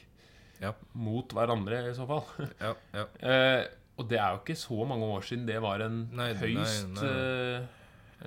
Ja. 0.63 0.73
Mot 0.97 1.33
hverandre, 1.37 1.83
i 1.91 1.95
så 1.97 2.07
fall. 2.09 2.25
Ja, 2.65 2.75
ja. 2.97 3.07
Eh, 3.21 3.65
og 3.97 4.09
det 4.11 4.19
er 4.21 4.35
jo 4.35 4.43
ikke 4.43 4.57
så 4.61 4.77
mange 4.89 5.07
år 5.09 5.23
siden 5.25 5.47
det 5.49 5.57
var 5.65 5.81
en 5.87 6.03
Nei, 6.13 6.31
nei, 6.35 6.41
høyst 6.43 6.91
nei. 6.99 7.07
eh, 7.09 7.73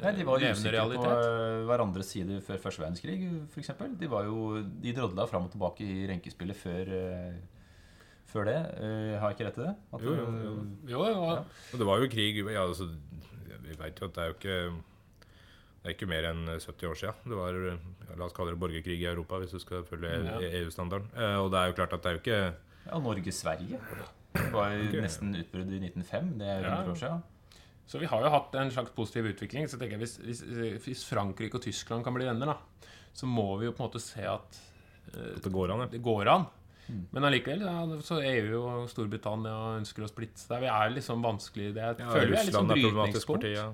Nei, 0.02 0.12
De 0.18 0.24
var 0.26 0.42
jo 0.42 0.50
usikre 0.54 0.70
på 0.70 0.74
realitet. 0.76 1.24
eh, 1.26 1.60
hverandres 1.70 2.10
side 2.14 2.40
før 2.46 2.60
første 2.62 2.82
verdenskrig, 2.84 3.16
f.eks. 3.54 3.72
De 4.00 4.10
var 4.10 4.26
jo, 4.30 4.62
de 4.82 4.94
drodla 4.98 5.26
fram 5.30 5.48
og 5.50 5.54
tilbake 5.54 5.86
i 5.86 6.08
renkespillet 6.10 6.58
før, 6.58 6.92
eh, 7.00 7.40
før 8.30 8.46
det. 8.50 8.58
Eh, 8.78 9.16
har 9.22 9.32
jeg 9.34 9.38
ikke 9.40 9.48
rett 9.50 9.58
til 9.58 9.66
det? 9.66 9.74
At, 9.94 10.06
Jo, 10.06 10.14
jo, 10.20 10.28
jo. 10.46 10.54
Jo, 10.94 11.02
jo, 11.10 11.24
Ja. 11.34 11.40
Og 11.74 11.82
det 11.82 11.88
var 11.90 12.04
jo 12.06 12.12
krig 12.14 12.38
ja, 12.46 12.66
altså, 12.68 12.90
Vi 13.66 13.78
veit 13.82 14.00
jo 14.02 14.10
at 14.10 14.14
det 14.18 14.24
er 14.24 14.30
jo 14.30 14.38
ikke 14.38 14.58
det 15.80 15.88
er 15.90 15.96
ikke 15.96 16.10
mer 16.12 16.26
enn 16.32 16.46
70 16.60 16.88
år 16.90 16.98
siden. 17.00 17.16
Det 17.32 17.38
var, 17.40 17.58
la 18.20 18.26
oss 18.26 18.34
kalle 18.36 18.52
det 18.52 18.60
borgerkrig 18.60 19.00
i 19.00 19.08
Europa, 19.08 19.40
hvis 19.40 19.52
du 19.56 19.60
skal 19.64 19.84
følge 19.88 20.12
Ja. 20.26 20.40
EU-standarden. 20.62 21.10
Eh, 21.16 21.38
og 21.40 21.52
det 21.52 21.60
er 21.60 21.68
jo 21.72 21.78
klart 21.80 21.94
at 21.94 22.04
det 22.04 22.10
er 22.12 22.18
jo 22.18 22.24
ikke 22.24 22.56
Ja, 22.90 23.00
Norge-Sverige. 23.00 23.80
Det 24.34 24.52
var 24.54 24.72
jo 24.76 24.84
Ok. 24.90 25.02
nesten 25.04 25.36
utbrudd 25.36 25.72
i 25.74 25.80
1905. 25.80 26.38
Det 26.40 26.48
er 26.48 26.62
Ja. 26.64 26.76
100 26.84 26.92
år 26.92 27.00
siden. 27.00 27.24
Så 27.88 28.00
vi 28.00 28.06
har 28.06 28.22
jo 28.22 28.30
hatt 28.30 28.54
en 28.56 28.70
slags 28.72 28.92
positiv 28.92 29.26
utvikling. 29.26 29.66
Så 29.68 29.80
tenker 29.80 29.98
jeg 29.98 30.00
hvis, 30.06 30.18
hvis, 30.18 30.42
hvis 30.86 31.06
Frankrike 31.10 31.56
og 31.56 31.62
Tyskland 31.64 32.04
kan 32.04 32.14
bli 32.14 32.26
venner, 32.26 32.46
da, 32.46 32.58
så 33.14 33.26
må 33.26 33.58
vi 33.60 33.66
jo 33.66 33.72
på 33.72 33.82
en 33.84 33.90
måte 33.90 34.00
se 34.02 34.22
at 34.22 34.60
uh, 35.16 35.36
at 35.38 35.42
det 35.44 35.52
går 35.52 35.72
an. 35.74 35.80
Ja. 35.80 35.86
det 35.88 36.02
går 36.04 36.28
an. 36.28 36.46
Men 37.12 37.24
allikevel, 37.24 37.62
ja, 37.62 37.86
så 38.02 38.18
EU 38.22 38.62
og 38.66 38.90
Storbritannia 38.90 39.78
ønsker 39.80 40.02
å 40.06 40.10
splitte 40.10 40.38
seg. 40.42 40.60
Vi 40.62 40.68
er 40.68 40.90
liksom 40.90 41.22
vanskelig 41.22 41.74
Det 41.76 41.82
jeg 41.84 42.00
Ja, 42.00 42.10
føler 42.10 42.28
vi 42.34 42.38
er 42.38 42.46
litt 42.46 42.56
sånn 42.56 42.72
er 42.72 42.76
brytningspunkt. 42.76 43.44
Ja. 43.54 43.74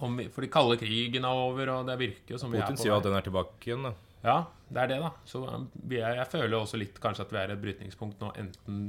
Om 0.00 0.20
for 0.30 0.44
de 0.44 0.48
kalde 0.52 0.76
krigen 0.78 1.24
er 1.26 1.40
over, 1.48 1.68
og 1.74 1.86
det 1.88 1.98
virker 1.98 2.34
jo 2.36 2.38
som 2.38 2.52
vi 2.52 2.58
er 2.60 2.66
Putin 2.68 2.78
sier 2.84 2.94
at 2.96 3.02
den 3.08 3.16
er 3.18 3.24
tilbake 3.26 3.66
igjen. 3.66 3.82
da 3.88 3.94
Ja, 4.24 4.36
det 4.70 4.80
er 4.82 4.88
det, 4.92 5.00
da. 5.02 5.10
Så 5.26 5.42
um, 5.46 5.68
vi 5.88 5.98
er, 6.02 6.16
jeg 6.20 6.26
føler 6.32 6.56
også 6.58 6.78
litt 6.80 6.96
kanskje 7.02 7.24
at 7.26 7.32
vi 7.34 7.38
er 7.42 7.50
i 7.52 7.54
et 7.56 7.62
brytningspunkt 7.62 8.20
nå, 8.20 8.32
enten 8.38 8.80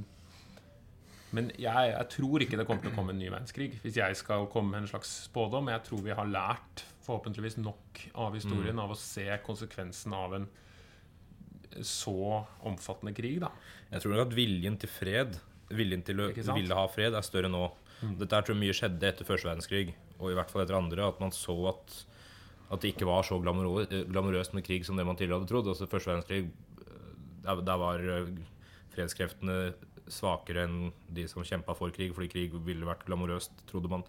Men 1.32 1.52
jeg, 1.62 1.92
jeg 1.94 2.08
tror 2.10 2.42
ikke 2.42 2.58
det 2.58 2.66
kommer 2.66 2.82
til 2.82 2.90
å 2.92 2.96
komme 2.96 3.14
en 3.14 3.20
ny 3.22 3.28
verdenskrig, 3.30 3.76
hvis 3.84 3.98
jeg 4.00 4.16
skal 4.18 4.48
komme 4.50 4.72
med 4.74 4.82
en 4.82 4.88
slags 4.90 5.12
spådom. 5.28 5.68
Jeg 5.70 5.84
tror 5.86 6.02
vi 6.02 6.16
har 6.18 6.26
lært 6.26 6.82
forhåpentligvis 7.06 7.58
nok 7.62 8.00
av 8.16 8.34
historien 8.34 8.74
Mm. 8.76 8.82
av 8.84 8.92
å 8.96 8.98
se 8.98 9.28
konsekvensen 9.46 10.14
av 10.18 10.34
en 10.40 10.48
så 11.86 12.46
omfattende 12.66 13.14
krig, 13.16 13.40
da. 13.44 13.52
Jeg 13.92 14.02
tror 14.02 14.16
nok 14.16 14.28
at 14.28 14.36
viljen 14.38 14.78
til 14.82 14.90
fred, 14.90 15.38
viljen 15.70 16.02
til 16.06 16.18
å 16.24 16.30
ville 16.56 16.74
ha 16.76 16.88
fred, 16.90 17.14
er 17.14 17.22
større 17.26 17.50
nå. 17.52 17.68
Dette 18.18 18.34
her 18.36 18.42
tror 18.48 18.56
jeg 18.56 18.64
mye 18.64 18.74
skjedde 18.78 19.10
etter 19.12 19.28
første 19.28 19.50
verdenskrig, 19.52 19.94
og 20.20 20.32
i 20.32 20.38
hvert 20.38 20.52
fall 20.52 20.64
etter 20.66 20.78
andre. 20.78 21.08
At 21.08 21.20
man 21.24 21.34
så 21.36 21.56
at, 21.72 21.98
at 22.70 22.82
det 22.84 22.94
ikke 22.94 23.08
var 23.10 23.26
så 23.28 23.40
glamorøst 23.42 24.56
med 24.58 24.66
krig 24.68 24.86
som 24.88 25.00
det 25.00 25.08
man 25.08 25.18
tidligere 25.20 25.42
hadde 25.42 25.52
trodd. 25.52 25.72
Altså 25.72 25.90
Første 25.90 26.12
verdenskrig, 26.12 26.50
eh, 26.86 27.12
der, 27.46 27.64
der 27.66 27.82
var 27.82 28.04
eh, 28.04 28.34
fredskreftene 28.96 29.60
svakere 30.10 30.66
enn 30.66 30.80
de 31.14 31.28
som 31.30 31.46
kjempa 31.46 31.76
for 31.78 31.94
krig, 31.94 32.12
fordi 32.16 32.32
krig 32.34 32.58
ville 32.66 32.88
vært 32.88 33.06
glamorøst, 33.08 33.64
trodde 33.70 33.92
man. 33.92 34.04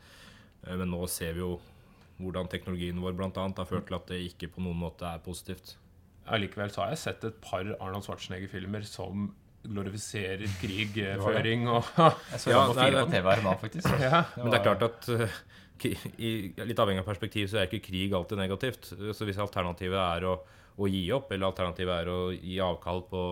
Eh, 0.67 0.77
Men 0.77 0.93
nå 0.93 1.05
ser 1.13 1.37
vi 1.37 1.45
jo 1.45 1.59
hvordan 2.21 2.51
teknologien 2.53 3.01
vår 3.01 3.17
annet 3.17 3.63
har 3.63 3.69
ført 3.69 3.87
til 3.89 3.97
at 3.97 4.11
det 4.11 4.21
ikke 4.27 4.51
på 4.53 4.65
noen 4.65 4.77
måte 4.83 5.09
er 5.09 5.23
positivt. 5.25 5.77
Allikevel 6.31 6.73
så 6.73 6.85
har 6.85 6.93
jeg 6.93 7.01
sett 7.05 7.25
et 7.25 7.39
par 7.43 7.65
Arnold 7.81 8.05
Schwarzenegger-filmer 8.05 8.85
som 8.87 9.31
glorifiserer 9.67 10.47
krigføring 10.61 11.67
og 11.69 11.85
Jeg 11.99 12.41
så 12.41 12.53
Ja, 12.55 12.63
på 12.71 12.77
nei, 12.79 12.91
på 12.95 13.07
TV 13.13 13.29
her 13.35 13.43
nå, 13.45 13.57
faktisk. 13.61 13.91
ja. 14.01 14.23
Men 14.39 14.51
det 14.55 14.61
er 14.61 14.65
klart 14.65 14.85
at 14.87 15.09
eh, 15.17 15.35
i, 16.21 16.31
litt 16.65 16.81
avhengig 16.81 17.03
av 17.05 17.09
perspektiv 17.11 17.49
så 17.51 17.61
er 17.61 17.69
ikke 17.69 17.83
krig 17.91 18.15
alltid 18.17 18.41
negativt. 18.41 18.91
Så 19.17 19.29
hvis 19.29 19.41
alternativet 19.41 20.01
er 20.01 20.27
å, 20.29 20.35
å 20.81 20.89
gi 20.91 21.03
opp, 21.17 21.31
eller 21.33 21.51
alternativet 21.51 22.03
er 22.03 22.11
å 22.13 22.19
gi 22.37 22.59
avkall 22.65 23.05
på 23.11 23.23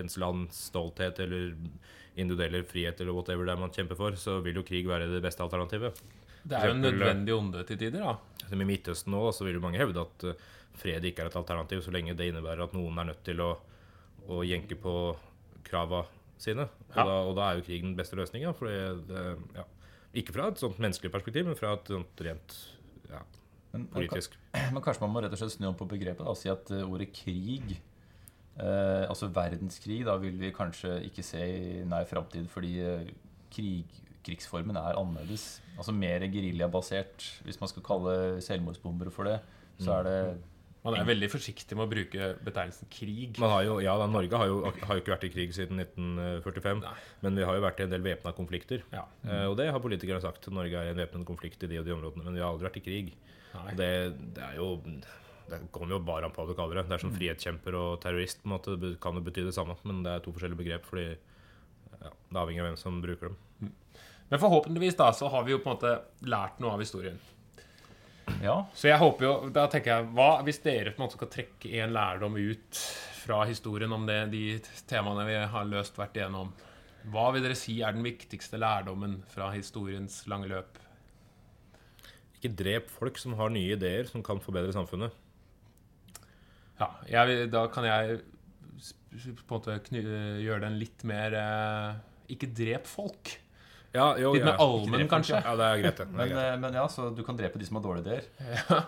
ens 0.00 0.16
lands 0.20 0.62
stolthet 0.70 1.20
eller 1.24 1.52
individuelle 2.20 2.60
frihet 2.68 3.00
eller 3.00 3.16
whatever 3.16 3.46
det 3.48 3.54
er 3.54 3.60
man 3.62 3.72
kjemper 3.72 3.96
for, 3.96 4.16
så 4.20 4.38
vil 4.44 4.58
jo 4.60 4.64
krig 4.68 4.88
være 4.88 5.08
det 5.12 5.22
beste 5.24 5.44
alternativet. 5.44 6.00
Det 6.42 6.58
er 6.58 6.68
jo 6.68 6.74
en 6.76 6.82
nødvendig 6.84 7.34
onde 7.36 7.62
til 7.68 7.78
tider, 7.80 8.02
da. 8.04 8.16
Som 8.48 8.60
I 8.60 8.66
Midtøsten 8.68 9.14
nå 9.14 9.22
så 9.32 9.46
vil 9.46 9.56
jo 9.56 9.62
mange 9.64 9.80
hevde 9.80 10.02
at 10.04 10.24
eh, 10.28 10.48
fred 10.76 11.04
ikke 11.08 11.24
er 11.24 11.30
et 11.32 11.36
alternativ, 11.40 11.80
så 11.84 11.92
lenge 11.94 12.16
det 12.18 12.28
innebærer 12.32 12.64
at 12.66 12.74
noen 12.76 12.98
er 13.00 13.08
nødt 13.12 13.22
til 13.24 13.40
å, 13.44 13.50
å 14.32 14.40
jenke 14.44 14.76
på 14.80 14.96
krava 15.66 16.04
sine. 16.42 16.66
Og, 16.90 16.96
Ja. 16.96 17.04
da, 17.06 17.16
og 17.28 17.36
da 17.38 17.48
er 17.50 17.60
jo 17.60 17.66
krig 17.66 17.82
den 17.84 17.96
beste 17.96 18.16
løsninga. 18.18 18.52
Ja. 19.56 19.64
Ikke 20.14 20.34
fra 20.34 20.48
et 20.52 20.60
sånt 20.60 20.78
menneskelig 20.82 21.12
perspektiv, 21.14 21.46
men 21.48 21.56
fra 21.56 21.72
et 21.78 21.88
sånt 21.88 22.20
rent 22.20 22.56
ja, 23.08 23.22
politisk. 23.94 24.36
men, 24.52 24.68
men 24.76 24.84
kanskje 24.84 25.06
man 25.06 25.14
må 25.14 25.22
rett 25.24 25.32
og 25.32 25.40
slett 25.40 25.54
snu 25.56 25.70
om 25.70 25.78
på 25.78 25.88
begrepet 25.88 26.20
da, 26.20 26.28
og 26.34 26.36
si 26.36 26.50
at 26.52 26.68
eh, 26.74 26.84
ordet 26.84 27.08
krig 27.16 27.72
eh, 28.58 29.04
Altså 29.08 29.30
verdenskrig 29.32 30.02
da 30.04 30.18
vil 30.20 30.36
vi 30.40 30.50
kanskje 30.52 30.98
ikke 31.08 31.24
se 31.24 31.40
i 31.40 31.84
nær 31.88 32.04
framtid 32.10 32.50
fordi 32.52 32.74
eh, 32.84 33.08
krig, 33.52 33.88
krigsformen 34.26 34.76
er 34.76 34.98
annerledes. 35.00 35.60
Altså 35.78 35.92
mer 35.96 36.20
geriljabasert. 36.30 37.24
Hvis 37.46 37.58
man 37.60 37.68
skal 37.72 37.82
kalle 37.86 38.14
selvmordsbombere 38.44 39.10
for 39.10 39.24
det, 39.28 39.38
så 39.82 39.96
er 39.98 40.02
det 40.06 40.18
Man 40.82 40.96
er 40.98 41.06
veldig 41.06 41.28
forsiktig 41.30 41.76
med 41.78 41.84
å 41.86 41.90
bruke 41.92 42.28
betegnelsen 42.42 42.88
krig. 42.90 43.36
Man 43.38 43.52
har 43.52 43.62
jo, 43.68 43.76
ja, 43.84 43.92
da, 44.00 44.08
Norge 44.10 44.38
har 44.40 44.48
jo, 44.50 44.56
har 44.66 44.98
jo 44.98 45.02
ikke 45.04 45.12
vært 45.14 45.26
i 45.28 45.30
krig 45.30 45.52
siden 45.54 45.78
1945, 45.78 46.80
Nei. 46.82 46.94
men 47.22 47.38
vi 47.38 47.44
har 47.46 47.54
jo 47.54 47.62
vært 47.62 47.82
i 47.82 47.84
en 47.86 47.92
del 47.92 48.02
væpna 48.02 48.32
konflikter. 48.34 48.82
Ja. 48.90 49.04
Eh, 49.22 49.44
og 49.46 49.54
det 49.60 49.68
har 49.70 49.82
politikerne 49.84 50.22
sagt. 50.24 50.48
Norge 50.50 50.80
er 50.80 50.90
i 50.90 50.94
en 50.94 50.98
væpnet 50.98 51.28
konflikt 51.28 51.62
i 51.62 51.70
de 51.70 51.78
og 51.78 51.86
de 51.86 51.94
områdene, 51.94 52.26
men 52.26 52.34
vi 52.34 52.42
har 52.42 52.50
aldri 52.50 52.66
vært 52.66 52.80
i 52.80 52.86
krig. 52.88 53.12
Det, 53.78 53.90
det 54.32 54.42
er 54.42 54.56
jo 54.56 54.68
Det 55.52 55.58
kommer 55.74 55.98
jo 55.98 56.00
bare 56.02 56.24
an 56.24 56.32
på 56.32 56.40
hva 56.42 56.50
du 56.50 56.58
kaller 56.58 56.80
det. 56.80 56.86
Det 56.88 56.96
er 56.96 57.02
som 57.04 57.12
frihetskjemper 57.14 57.76
og 57.78 58.00
terrorist. 58.02 58.42
på 58.42 58.48
en 58.48 58.54
måte, 58.56 58.74
Det 58.80 58.94
kan 59.02 59.14
jo 59.14 59.22
bety 59.22 59.44
det 59.46 59.54
samme, 59.54 59.76
men 59.86 60.02
det 60.02 60.16
er 60.16 60.24
to 60.24 60.32
forskjellige 60.34 60.62
begrep. 60.64 60.88
Fordi 60.88 61.06
ja, 61.12 62.10
Det 62.10 62.42
avhenger 62.42 62.64
av 62.64 62.72
hvem 62.72 62.80
som 62.80 62.98
bruker 63.04 63.30
dem. 63.30 63.70
Men 64.32 64.40
forhåpentligvis 64.40 64.96
da, 64.96 65.12
så 65.12 65.28
har 65.28 65.44
vi 65.44 65.52
jo 65.52 65.60
på 65.60 65.68
en 65.68 65.76
måte 65.76 65.94
lært 66.24 66.58
noe 66.58 66.72
av 66.74 66.80
historien. 66.82 67.18
Ja. 68.42 68.56
Så 68.74 68.88
jeg 68.90 68.98
håper 68.98 69.26
jo, 69.26 69.32
da 69.54 69.68
tenker 69.70 69.92
jeg, 69.92 70.10
hva 70.16 70.30
hvis 70.42 70.60
dere 70.64 70.90
på 70.90 70.98
en 70.98 71.06
måte 71.06 71.18
skal 71.18 71.30
trekke 71.30 71.70
en 71.78 71.94
lærdom 71.94 72.36
ut 72.40 72.80
fra 73.22 73.44
historien 73.46 73.92
om 73.94 74.06
det, 74.08 74.18
de 74.32 74.44
temaene 74.90 75.28
vi 75.28 75.36
har 75.54 75.68
løst 75.70 75.98
hvert 75.98 76.16
igjennom, 76.18 76.50
hva 77.12 77.28
vil 77.34 77.44
dere 77.44 77.58
si 77.58 77.80
er 77.82 77.94
den 77.94 78.06
viktigste 78.06 78.58
lærdommen 78.58 79.20
fra 79.30 79.50
historiens 79.54 80.20
lange 80.30 80.50
løp? 80.50 80.80
Ikke 82.38 82.50
drep 82.58 82.90
folk 82.90 83.18
som 83.22 83.36
har 83.38 83.52
nye 83.54 83.76
ideer 83.76 84.10
som 84.10 84.24
kan 84.26 84.42
forbedre 84.42 84.74
samfunnet. 84.74 85.14
Ja, 86.80 86.88
jeg, 87.06 87.46
da 87.54 87.68
kan 87.70 87.86
jeg 87.86 88.18
på 89.46 89.54
en 89.54 89.54
måte 89.54 89.78
gjøre 90.42 90.64
den 90.64 90.80
litt 90.80 91.02
mer 91.06 91.34
eh, 91.36 91.98
Ikke 92.32 92.48
drep 92.48 92.88
folk. 92.88 93.36
Ja, 93.94 94.16
jo, 94.16 94.30
Litt 94.32 94.40
ja. 94.40 94.52
mer 94.54 94.60
allmenn, 94.64 95.08
kanskje. 95.10 95.36
Ja, 95.44 95.52
det 95.56 95.64
er 95.68 95.80
greit, 95.82 95.96
det. 95.98 96.06
det, 96.08 96.16
Men, 96.16 96.28
greit. 96.30 96.46
eh, 96.54 96.58
men 96.62 96.72
ja, 96.78 96.86
så 96.88 97.10
du 97.14 97.22
kan 97.26 97.36
drepe 97.36 97.58
de 97.60 97.66
som 97.68 97.76
har 97.76 97.82
dårlige 97.84 98.06
ideer. 98.06 98.24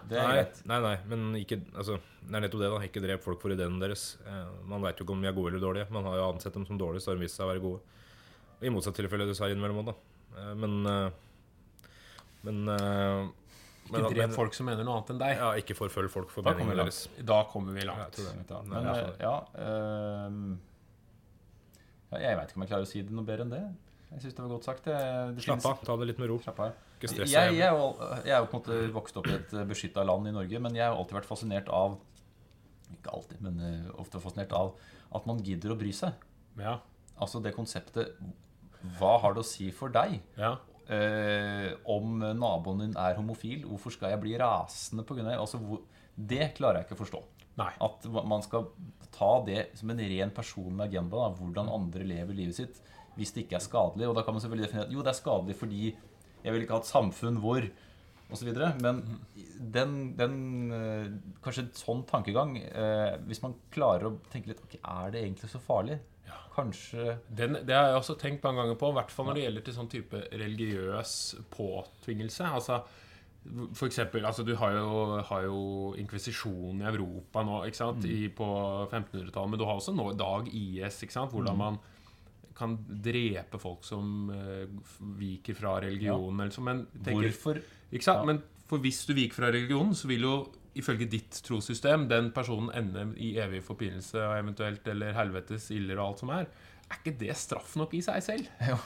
Det 0.09 0.17
er 0.17 0.23
Nei, 0.29 0.37
greit. 0.39 0.63
nei, 0.71 0.79
nei, 0.81 0.95
men 1.11 1.27
ikke 1.37 1.59
Altså, 1.77 1.99
det 2.25 2.35
er 2.39 2.41
nettopp 2.47 2.63
det, 2.65 2.71
da. 2.73 2.79
Ikke 2.89 3.03
drep 3.05 3.21
folk 3.27 3.43
for 3.43 3.53
ideene 3.53 3.79
deres. 3.83 4.17
Eh, 4.25 4.47
Man 4.65 4.81
veit 4.81 4.97
jo 4.97 5.05
ikke 5.05 5.13
om 5.13 5.21
de 5.21 5.29
er 5.29 5.37
gode 5.37 5.53
eller 5.53 5.61
dårlige. 5.67 5.91
Man 5.93 6.05
har 6.09 6.17
jo 6.17 6.31
ansett 6.33 6.55
dem 6.57 6.65
som 6.65 6.79
dårlige, 6.81 7.03
så 7.05 7.13
har 7.13 7.17
de 7.21 7.27
vist 7.27 7.37
seg 7.37 7.45
å 7.45 7.53
være 7.53 7.61
gode. 7.61 7.81
I 8.65 8.73
motsatt 8.73 8.97
tilfelle 8.97 9.27
dessverre 9.29 9.53
innimellom 9.53 9.83
òg, 9.85 9.93
da. 9.93 9.97
Eh, 10.41 10.55
Men 10.55 10.83
Men 12.45 12.65
men, 12.65 14.01
Ikke 14.01 14.15
drep 14.15 14.17
men- 14.17 14.33
folk 14.33 14.55
som 14.57 14.65
mener 14.67 14.85
noe 14.85 14.97
annet 14.97 15.11
enn 15.13 15.19
deg. 15.21 15.37
Ja, 15.37 15.51
ikke 15.61 15.75
forfølg 15.77 16.09
folk 16.11 16.31
for 16.33 16.41
Da 16.43 16.55
deres. 16.55 17.09
Da 17.23 17.43
kommer 17.45 17.73
vi 17.77 17.81
Ja, 17.85 17.93
jeg 17.93 18.25
langt. 18.25 18.49
hva. 18.49 18.63
Nei, 18.65 18.81
Men 18.81 18.85
ja, 19.21 19.45
øh, 19.61 20.57
ja 22.13 22.19
Jeg 22.25 22.37
veit 22.39 22.49
ikke 22.49 22.57
om 22.57 22.63
jeg 22.63 22.71
klarer 22.71 22.87
å 22.87 22.89
si 22.89 23.03
det 23.03 23.11
noe 23.13 23.25
bedre 23.25 23.43
enn 23.45 23.51
det. 23.51 23.63
Jeg 24.15 24.23
syns 24.23 24.37
det 24.37 24.43
var 24.45 24.51
godt 24.53 24.67
sagt. 24.69 24.85
Det, 24.87 24.97
det 25.35 25.45
Slapp 25.45 25.65
av. 25.67 25.81
Ta 25.87 25.97
det 25.99 26.09
litt 26.13 26.21
med 26.23 26.31
ro. 26.31 26.39
Slapp 26.43 26.61
av. 26.63 26.75
Ikke 26.95 27.11
stress 27.11 27.33
Jeg, 27.35 27.55
jeg, 27.59 27.79
jeg 28.25 28.35
er 28.35 28.43
jo 28.43 28.51
på 28.51 28.59
en 28.59 28.63
måte 28.63 28.81
vokst 28.95 29.17
opp 29.21 29.29
i 29.29 29.35
et 29.37 29.55
beskytta 29.69 30.05
land 30.07 30.31
i 30.31 30.35
Norge, 30.35 30.61
men 30.63 30.79
jeg 30.79 30.87
har 30.87 30.95
alltid 30.97 31.19
vært 31.19 31.29
fascinert 31.29 31.71
av 31.75 31.99
Ikke 32.95 33.17
alltid, 33.17 33.41
men 33.45 33.59
eh, 33.65 33.89
ofte 34.01 34.23
fascinert 34.23 34.55
av 34.57 34.77
at 35.15 35.27
man 35.31 35.43
gidder 35.47 35.75
å 35.75 35.79
bry 35.79 35.91
seg. 35.95 36.15
Ja. 36.61 36.79
Altså 37.23 37.43
det 37.43 37.55
konseptet 37.55 38.15
Hva 38.99 39.17
har 39.23 39.35
det 39.35 39.43
å 39.43 39.47
si 39.47 39.69
for 39.75 39.93
deg 39.95 40.17
ja. 40.39 40.55
eh, 40.93 41.71
om 41.91 42.23
naboen 42.39 42.87
din 42.87 42.97
er 43.01 43.19
homofil? 43.19 43.67
Hvorfor 43.69 43.95
skal 43.95 44.15
jeg 44.15 44.23
bli 44.23 44.39
rasende 44.41 45.07
av 45.07 45.23
det? 45.23 45.39
Altså, 45.39 45.61
hvor, 45.63 45.83
det 46.15 46.53
klarer 46.59 46.81
jeg 46.81 46.89
ikke 46.89 46.99
å 46.99 47.03
forstå. 47.03 47.23
Nei. 47.59 47.71
At 47.87 48.07
man 48.11 48.43
skal 48.43 48.69
ta 49.15 49.37
det 49.47 49.69
som 49.79 49.91
en 49.93 50.03
ren 50.03 50.33
personlig 50.35 50.89
agenda. 50.89 51.21
Da, 51.23 51.31
hvordan 51.39 51.71
andre 51.71 52.07
lever 52.07 52.39
livet 52.43 52.59
sitt 52.59 52.81
hvis 53.17 53.35
det 53.35 53.45
ikke 53.45 53.59
er 53.59 53.65
skadelig. 53.65 54.09
Og 54.09 54.17
da 54.17 54.25
kan 54.27 54.37
man 54.37 54.45
selvfølgelig 54.45 54.69
definere 54.69 54.87
at 54.89 54.95
jo, 54.95 55.03
det 55.05 55.13
er 55.13 55.21
skadelig 55.21 55.59
fordi 55.59 55.83
jeg 56.45 56.53
vil 56.53 56.65
ikke 56.65 56.77
ha 56.77 56.85
et 56.85 56.91
samfunn 56.91 57.41
hvor 57.43 57.69
osv. 58.33 58.51
Men 58.83 59.03
den, 59.75 59.95
den 60.19 60.37
eh, 60.73 61.07
Kanskje 61.45 61.67
en 61.67 61.71
sånn 61.77 62.03
tankegang 62.09 62.57
eh, 62.59 63.15
Hvis 63.29 63.43
man 63.45 63.57
klarer 63.75 64.09
å 64.09 64.17
tenke 64.33 64.51
litt 64.51 64.63
Ok, 64.65 64.79
er 64.81 65.15
det 65.15 65.23
egentlig 65.23 65.51
så 65.53 65.61
farlig? 65.63 66.01
Kanskje 66.55 67.19
Den, 67.29 67.59
det 67.67 67.77
har 67.77 67.91
jeg 67.91 68.01
også 68.01 68.17
tenkt 68.21 68.45
mange 68.47 68.63
ganger 68.63 68.79
på, 68.81 68.91
i 68.93 68.99
hvert 68.99 69.13
fall 69.13 69.29
når 69.29 69.39
det 69.39 69.47
gjelder 69.47 69.67
til 69.67 69.77
sånn 69.77 69.91
type 69.91 70.21
religiøs 70.31 71.15
påtvingelse. 71.51 72.47
Altså, 72.47 72.77
for 73.75 73.89
eksempel, 73.89 74.23
altså 74.25 74.45
du 74.47 74.53
har 74.61 74.77
jo, 74.77 75.01
har 75.27 75.49
jo 75.49 75.65
inkvisisjonen 75.99 76.85
i 76.85 76.87
Europa 76.93 77.43
nå, 77.43 77.59
ikke 77.67 77.81
sant? 77.81 78.07
I, 78.07 78.29
på 78.31 78.47
1500-tallet. 78.87 79.51
Men 79.51 79.61
du 79.61 79.67
har 79.67 79.81
også 79.81 79.97
nå 79.99 80.07
i 80.13 80.21
dag 80.21 80.49
IS, 80.55 81.03
ikke 81.03 81.17
sant? 81.17 81.35
hvordan 81.35 81.59
man 81.59 81.81
kan 82.57 82.77
drepe 83.05 83.59
folk 83.63 83.85
som 83.87 84.31
eh, 84.35 84.67
viker 85.19 85.57
fra 85.59 85.79
religionen. 85.85 86.41
Eller 86.41 86.55
så, 86.55 86.65
men, 86.65 86.85
tenker, 87.01 87.31
Hvorfor 87.31 87.61
ikke 87.91 88.07
sant? 88.07 88.23
Ja. 88.23 88.29
Men 88.33 88.43
for 88.71 88.83
hvis 88.85 89.05
du 89.09 89.15
viker 89.17 89.43
fra 89.43 89.53
religionen, 89.53 89.95
så 89.99 90.11
vil 90.11 90.27
jo 90.27 90.37
ifølge 90.75 91.07
ditt 91.11 91.39
trossystem 91.47 92.09
den 92.11 92.33
personen 92.35 92.73
ende 92.75 93.07
i 93.23 93.35
evig 93.43 93.63
forpinnelse 93.67 94.19
og 94.19 94.37
eventuelt 94.41 94.87
eller 94.91 95.15
helvetes 95.15 95.71
iller 95.75 96.01
og 96.01 96.09
alt 96.09 96.25
som 96.25 96.35
er. 96.35 96.51
Er 96.91 97.01
ikke 97.01 97.17
det 97.21 97.37
straff 97.39 97.77
nok 97.81 97.95
i 97.97 98.05
seg 98.05 98.23
selv? 98.25 98.53
Ja. 98.75 98.79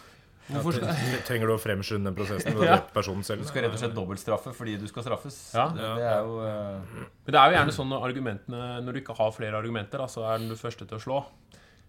Hvorfor 0.49 0.79
ja, 0.81 0.95
Trenger 1.29 1.51
du 1.51 1.53
å 1.53 1.61
fremskynde 1.61 2.09
den 2.09 2.15
prosessen 2.17 2.55
Ja. 2.57 2.79
drepe 2.79 2.95
personen 2.95 3.25
selv? 3.27 3.43
Du 3.45 3.51
skal 3.51 3.67
rett 3.67 3.75
og 3.77 3.83
slett 3.83 3.93
dobbeltstraffe 3.93 4.55
fordi 4.57 4.79
du 4.81 4.87
skal 4.89 5.05
straffes. 5.05 5.37
Ja. 5.53 5.67
Det, 5.75 5.91
det 5.99 6.07
er 6.09 6.23
jo 6.25 6.39
uh... 6.41 7.03
Men 7.27 7.35
det 7.35 7.41
er 7.41 7.51
jo 7.51 7.57
gjerne 7.59 7.75
sånn 7.77 7.93
når 7.93 8.07
argumentene 8.07 8.63
Når 8.87 8.97
du 8.97 9.01
ikke 9.03 9.17
har 9.19 9.35
flere 9.37 9.61
argumenter, 9.61 10.01
da, 10.01 10.09
så 10.09 10.25
er 10.25 10.41
den 10.41 10.49
du 10.49 10.57
første 10.57 10.89
til 10.89 10.97
å 10.97 11.03
slå. 11.05 11.19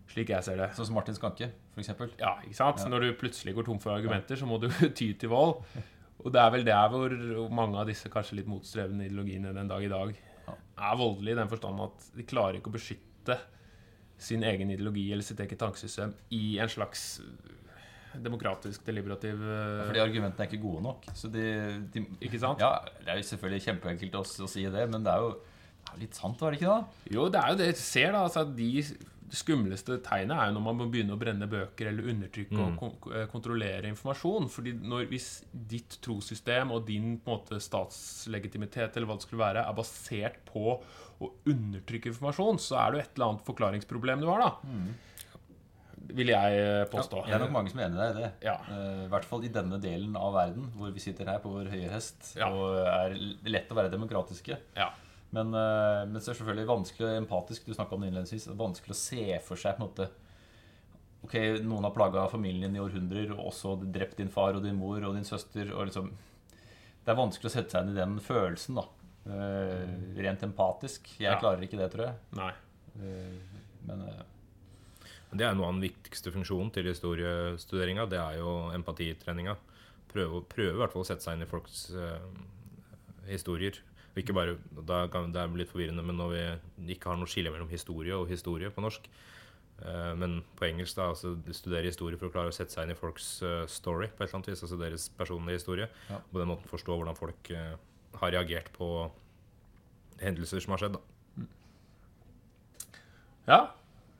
Slik 0.09 0.31
jeg 0.33 0.45
ser 0.45 0.57
det. 0.57 0.71
Sånn 0.77 0.87
som 0.89 0.95
Martin 0.97 1.13
Skanke, 1.17 1.51
eksempel. 1.77 2.09
Ja, 2.17 2.35
ikke 2.41 2.57
sant? 2.57 2.81
Ja. 2.81 2.89
Når 2.89 3.05
du 3.05 3.09
plutselig 3.19 3.53
går 3.57 3.67
tom 3.67 3.79
for 3.83 3.93
argumenter, 3.93 4.39
så 4.39 4.47
må 4.49 4.57
du 4.61 4.67
ty 4.97 5.11
til 5.21 5.29
vold. 5.29 5.61
Og 6.19 6.33
det 6.35 6.41
er 6.41 6.49
vel 6.55 6.65
der 6.67 6.89
hvor 6.91 7.13
mange 7.53 7.77
av 7.79 7.87
disse 7.87 8.09
kanskje 8.11 8.39
litt 8.41 8.49
motstrevende 8.49 9.05
ideologiene 9.07 9.53
den 9.55 9.69
dag 9.71 9.85
i 9.85 9.91
dag 9.91 10.15
Ja. 10.49 10.55
er 10.89 10.97
voldelige, 10.99 11.37
i 11.37 11.39
den 11.43 11.51
forstand 11.51 11.79
at 11.85 12.09
de 12.17 12.25
klarer 12.27 12.57
ikke 12.59 12.71
å 12.73 12.75
beskytte 12.75 13.37
sin 14.19 14.43
egen 14.43 14.73
ideologi 14.73 15.05
eller 15.13 15.23
sitt 15.23 15.39
eget 15.39 15.61
tankesystem 15.61 16.11
i 16.35 16.57
en 16.59 16.67
slags 16.67 17.21
demokratisk, 18.19 18.81
deliberativ 18.87 19.37
ja, 19.45 19.85
Fordi 19.85 20.01
argumentene 20.01 20.43
er 20.43 20.49
ikke 20.49 20.63
gode 20.63 20.81
nok. 20.83 21.05
Så 21.15 21.29
de, 21.31 21.43
de 21.93 22.03
Ikke 22.25 22.39
sant? 22.41 22.59
Ja, 22.59 22.79
det 23.05 23.13
er 23.13 23.21
jo 23.21 23.27
selvfølgelig 23.29 23.63
kjempeenkelt 23.67 24.17
å, 24.19 24.23
å 24.25 24.49
si 24.49 24.65
det, 24.65 24.87
men 24.91 25.05
det 25.05 25.13
er 25.13 25.23
jo 25.23 25.29
det 25.79 25.93
er 25.93 26.01
litt 26.03 26.17
sant, 26.19 26.41
var 26.41 26.51
det 26.53 26.59
ikke 26.59 26.73
da? 26.73 27.05
Jo, 27.15 27.29
det 27.33 27.39
er 27.39 27.53
jo 27.53 27.57
det 27.61 27.67
jeg 27.71 27.77
ser, 27.79 28.11
da. 28.13 28.25
Altså, 28.27 28.43
de 28.57 28.67
skumleste 29.35 29.97
tegnet 30.05 30.35
er 30.37 30.47
jo 30.49 30.55
når 30.57 30.63
man 30.65 30.77
må 30.79 30.87
begynne 30.91 31.13
å 31.15 31.19
brenne 31.21 31.47
bøker 31.49 31.89
eller 31.91 32.07
undertrykke 32.13 32.55
Mm. 32.55 32.61
og 32.65 32.79
kon 32.79 33.13
eh, 33.13 33.25
kontrollere 33.31 33.89
informasjon. 33.91 34.49
Fordi 34.49 34.73
når, 34.81 35.05
hvis 35.11 35.27
ditt 35.53 35.99
trossystem 36.01 36.71
og 36.75 36.85
din 36.87 37.17
på 37.19 37.35
måte, 37.37 37.59
statslegitimitet 37.61 38.95
eller 38.97 39.07
hva 39.09 39.15
det 39.19 39.27
skulle 39.27 39.43
være, 39.45 39.65
er 39.67 39.77
basert 39.77 40.39
på 40.49 40.79
å 41.19 41.31
undertrykke 41.51 42.09
informasjon, 42.13 42.57
så 42.63 42.77
er 42.79 42.91
det 42.91 42.97
jo 42.99 43.03
et 43.05 43.13
eller 43.17 43.27
annet 43.33 43.45
forklaringsproblem 43.47 44.21
du 44.23 44.27
har, 44.31 44.39
da. 44.39 44.73
Vil 46.09 46.31
jeg 46.31 46.87
påstå. 46.89 47.19
påstå. 47.19 47.25
Det 47.27 47.35
er 47.35 47.41
nok 47.43 47.51
mange 47.53 47.69
som 47.69 47.79
er 47.83 47.89
enig 47.89 47.99
i 47.99 48.13
det. 48.21 48.29
Ja. 48.47 48.55
Uh, 48.69 49.03
I 49.05 49.09
hvert 49.11 49.25
fall 49.29 49.43
i 49.45 49.51
denne 49.53 49.77
delen 49.83 50.15
av 50.17 50.31
verden, 50.33 50.71
hvor 50.79 50.89
vi 50.95 51.03
sitter 51.03 51.27
her 51.29 51.41
på 51.43 51.51
vår 51.53 51.69
høye 51.69 51.91
hest 51.91 52.31
Ja. 52.39 52.47
og 52.49 52.79
er 52.87 53.13
lett 53.45 53.69
å 53.69 53.77
være 53.77 53.91
demokratiske. 53.93 54.57
Ja. 54.79 54.87
Men, 55.35 55.53
eh, 55.53 56.05
men 56.09 56.17
så 56.17 56.31
er 56.31 56.33
det 56.33 56.39
selvfølgelig 56.39 56.69
vanskelig 56.69 57.11
empatisk. 57.19 57.65
Du 57.65 57.73
om 57.77 58.01
det 58.01 58.09
innledningsvis. 58.09 58.47
Vanskelig 58.57 58.95
å 58.95 58.99
se 58.99 59.39
for 59.45 59.61
seg 59.61 59.77
på 59.77 59.83
en 59.83 59.89
måte 59.89 60.09
Ok, 61.19 61.33
noen 61.67 61.83
har 61.83 61.91
plaga 61.91 62.21
familien 62.31 62.71
din 62.71 62.77
i 62.79 62.79
århundrer, 62.79 63.33
og 63.35 63.49
også 63.49 63.73
drept 63.91 64.21
din 64.21 64.29
far 64.31 64.55
og 64.55 64.63
din 64.63 64.77
mor 64.79 65.03
og 65.03 65.17
din 65.17 65.27
søster. 65.27 65.67
Og 65.75 65.89
liksom, 65.89 66.13
det 67.03 67.11
er 67.11 67.17
vanskelig 67.19 67.49
å 67.49 67.51
sette 67.51 67.75
seg 67.75 67.83
inn 67.83 67.91
i 67.91 67.97
den 67.99 68.13
følelsen, 68.23 68.79
da. 68.79 68.85
Uh, 69.27 70.15
rent 70.15 70.45
empatisk. 70.47 71.09
Jeg 71.19 71.33
Ja. 71.33 71.39
klarer 71.41 71.65
ikke 71.67 71.77
det, 71.77 71.89
tror 71.91 72.05
jeg. 72.05 72.15
Nei. 72.39 72.53
Uh, 72.95 73.59
men 73.89 74.05
uh, 74.07 74.23
Det 75.35 75.43
er 75.43 75.59
noe 75.59 75.67
av 75.67 75.75
den 75.75 75.83
viktigste 75.89 76.31
funksjonen 76.31 76.71
til 76.71 76.87
historiestuderinga. 76.87 78.07
Det 78.09 78.17
er 78.23 78.39
jo 78.39 78.71
empatitreninga. 78.79 79.57
Prøve, 80.09 80.39
prøve 80.47 80.71
i 80.71 80.79
hvert 80.79 80.95
fall 80.95 81.03
å 81.03 81.09
sette 81.11 81.27
seg 81.27 81.35
inn 81.35 81.43
i 81.43 81.51
folks 81.51 81.89
uh, 81.91 82.15
historier. 83.27 83.75
Ikke 84.19 84.35
bare, 84.35 84.57
da 84.87 85.03
kan, 85.11 85.31
Det 85.33 85.41
er 85.41 85.57
litt 85.57 85.71
forvirrende, 85.71 86.05
men 86.05 86.17
når 86.19 86.31
vi 86.35 86.93
ikke 86.95 87.11
har 87.11 87.19
noe 87.19 87.29
skille 87.29 87.51
mellom 87.53 87.69
historie 87.71 88.15
og 88.15 88.29
historie 88.31 88.71
på 88.73 88.83
norsk 88.83 89.05
uh, 89.83 90.13
Men 90.19 90.41
på 90.59 90.67
engelsk 90.67 90.99
da, 90.99 91.09
altså 91.13 91.35
studere 91.55 91.87
historie 91.87 92.19
for 92.19 92.29
å 92.29 92.33
klare 92.33 92.53
å 92.53 92.55
sette 92.55 92.75
seg 92.75 92.87
inn 92.87 92.95
i 92.95 92.99
folks 92.99 93.31
uh, 93.45 93.63
story 93.69 94.11
på 94.11 94.23
et 94.23 94.27
eller 94.27 94.41
annet 94.41 94.51
vis. 94.51 94.65
Altså 94.65 94.81
deres 94.81 95.09
personlige 95.19 95.61
historie. 95.61 95.89
Ja. 96.09 96.19
På 96.31 96.41
den 96.41 96.51
måten 96.51 96.71
forstå 96.71 96.99
hvordan 96.99 97.19
folk 97.19 97.53
uh, 97.55 97.77
har 98.19 98.35
reagert 98.35 98.71
på 98.75 98.89
hendelser 100.19 100.63
som 100.63 100.75
har 100.75 100.83
skjedd. 100.83 100.97
da. 100.97 101.05
Ja. 103.49 103.59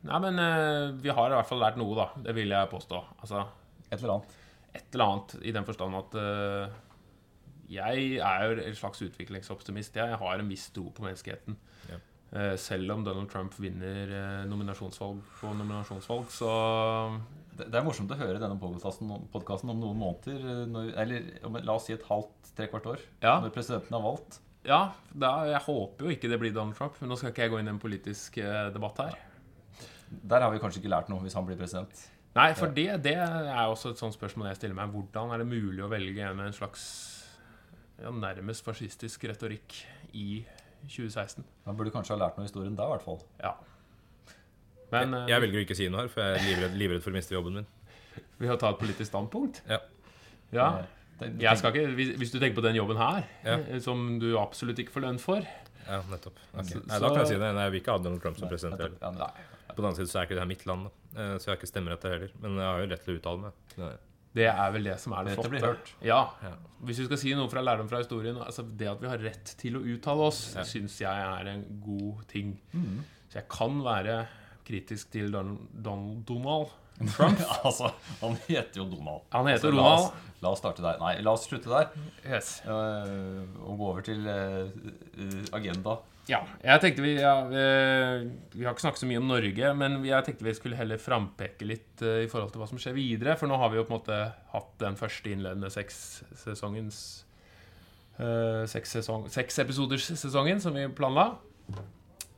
Nei, 0.07 0.19
men 0.23 0.39
eh, 0.39 0.91
vi 1.03 1.12
har 1.12 1.31
i 1.31 1.35
hvert 1.35 1.49
fall 1.49 1.59
lært 1.62 1.79
noe, 1.79 1.95
da. 1.97 2.07
Det 2.23 2.35
vil 2.38 2.53
jeg 2.53 2.71
påstå. 2.71 3.01
Altså, 3.19 3.43
et 3.89 3.97
eller 3.99 4.15
annet. 4.15 4.38
et 4.69 4.93
eller 4.93 5.05
annet 5.05 5.35
i 5.43 5.53
den 5.55 5.67
forstand 5.67 5.97
at 5.99 6.15
eh, 6.21 6.77
jeg 7.69 8.17
er 8.17 8.45
jo 8.49 8.62
en 8.63 8.77
slags 8.77 9.01
utviklingsoptimist. 9.05 9.97
Jeg 9.99 10.17
har 10.21 10.41
en 10.41 10.49
viss 10.49 10.69
tro 10.73 10.88
på 10.95 11.05
menneskeheten. 11.05 11.58
Ja. 11.89 11.99
Eh, 12.29 12.55
selv 12.62 12.91
om 12.93 13.03
Donald 13.05 13.29
Trump 13.32 13.55
vinner 13.58 14.12
eh, 14.13 14.41
nominasjonsvalg 14.49 15.21
på 15.39 15.53
nominasjonsvalg, 15.58 16.27
så 16.34 16.49
Det, 17.60 17.73
er 17.75 17.84
morsomt 17.84 18.12
å 18.13 18.17
høre 18.19 18.39
denne 18.39 18.60
podcasten 18.62 19.73
om 19.73 19.82
noen 19.82 19.97
måneder. 19.97 20.38
eh, 20.38 20.65
Når, 20.69 20.93
eller 21.01 21.63
la 21.65 21.73
oss 21.75 21.89
si 21.89 21.93
et 21.93 22.05
halvt, 22.10 22.53
trekvart 22.55 22.86
år. 22.86 23.01
Ja. 23.21 23.39
Når 23.41 23.53
presidenten 23.55 23.97
har 23.97 24.05
valgt. 24.05 24.39
Ja, 24.67 24.91
da, 25.13 25.45
jeg 25.47 25.62
håper 25.65 26.05
jo 26.05 26.13
ikke 26.13 26.29
det 26.29 26.39
blir 26.39 26.53
Donald 26.53 26.77
Trump. 26.77 26.97
Men 27.01 27.10
nå 27.10 27.17
skal 27.17 27.34
ikke 27.34 27.47
jeg 27.47 27.53
gå 27.55 27.60
inn 27.62 27.69
i 27.69 27.73
en 27.73 27.82
politisk 27.82 28.38
debatt 28.75 29.01
her. 29.05 29.17
Der 30.10 30.41
har 30.41 30.51
vi 30.51 30.60
kanskje 30.62 30.82
ikke 30.82 30.91
lært 30.91 31.10
noe 31.10 31.21
hvis 31.23 31.38
han 31.38 31.45
blir 31.47 31.58
president. 31.58 32.01
Nei, 32.38 32.51
for 32.58 32.69
det, 32.73 32.88
det 33.03 33.15
er 33.17 33.65
også 33.65 33.93
et 33.93 34.01
sånt 34.01 34.13
spørsmål 34.13 34.51
jeg 34.51 34.60
stiller 34.60 34.77
meg. 34.77 34.91
Hvordan 34.93 35.34
er 35.34 35.41
det 35.41 35.49
mulig 35.49 35.82
å 35.82 35.89
velge 35.89 36.25
en 36.27 36.38
med 36.38 36.51
en 36.51 36.55
slags 36.55 36.84
ja, 38.01 38.12
nærmest 38.12 38.63
fascistisk 38.65 39.23
retorikk 39.29 39.75
i 40.13 40.43
2016? 40.88 41.43
Man 41.65 41.77
burde 41.79 41.91
kanskje 41.91 42.15
ha 42.15 42.21
lært 42.25 42.38
noe 42.38 42.45
av 42.45 42.49
historien 42.49 42.75
da, 42.75 42.85
i 42.88 42.93
hvert 42.95 43.05
fall. 43.05 43.19
Ja. 43.43 43.53
Men 44.91 45.12
Jeg, 45.13 45.21
eh, 45.21 45.27
jeg 45.33 45.41
velger 45.43 45.59
å 45.59 45.65
ikke 45.67 45.75
si 45.77 45.89
noe 45.91 46.01
her, 46.05 46.07
for 46.13 46.21
jeg 46.23 46.39
er 46.39 46.45
livredd, 46.47 46.77
livredd 46.81 47.03
for 47.05 47.12
å 47.12 47.17
miste 47.19 47.35
jobben 47.35 47.59
min. 47.59 47.67
vi 48.39 48.47
har 48.47 48.57
tatt 48.57 48.75
et 48.77 48.81
politisk 48.85 49.12
standpunkt. 49.12 49.62
Ja. 49.69 49.79
Ja. 50.55 50.69
Jeg 51.19 51.57
skal 51.59 51.73
ikke, 51.75 51.93
hvis, 51.97 52.13
hvis 52.17 52.31
du 52.31 52.39
tenker 52.39 52.55
på 52.62 52.63
den 52.65 52.75
jobben 52.79 52.97
her, 52.97 53.25
Ja. 53.43 53.57
eh, 53.59 53.79
som 53.83 54.19
du 54.19 54.38
absolutt 54.39 54.79
ikke 54.79 54.91
får 54.95 55.01
lønn 55.05 55.19
for 55.19 55.41
Ja, 55.89 56.01
nettopp. 56.09 56.38
Okay. 56.53 56.79
Nei, 56.85 56.99
da 56.99 57.07
kan 57.09 57.17
jeg 57.23 57.27
si 57.27 57.33
det. 57.38 57.53
Nei, 57.55 57.63
jeg 57.65 57.71
vil 57.73 57.81
ikke 57.81 57.91
ha 57.91 57.97
Donald 57.97 58.21
Trump 58.21 58.38
som 58.38 58.45
Nei, 58.47 58.51
president. 58.53 58.79
nettopp. 58.79 59.01
Ja, 59.01 59.09
nei. 59.12 59.31
På 59.69 59.75
den 59.75 59.85
annen 59.85 59.95
side 59.97 60.07
så 60.12 60.19
er 60.19 60.25
ikke 60.27 60.35
det 60.38 60.43
her 60.43 60.49
mitt 60.49 60.65
land, 60.65 60.83
da. 60.85 61.21
Eh, 61.21 61.38
så 61.38 61.45
jeg 61.45 61.51
har 61.53 61.57
ikke 61.57 61.69
stemmerett 61.71 62.01
der 62.01 62.12
heller. 62.15 62.31
Men 62.41 62.55
jeg 62.57 62.67
har 62.69 62.79
jo 62.79 62.88
rett 62.93 63.03
til 63.05 63.13
å 63.15 63.19
uttale 63.19 63.41
meg. 63.41 63.53
Det- 63.75 63.99
Det 64.35 64.45
er 64.45 64.71
vel 64.75 64.83
det 64.85 64.95
som 65.01 65.13
er 65.17 65.23
det 65.25 65.35
Dette 65.37 65.49
blir 65.49 65.59
flotte. 65.63 65.79
hørt. 65.79 65.93
Ja. 66.05 66.19
Ja. 66.45 66.51
Hvis 66.85 66.99
vi 67.01 67.05
skal 67.09 67.17
si 67.17 67.31
noe 67.35 67.49
fra 67.51 67.63
lærdom 67.65 67.89
fra 67.89 67.97
historien 68.03 68.37
altså 68.39 68.63
Det 68.77 68.87
at 68.87 69.01
vi 69.01 69.07
har 69.09 69.17
rett 69.19 69.55
til 69.59 69.75
å 69.79 69.81
uttale 69.83 70.27
oss, 70.29 70.43
Ja. 70.55 70.61
syns 70.63 70.99
jeg 71.01 71.09
er 71.39 71.47
en 71.55 71.63
god 71.83 72.21
ting. 72.29 72.59
Mm. 72.73 72.99
Så 73.29 73.39
jeg 73.41 73.47
kan 73.49 73.81
være 73.83 74.27
kritisk 74.65 75.09
til 75.11 75.31
Don, 75.33 75.55
Don, 75.73 76.21
Donald. 76.23 76.69
altså, 77.63 77.89
han 78.21 78.35
heter 78.47 78.81
jo 78.81 78.85
Donald. 78.91 79.21
Han 79.31 79.47
heter 79.47 79.69
altså, 79.69 79.71
la 79.71 79.83
Donald. 79.83 80.05
oss, 80.05 80.39
la 80.43 80.49
oss 80.53 80.59
starte 80.59 80.81
der. 80.83 80.97
Nei, 80.99 81.13
la 81.25 81.31
oss 81.31 81.45
slutte 81.47 81.69
der. 81.71 81.89
Yes. 82.27 82.61
Uh, 82.67 83.45
og 83.65 83.77
gå 83.79 83.87
over 83.93 84.01
til 84.05 84.27
eh, 84.27 84.69
agenda. 85.55 85.97
Ja, 86.29 86.43
jeg 86.61 86.81
tenkte 86.83 87.01
vi, 87.01 87.15
ja, 87.17 87.33
vi 87.49 88.61
har 88.61 88.75
ikke 88.75 88.83
snakket 88.83 89.01
så 89.01 89.07
mye 89.09 89.21
om 89.21 89.31
Norge, 89.31 89.71
men 89.77 89.95
jeg 90.05 90.25
tenkte 90.27 90.45
vi 90.45 90.53
skulle 90.53 90.77
heller 90.77 91.01
frampeke 91.01 91.65
litt 91.65 92.03
eh, 92.05 92.25
i 92.25 92.29
forhold 92.29 92.53
til 92.53 92.61
hva 92.61 92.67
som 92.69 92.81
skjer 92.81 92.93
videre. 92.97 93.33
For 93.39 93.49
nå 93.49 93.57
har 93.57 93.71
vi 93.73 93.79
jo 93.79 93.85
på 93.87 93.95
en 93.95 93.97
måte 93.97 94.19
hatt 94.53 94.75
den 94.83 94.99
første 94.99 95.33
innledende 95.33 95.71
sekssesongens 95.73 96.99
uh, 98.19 98.65
seks, 98.69 98.93
sesong, 98.99 99.25
seks 99.33 99.57
episoders 99.63 100.05
sesongen 100.11 100.61
som 100.61 100.77
vi 100.77 100.85
planla. 100.93 101.31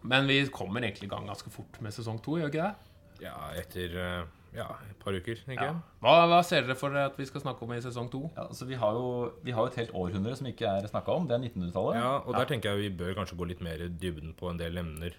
Men 0.02 0.30
vi 0.30 0.40
kommer 0.54 0.82
egentlig 0.82 1.10
i 1.10 1.12
gang 1.12 1.28
ganske 1.30 1.52
fort 1.54 1.78
med 1.84 1.94
sesong 1.94 2.22
to, 2.24 2.40
gjør 2.40 2.54
ikke 2.54 2.70
det? 2.70 2.92
Ja, 3.22 3.36
etter 3.60 3.98
eh, 4.02 4.22
ja, 4.54 4.68
et 4.90 5.00
par 5.00 5.14
uker, 5.16 5.40
ikke 5.48 5.56
Ja. 5.64 5.74
Hva, 6.04 6.16
hva 6.28 6.42
ser 6.44 6.62
dere 6.68 6.76
for 6.76 6.96
at 7.00 7.16
vi 7.18 7.26
skal 7.30 7.42
snakke 7.42 7.64
om 7.64 7.72
i 7.74 7.80
sesong 7.82 8.10
to? 8.12 8.24
Ja, 8.36 8.48
altså, 8.50 8.66
vi, 8.68 8.76
har 8.76 8.94
jo, 8.98 9.32
vi 9.44 9.52
har 9.56 9.64
jo 9.68 9.72
et 9.72 9.80
helt 9.80 9.94
århundre 9.96 10.36
som 10.36 10.48
ikke 10.52 10.68
er 10.68 10.88
snakka 10.92 11.16
om. 11.16 11.28
Det 11.30 11.38
er 11.38 11.44
1900-tallet. 11.50 12.00
Ja, 12.02 12.14
og 12.26 12.36
der 12.36 12.46
tenker 12.50 12.72
jeg 12.76 12.92
vi 12.92 12.96
bør 13.04 13.14
kanskje 13.22 13.38
gå 13.40 13.48
litt 13.48 13.62
mer 13.64 13.82
i 13.86 13.88
dybden 13.88 14.34
på 14.40 14.50
en 14.52 14.60
del 14.60 14.78
emner. 14.78 15.16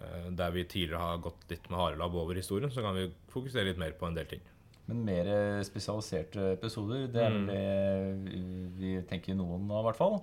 Eh, 0.00 0.30
Der 0.36 0.50
vi 0.50 0.64
tidligere 0.64 0.98
har 1.00 1.18
gått 1.24 1.48
litt 1.50 1.70
med 1.70 1.78
harelabb 1.80 2.14
over 2.14 2.34
historien, 2.34 2.70
så 2.70 2.82
kan 2.84 2.94
vi 2.98 3.08
fokusere 3.32 3.64
litt 3.70 3.78
mer 3.80 3.92
på 3.96 4.06
en 4.10 4.14
del 4.20 4.26
ting. 4.26 4.40
Men 4.90 5.04
mer 5.06 5.28
spesialiserte 5.62 6.52
episoder, 6.56 7.06
det 7.06 7.22
er 7.22 7.30
vel 7.30 7.46
det 7.46 8.32
vi 8.80 8.94
tenker 9.08 9.36
noen 9.38 9.68
av, 9.70 9.84
i 9.84 9.86
hvert 9.86 9.96
fall. 10.00 10.16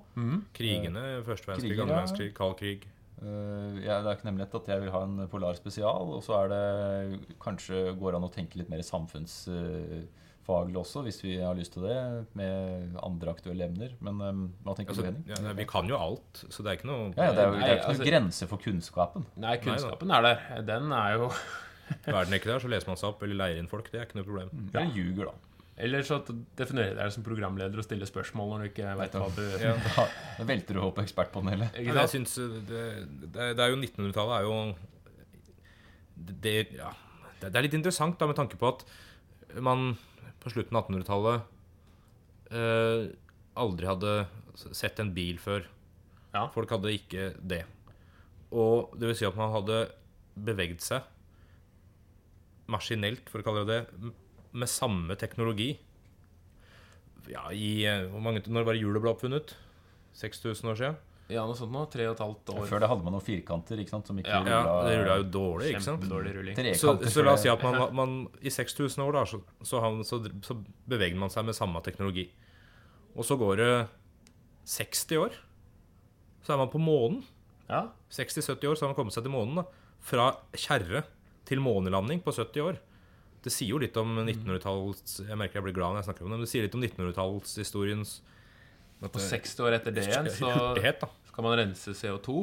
Krigene, 0.53 1.03
første 1.25 1.47
verdenskrig, 1.47 1.79
andre 1.79 1.95
verdenskrig, 1.95 2.33
kald 2.35 2.57
krig. 2.59 2.83
Eh, 3.19 3.79
ja, 3.83 3.99
det 3.99 4.07
er 4.07 4.15
ikke 4.17 4.29
nemlig 4.29 4.45
at 4.47 4.69
jeg 4.71 4.83
vil 4.83 4.93
ha 4.93 5.01
en 5.05 5.27
polar 5.31 5.57
spesial. 5.59 6.13
Og 6.15 6.23
så 6.25 6.37
er 6.43 6.53
det 6.53 7.35
kanskje 7.43 7.93
går 7.99 8.17
an 8.17 8.27
å 8.27 8.31
tenke 8.33 8.59
litt 8.61 8.71
mer 8.71 8.83
samfunnsfaglig 8.85 10.79
også, 10.79 11.03
hvis 11.07 11.19
vi 11.25 11.35
har 11.41 11.57
lyst 11.57 11.75
til 11.75 11.87
det, 11.87 11.97
med 12.39 12.95
andre 13.03 13.35
aktuelle 13.35 13.67
emner. 13.69 13.95
Men 14.05 14.21
um, 14.23 14.45
hva 14.65 14.75
tenker 14.77 14.95
Altså, 14.95 15.07
du, 15.07 15.11
Henning? 15.11 15.25
ja, 15.49 15.55
vi 15.59 15.67
kan 15.69 15.89
jo 15.91 15.99
alt, 15.99 16.45
så 16.47 16.63
det 16.63 16.71
er 16.71 16.79
ikke 16.79 16.91
noe 16.91 17.09
Ja, 17.17 17.29
ja, 17.29 17.33
det 17.33 17.43
er 17.43 17.47
jo 17.47 17.57
ikke 17.59 17.65
noen 17.71 17.89
altså- 17.95 18.09
grense 18.11 18.49
for 18.51 18.57
kunnskapen. 18.63 19.27
Nei, 19.35 19.57
kunnskapen 19.63 20.15
er 20.15 20.29
der. 20.29 20.47
Den 20.69 20.91
er 20.95 21.17
jo 21.19 21.31
er 22.05 22.33
ikke 22.37 22.51
der, 22.51 22.61
så 22.61 22.69
leser 22.71 22.87
man 22.91 22.99
seg 23.01 23.09
opp 23.11 23.23
eller 23.25 23.35
leier 23.43 23.59
inn 23.61 23.69
folk. 23.69 23.91
Det 23.91 23.99
er 23.99 24.05
ikke 24.07 24.19
noe 24.21 24.27
problem. 24.27 24.49
Eller 24.69 24.91
ljuger, 24.95 25.31
da. 25.31 25.48
Eller 25.79 26.03
så 26.03 26.17
definerer 26.59 26.89
jeg 26.91 26.97
deg 26.99 27.13
som 27.15 27.23
programleder 27.23 27.79
og 27.79 27.85
stiller 27.85 28.09
spørsmål 28.09 28.49
når 28.51 28.63
du 28.63 28.67
ikke 28.73 28.95
vet 28.99 29.13
hva 29.15 29.29
du 29.31 29.43
Ja. 29.61 29.73
Da, 29.85 30.05
da 30.39 30.47
velter 30.49 30.75
du 30.75 30.81
opp 30.83 30.97
på 30.97 31.05
ekspertpanelet. 31.05 31.77
Jeg 31.79 32.11
synes 32.11 32.35
eh, 32.41 32.57
det, 32.67 32.81
det, 33.31 33.45
er- 33.55 33.71
jo 33.71 33.79
1900-tallet 33.79 34.35
er 34.41 34.47
jo 34.49 34.57
det, 36.43 36.55
ja, 36.75 36.91
det, 37.39 37.53
er 37.55 37.63
litt 37.63 37.77
interessant 37.77 38.19
da 38.19 38.27
med 38.27 38.35
tanke 38.35 38.59
på 38.59 38.73
at 38.73 38.83
man 39.63 39.93
på 40.43 40.51
slutten 40.51 40.75
av 40.75 40.89
1800-tallet 40.89 41.47
eh, 42.59 43.07
aldri 43.59 43.87
hadde 43.87 44.13
sett 44.75 44.99
en 44.99 45.13
bil 45.15 45.39
før. 45.39 45.63
Ja. 46.35 46.43
Folk 46.53 46.71
hadde 46.75 46.91
ikke 46.91 47.31
det. 47.39 47.63
Og 48.51 48.91
det 48.99 49.09
vil 49.13 49.17
si 49.17 49.27
at 49.27 49.37
man 49.39 49.53
hadde 49.55 49.85
beveget 50.35 50.83
seg 50.83 51.07
maskinelt, 52.69 53.29
for 53.31 53.41
å 53.41 53.47
kalle 53.47 53.63
det 53.65 53.79
det, 54.03 54.11
med 54.59 54.69
samme 54.71 55.15
teknologi. 55.19 55.71
Ja, 57.29 57.47
i 57.53 57.85
eh, 57.85 58.07
hvor 58.09 58.23
mange, 58.23 58.41
Når 58.47 58.65
var 58.65 58.73
det 58.75 58.81
hjulet 58.83 59.03
ble 59.03 59.11
oppfunnet? 59.13 59.53
6000 60.17 60.71
år 60.71 60.77
siden? 60.79 60.97
Ja, 61.29 61.43
noe 61.45 61.53
sånt 61.53 61.69
nå. 61.75 61.83
Tre 61.93 62.07
og 62.09 62.15
et 62.15 62.21
halvt 62.23 62.49
år. 62.55 62.63
Før 62.71 62.81
det 62.81 62.87
hadde 62.89 63.05
man 63.05 63.13
noen 63.13 63.21
firkanter 63.25 63.77
ikke 63.83 63.93
sant, 63.93 64.07
som 64.09 64.17
ikke 64.17 64.31
Ja. 64.33 64.39
Ja, 64.49 64.61
rullet- 64.65 64.87
det 64.89 64.95
rulla 65.03 65.17
jo 65.19 65.27
dårlig, 65.35 65.67
ikke 65.75 65.83
sant? 65.85 66.07
Rulling. 66.09 66.55
Så, 66.79 66.95
så 67.05 67.23
la 67.25 67.35
oss 67.35 67.43
si 67.45 67.51
at 67.53 67.61
man, 67.61 67.77
man 67.99 68.15
i 68.41 68.49
6000 68.49 69.03
år 69.05 69.13
da, 69.13 69.25
så, 69.29 69.41
så, 69.61 69.81
så, 70.09 70.19
så 70.41 70.57
beveger 70.89 71.19
man 71.21 71.29
seg 71.29 71.45
med 71.45 71.53
samme 71.57 71.83
teknologi. 71.85 72.25
Og 73.13 73.25
så 73.27 73.37
går 73.37 73.61
det 73.61 73.69
60 74.65 75.21
år, 75.21 75.37
så 76.41 76.53
er 76.55 76.57
man 76.63 76.73
på 76.73 76.81
månen. 76.81 77.21
Ja. 77.69 77.83
60-70 78.09 78.65
år, 78.65 78.75
så 78.75 78.85
har 78.87 78.89
man 78.95 78.97
kommet 78.97 79.13
seg 79.13 79.23
til 79.27 79.33
månen. 79.35 79.61
da. 79.61 79.67
Fra 80.01 80.31
kjerre 80.57 81.03
til 81.45 81.61
månelanding 81.61 82.23
på 82.25 82.33
70 82.33 82.65
år. 82.65 82.79
Det 83.43 83.51
sier 83.55 83.69
jo 83.71 83.77
litt 83.79 83.95
om 84.01 84.17
1900-tallets 84.25 85.19
Jeg 85.27 85.37
merker 85.39 85.59
jeg 85.61 85.67
blir 85.69 85.75
glad 85.77 85.93
når 85.95 86.01
jeg 86.01 86.07
snakker 86.09 86.25
om 86.25 86.33
det, 86.33 86.37
men 86.41 86.45
det 86.47 86.51
sier 86.51 86.65
litt 86.67 86.75
om 86.75 86.83
1900-tallshistoriens 86.83 88.13
Og 89.07 89.19
60 89.23 89.63
år 89.63 89.77
etter 89.79 89.95
det 89.95 90.07
igjen 90.09 90.27
så 90.35 90.49
hurtighet, 90.51 91.05
skal 91.31 91.45
man 91.45 91.55
rense 91.61 91.93
CO2. 91.95 92.37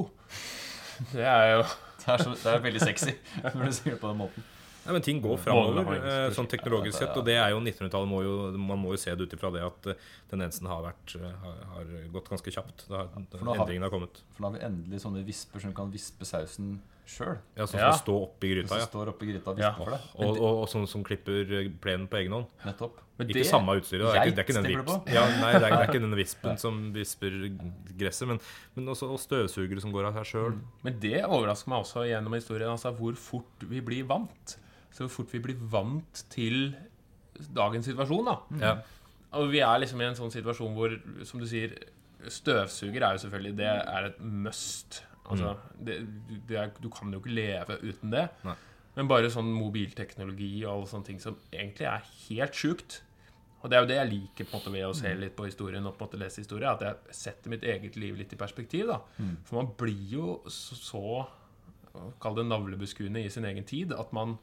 Det 1.12 1.26
er 1.28 1.50
jo 1.58 1.62
Det 1.66 2.12
er, 2.14 2.22
så, 2.22 2.32
det 2.38 2.52
er 2.54 2.60
veldig 2.64 2.80
sexy 2.86 3.12
når 3.42 3.64
du 3.66 3.72
sier 3.76 3.96
det 3.96 4.00
på 4.00 4.08
den 4.12 4.20
måten. 4.22 4.44
Nei, 4.86 4.92
men 4.94 5.02
ting 5.02 5.18
går 5.18 5.40
framover, 5.42 5.96
eh, 5.98 6.28
sånn 6.36 6.46
teknologisk 6.46 7.00
sett. 7.00 7.16
Og 7.18 7.24
det 7.26 7.34
er 7.34 7.50
jo 7.50 7.56
1900-tallet 7.58 8.54
Man 8.62 8.78
må 8.78 8.92
jo 8.94 9.00
se 9.02 9.10
det 9.18 9.24
ut 9.26 9.32
ifra 9.34 9.50
det 9.50 9.64
at 9.66 9.88
eh, 9.90 10.04
tendensen 10.30 10.68
har 10.70 10.84
vært 10.84 11.16
eh, 11.18 11.32
har, 11.42 11.56
har 11.72 11.88
gått 12.14 12.30
ganske 12.30 12.52
kjapt. 12.54 12.84
Da, 12.86 13.00
har, 13.02 13.24
for 13.32 13.42
nå 13.42 13.50
har- 13.56 13.64
endringene 13.64 13.88
har 13.88 13.92
kommet. 13.96 14.20
For 14.36 14.44
nå 14.46 14.52
har 14.52 14.54
vi 14.60 14.62
endelig 14.68 15.00
sånne 15.02 15.24
visper 15.26 15.64
som 15.66 15.74
kan 15.74 15.90
vispe 15.90 16.28
sausen 16.30 16.76
sjøl. 17.06 17.36
Ja, 17.56 17.64
Sånn 17.64 17.68
som 17.70 17.80
Ja. 17.80 17.90
skal 17.92 18.02
stå 18.02 18.14
oppi 18.26 18.48
gryta, 18.54 18.78
ja. 18.80 18.86
står 18.86 19.08
oppi 19.12 19.26
gryta 19.30 19.50
og 19.52 19.58
Ja. 19.58 19.70
det. 19.78 20.00
Og, 20.18 20.36
og, 20.40 20.62
og 20.62 20.68
sånn 20.68 20.86
som 20.90 21.04
klipper 21.06 21.46
plenen 21.80 22.08
på 22.10 22.18
egen 22.18 22.32
hånd. 22.32 22.46
Nettopp. 22.64 22.98
Men 23.18 23.28
Ikke 23.30 23.38
det, 23.40 23.46
samme 23.46 23.76
utstyret. 23.80 24.02
Det 24.12 24.18
er 24.20 24.26
ikke, 24.26 24.34
det 24.36 24.38
er 24.38 24.44
ikke 24.44 24.56
den 24.62 24.66
vips. 24.76 25.14
Ja, 25.14 25.22
nei, 25.40 25.52
det 25.54 25.62
er, 25.62 25.70
det 25.70 25.78
er 25.78 25.86
ikke 25.88 26.02
den 26.08 26.16
vispen 26.18 26.58
som 26.58 26.92
visper 26.92 27.30
gresset, 27.96 28.28
men, 28.28 28.40
men 28.74 28.86
også 28.92 29.08
og 29.14 29.18
støvsugere 29.22 29.80
som 29.80 29.92
går 29.94 30.10
av 30.10 30.18
seg 30.18 30.26
sjøl. 30.34 30.58
men 30.84 30.98
det 31.00 31.24
overrasker 31.24 31.68
meg 31.72 31.80
også 31.86 32.04
gjennom 32.10 32.34
historien. 32.36 32.68
Altså 32.74 32.92
hvor 32.98 33.14
fort 33.16 33.64
vi 33.70 33.80
blir 33.80 34.04
vant. 34.04 34.58
Så 34.92 35.06
hvor 35.06 35.14
fort 35.22 35.32
vi 35.32 35.38
blir 35.46 35.56
vant 35.72 36.24
til 36.32 36.74
dagens 37.54 37.86
situasjon. 37.86 38.24
da 38.26 38.36
Ja. 38.60 38.76
Og 39.32 39.50
vi 39.52 39.60
er 39.60 39.78
liksom 39.78 40.00
i 40.00 40.04
en 40.10 40.14
sånn 40.14 40.30
situasjon 40.32 40.74
hvor, 40.74 40.92
som 41.24 41.40
du 41.40 41.46
sier, 41.46 41.72
støvsuger 42.28 43.02
er 43.04 43.16
jo 43.16 43.24
selvfølgelig 43.26 43.56
Det 43.56 43.66
er 43.66 44.06
et 44.10 44.20
must. 44.20 45.02
Altså, 45.30 45.56
det, 45.84 45.98
du- 46.28 46.40
det 46.48 46.56
er, 46.60 46.70
du 46.82 46.88
kan 46.90 47.12
jo 47.12 47.18
ikke 47.22 47.34
leve 47.34 47.78
uten 47.82 48.10
det. 48.12 48.28
Nei. 48.44 48.54
Men 48.96 49.08
bare 49.10 49.28
sånn 49.30 49.50
mobilteknologi 49.52 50.64
og 50.64 50.70
alle 50.72 50.86
sånne 50.88 51.04
ting 51.10 51.18
som 51.20 51.36
egentlig 51.52 51.84
er 51.90 52.06
helt 52.28 52.54
sjukt. 52.56 53.02
Og 53.62 53.70
det 53.70 53.76
er 53.76 53.82
jo 53.82 53.88
det 53.90 53.96
jeg 53.98 54.10
liker 54.12 54.44
på 54.46 54.54
en 54.56 54.60
måte 54.60 54.72
ved 54.72 54.84
å 54.86 54.94
se 54.96 55.10
litt 55.18 55.34
på 55.36 55.44
historien 55.48 55.84
og 55.88 55.96
på 55.98 56.04
en 56.04 56.08
måte 56.08 56.20
lese 56.20 56.40
historie, 56.44 56.68
at 56.70 56.80
jeg 56.86 57.16
setter 57.18 57.50
mitt 57.50 57.64
eget 57.66 57.96
liv 57.98 58.16
litt 58.16 58.32
i 58.32 58.38
perspektiv. 58.40 58.86
da 58.86 59.00
For 59.48 59.56
man 59.58 59.72
blir 59.80 60.04
jo 60.12 60.28
så, 60.48 60.76
så 60.76 61.02
Kall 62.20 62.34
det 62.36 62.44
navlebeskuende 62.46 63.22
i 63.24 63.30
sin 63.32 63.44
egen 63.48 63.64
tid 63.64 63.92
at 63.96 64.10
man 64.12 64.34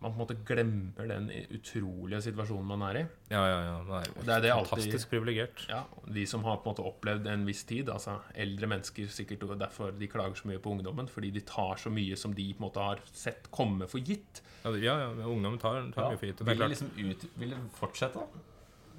man 0.00 0.12
på 0.14 0.16
en 0.16 0.20
måte 0.26 0.36
glemmer 0.48 1.08
den 1.08 1.26
utrolige 1.52 2.22
situasjonen 2.24 2.66
man 2.66 2.82
er 2.88 2.98
i. 3.02 3.06
Ja, 3.30 3.42
ja, 3.46 3.58
ja. 3.66 4.00
Det 4.00 4.28
er 4.32 4.40
det 4.40 4.50
alltid- 4.54 4.70
fantastisk 4.70 5.10
privilegert. 5.10 5.66
Ja, 5.68 5.82
De 6.12 6.26
som 6.26 6.42
har 6.44 6.56
på 6.56 6.70
en 6.70 6.74
måte 6.74 6.86
opplevd 6.88 7.26
en 7.28 7.44
viss 7.46 7.64
tid, 7.64 7.88
altså 7.92 8.18
eldre 8.34 8.66
mennesker 8.66 9.06
sikkert, 9.12 9.42
og 9.44 9.58
derfor 9.60 9.90
de 9.98 10.08
klager 10.08 10.34
så 10.40 10.48
mye 10.48 10.58
på 10.58 10.70
ungdommen, 10.72 11.06
fordi 11.08 11.30
de 11.30 11.40
tar 11.40 11.76
så 11.76 11.90
mye 11.92 12.16
som 12.16 12.32
de 12.34 12.52
på 12.54 12.64
en 12.64 12.68
måte 12.70 12.80
har 12.80 12.98
sett 13.12 13.50
komme 13.52 13.86
for 13.88 13.98
gitt. 14.00 14.40
Ja, 14.64 14.70
ja, 14.70 14.96
ja 14.98 15.26
ungdommen 15.26 15.58
tar, 15.60 15.90
tar 15.92 16.02
Ja. 16.04 16.10
mye 16.10 16.18
for 16.18 16.26
gitt. 16.26 16.38
Det 16.38 16.46
Vil 16.46 16.62
er 16.62 16.68
det 16.68 16.78
liksom 16.78 16.90
ut, 16.98 17.26
vil 17.38 17.50
det 17.50 17.58
fortsette? 17.74 18.26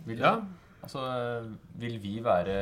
Vil 0.05 0.17
det, 0.17 0.23
Ja. 0.23 0.41
Altså, 0.81 1.01
vil 1.77 1.99
vi 2.01 2.15
være 2.25 2.53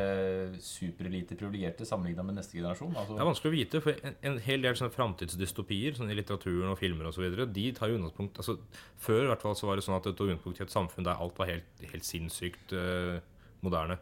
superelite 0.60 1.38
privilegerte 1.40 1.86
sammenlignet 1.88 2.28
med 2.28 2.36
neste 2.36 2.58
generasjon? 2.58 2.92
Altså, 3.00 3.16
Det 3.16 3.24
er 3.24 3.30
vanskelig 3.30 3.52
å 3.52 3.56
vite, 3.56 3.82
for 3.86 4.02
en, 4.10 4.18
en 4.28 4.40
hel 4.44 4.66
del 4.66 4.76
sånne 4.76 4.96
framtidsdystopier 4.96 5.96
sånn 5.96 6.12
i 6.12 6.18
litteraturen 6.20 6.74
og 6.74 6.80
filmer 6.82 7.08
videre, 7.16 7.48
de 7.48 7.70
tar 7.78 7.92
jo 7.92 8.00
utgangspunkt 8.00 8.42
altså, 8.44 8.58
Før 9.00 9.30
hvert 9.32 9.46
fall 9.46 9.56
så 9.56 9.70
var 9.70 9.80
det 9.80 9.86
sånn 9.88 9.96
at 9.96 10.10
det 10.10 10.18
tok 10.20 10.34
utgangspunkt 10.34 10.60
i 10.60 10.66
et 10.68 10.76
samfunn 10.76 11.08
der 11.08 11.24
alt 11.24 11.40
var 11.40 11.52
helt, 11.52 11.86
helt 11.94 12.08
sinnssykt 12.08 12.76
eh, 12.76 13.22
moderne. 13.64 14.00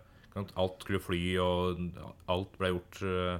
Alt 0.57 0.83
skulle 0.85 1.01
fly, 1.01 1.21
og 1.41 1.85
alt 2.29 2.57
ble 2.57 2.73
gjort 2.73 2.99
eh, 3.05 3.37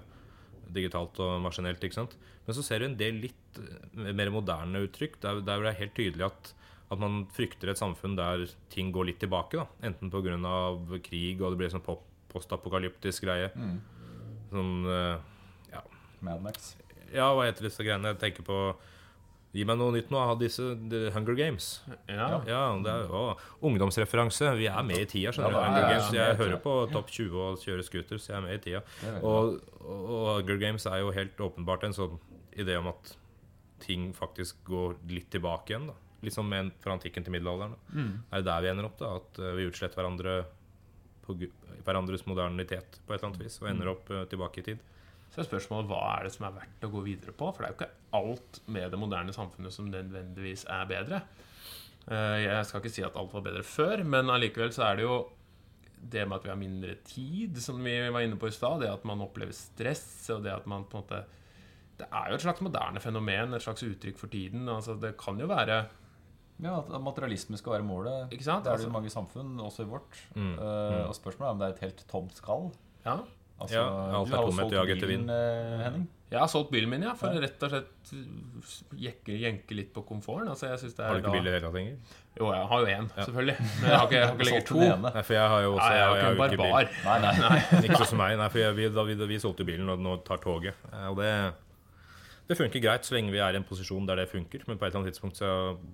digitalt 0.78 1.20
og 1.24 1.40
maskinelt. 1.44 1.84
ikke 1.84 2.00
sant? 2.00 2.16
Men 2.46 2.58
så 2.58 2.64
ser 2.66 2.82
du 2.82 2.88
en 2.88 3.00
del 3.00 3.20
litt 3.26 3.60
eh, 3.62 4.14
mer 4.14 4.32
moderne 4.34 4.86
uttrykk, 4.86 5.20
der, 5.26 5.42
der 5.46 5.66
det 5.66 5.74
er 5.74 5.82
helt 5.82 5.98
tydelig 5.98 6.30
at, 6.30 6.54
at 6.88 7.00
man 7.02 7.26
frykter 7.36 7.72
et 7.72 7.80
samfunn 7.80 8.16
der 8.18 8.46
ting 8.72 8.92
går 8.96 9.10
litt 9.10 9.20
tilbake. 9.20 9.60
da, 9.60 9.68
Enten 9.84 10.12
pga. 10.12 11.00
krig, 11.04 11.42
og 11.42 11.52
det 11.52 11.58
blir 11.60 11.74
sånn 11.74 11.84
postapokalyptisk 12.32 13.28
greie. 13.28 13.50
Mm. 13.56 13.80
Sånn 14.52 14.76
eh, 14.88 15.18
ja, 15.74 15.82
Madmax. 16.22 16.76
Ja, 17.12 17.34
hva 17.36 17.48
heter 17.48 17.68
disse 17.68 17.84
greiene? 17.84 18.14
Jeg 18.16 18.24
tenker 18.24 18.48
på 18.48 18.76
Gi 19.56 19.64
meg 19.66 19.78
noe 19.80 19.94
nytt 19.96 20.10
nå 20.12 20.20
Ha 20.20 20.34
disse 20.38 20.74
The 20.92 21.08
Hunger 21.16 21.34
Games. 21.38 21.68
Ja, 22.06 22.44
Ja, 22.46 22.64
det 22.84 22.92
er 22.92 23.14
å, 23.16 23.22
Ungdomsreferanse. 23.66 24.52
Vi 24.60 24.68
er 24.70 24.84
med 24.86 25.00
i 25.02 25.06
tida. 25.10 25.32
skjønner 25.34 25.56
du 25.56 25.58
ja, 25.58 25.64
Hunger 25.66 25.82
ja, 25.82 25.86
ja, 25.88 25.94
Games. 25.96 26.10
Jeg 26.14 26.40
hører 26.42 26.60
på 26.62 26.74
Topp 26.92 27.14
20 27.16 27.38
og 27.46 27.64
kjører 27.64 27.88
scooter, 27.88 28.20
så 28.22 28.34
jeg 28.34 28.38
er 28.38 28.44
med 28.46 28.58
i 28.58 28.64
tida. 28.66 28.84
Og, 29.24 29.56
og 29.88 30.28
Hunger 30.42 30.60
Games 30.62 30.86
er 30.86 31.00
jo 31.02 31.16
helt 31.16 31.40
åpenbart 31.48 31.88
en 31.88 31.96
sånn 31.96 32.20
idé 32.60 32.76
om 32.78 32.92
at 32.92 33.16
ting 33.82 34.12
faktisk 34.18 34.60
går 34.68 35.00
litt 35.10 35.32
tilbake 35.34 35.74
igjen. 35.74 35.90
da 35.92 35.98
Litt 36.26 36.38
med 36.44 36.72
fra 36.82 36.96
antikken 36.98 37.24
til 37.24 37.32
middelalderen. 37.36 37.76
da 37.78 38.06
Er 38.32 38.42
det 38.42 38.46
der 38.50 38.62
vi 38.66 38.70
ender 38.72 38.86
opp? 38.90 38.98
da 39.00 39.16
At 39.20 39.40
eh, 39.40 39.52
vi 39.58 39.68
utsletter 39.70 40.00
hverandre 40.02 40.38
på 41.28 41.36
hverandres 41.86 42.26
modernitet 42.26 43.00
på 43.06 43.14
et 43.14 43.20
eller 43.20 43.30
annet 43.34 43.44
vis 43.44 43.60
og 43.62 43.70
ender 43.70 43.92
opp 43.92 44.10
eh, 44.12 44.24
tilbake 44.32 44.60
i 44.64 44.68
tid? 44.72 44.80
Så 45.30 45.42
er 45.44 45.50
spørsmålet 45.50 45.90
hva 45.92 46.00
er 46.16 46.24
det 46.26 46.34
som 46.34 46.46
er 46.48 46.56
verdt 46.56 46.86
å 46.88 46.92
gå 46.94 47.02
videre 47.06 47.34
på? 47.36 47.52
For 47.54 47.62
det 47.64 47.68
er 47.68 47.74
jo 47.74 47.78
ikke 47.82 48.22
alt 48.22 48.62
med 48.72 48.92
det 48.94 49.00
moderne 49.02 49.36
samfunnet 49.36 49.76
som 49.76 49.90
nødvendigvis 49.92 50.64
er 50.72 50.86
bedre. 50.90 51.22
Eh, 52.08 52.38
Jeg 52.48 52.66
skal 52.70 52.82
ikke 52.82 52.94
si 52.96 53.04
at 53.06 53.18
alt 53.20 53.34
var 53.36 53.44
bedre 53.46 53.64
før, 53.68 54.04
men 54.08 54.32
allikevel 54.34 54.72
så 54.74 54.88
er 54.88 54.96
det 55.02 55.04
jo 55.06 55.18
det 55.98 56.24
med 56.30 56.38
at 56.38 56.44
vi 56.46 56.50
har 56.54 56.60
mindre 56.62 56.96
tid, 57.10 57.58
som 57.62 57.80
vi 57.84 57.96
var 58.14 58.22
inne 58.22 58.38
på 58.40 58.48
i 58.48 58.54
stad, 58.54 58.80
det 58.84 58.90
at 58.94 59.06
man 59.10 59.22
opplever 59.26 59.52
stress, 59.58 60.30
og 60.34 60.44
det 60.46 60.54
at 60.54 60.66
man 60.70 60.86
på 60.86 60.98
en 61.00 61.04
måte 61.04 61.24
Det 61.98 62.06
er 62.14 62.28
jo 62.30 62.36
et 62.38 62.44
slags 62.46 62.62
moderne 62.62 63.00
fenomen, 63.02 63.54
et 63.58 63.64
slags 63.66 63.82
uttrykk 63.82 64.20
for 64.22 64.30
tiden. 64.30 64.68
Altså, 64.70 64.94
det 65.02 65.16
kan 65.18 65.40
jo 65.42 65.48
være 65.50 65.88
Ja, 66.64 66.80
at 66.80 66.90
at 66.94 67.02
materialisme 67.06 67.58
skal 67.58 67.74
være 67.78 67.84
målet. 67.86 68.32
Ikke 68.34 68.44
sant? 68.44 68.64
Det 68.66 68.72
er 68.72 68.78
det 68.78 68.86
Altså- 68.86 68.90
i 68.90 68.96
mange 68.98 69.10
samfunn, 69.14 69.58
også 69.62 69.84
i 69.86 69.90
vårt. 69.92 70.18
Mm. 70.36 70.54
Eh, 70.58 71.08
og 71.08 71.14
spørsmålet 71.16 71.48
er 71.48 71.52
om 71.54 71.60
det 71.60 71.68
er 71.68 71.74
et 71.76 71.80
helt 71.86 72.06
tomt 72.10 72.34
skall. 72.36 72.72
Ja. 73.06 73.18
Altså, 73.60 73.74
Ja, 73.74 73.86
alt 74.20 74.30
er 74.30 74.36
har 74.36 74.44
jo 74.46 74.52
tomhet, 74.52 74.70
solgt 74.70 74.74
ja, 74.74 74.82
etter 74.84 75.08
bilen, 75.08 75.28
vind. 75.28 75.30
eh, 75.32 75.84
Henning. 75.84 76.08
Jeg 76.30 76.40
har 76.40 76.48
solgt 76.48 76.70
bilen 76.72 76.90
min, 76.90 77.02
ja, 77.04 77.14
for 77.14 77.28
Ja. 77.32 77.40
rett 77.40 77.64
og 77.64 77.70
slett 77.72 78.12
uh, 78.14 78.98
jekke, 79.00 79.32
jenke 79.40 79.72
litt 79.74 79.94
på 79.94 80.04
komforten. 80.06 80.50
Altså, 80.50 80.68
jeg 80.68 80.80
synes 80.80 80.94
det 80.98 81.00
er 81.00 81.08
Har 81.08 81.14
du 81.16 81.20
ikke 81.22 81.32
da- 81.32 81.32
bil 81.32 81.42
i 81.42 81.44
det 81.46 81.54
hele 81.54 81.66
tatt 81.66 81.74
lenger? 81.74 81.98
Jo, 82.38 82.52
jeg 82.54 82.68
har 82.68 82.80
jo 82.80 82.86
én, 82.86 83.08
selvfølgelig. 83.16 83.58
Men 83.82 83.90
jeg 83.90 83.98
har 83.98 84.06
ikke, 84.08 84.12
jeg 84.18 84.28
har 84.28 84.34
ikke 84.36 84.46
lenger 84.52 84.66
to. 84.68 84.80
Nei, 85.08 85.22
for 85.24 85.34
jeg 85.34 85.48
har 85.50 85.62
jo 85.62 85.72
også 85.78 85.88
Nei, 85.90 85.96
jeg 85.98 86.06
har 86.06 86.10
jo 86.10 86.16
jeg 86.18 86.26
har 86.26 86.34
ikke 86.34 86.44
en 86.44 86.58
bil. 86.58 86.90
Nei, 87.08 87.20
Nei, 87.22 87.38
nei. 87.40 87.82
Ikke 87.88 87.98
sånn 87.98 88.12
som 88.12 88.18
meg. 88.18 88.38
Nei, 88.38 88.50
for 88.50 88.58
jeg, 88.60 88.76
vi, 88.76 88.90
da, 88.90 89.04
vi, 89.08 89.16
vi 89.16 89.40
solgte 89.40 89.66
bilen 89.66 89.90
og 89.90 90.00
nå 90.00 90.18
tar 90.26 90.38
toget. 90.38 90.74
Eh, 90.94 91.08
Og 91.10 91.16
det, 91.18 91.32
det 92.48 92.56
funker 92.56 92.80
greit 92.84 93.08
så 93.08 93.16
lenge 93.18 93.34
vi 93.34 93.42
er 93.44 93.56
i 93.56 93.60
en 93.60 93.66
posisjon 93.68 94.06
der 94.08 94.22
det 94.22 94.30
funker. 94.32 94.64
Men 94.68 94.78
på 94.80 94.86
et 94.86 94.92
eller 94.92 95.02
annet 95.02 95.16
tidspunkt 95.16 95.40
så 95.40 95.50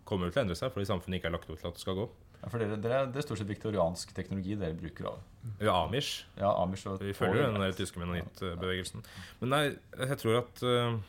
kommer 0.05 0.29
det 0.29 0.35
til 0.35 0.43
å 0.43 0.45
endre 0.45 0.57
seg 0.59 0.73
fordi 0.73 0.89
samfunnet 0.89 1.19
ikke 1.19 1.31
er 1.31 1.35
lagt 1.35 1.49
opp 1.49 1.61
til 1.61 1.69
at 1.69 1.79
det 1.79 1.81
skal 1.81 1.97
gå. 1.97 2.05
Ja, 2.43 2.49
for 2.51 2.61
dere, 2.61 2.77
dere, 2.83 2.99
det 3.09 3.21
er 3.21 3.25
stort 3.25 3.39
sett 3.39 3.49
viktoriansk 3.49 4.13
teknologi 4.13 4.57
dere 4.59 4.77
bruker. 4.77 5.07
av 5.09 5.63
Ja, 5.63 5.79
Amish. 5.79 6.27
Ja, 6.37 6.51
Amish 6.61 6.85
og 6.91 7.01
Vi 7.01 7.15
følger 7.17 7.45
jo 7.45 7.49
den 7.55 7.63
der 7.63 7.73
tyske 7.77 8.01
mennonittbevegelsen. 8.01 9.05
Men 9.41 9.53
nei, 9.55 9.63
jeg 9.97 10.19
tror 10.21 10.41
at 10.43 10.63
uh, 10.67 10.99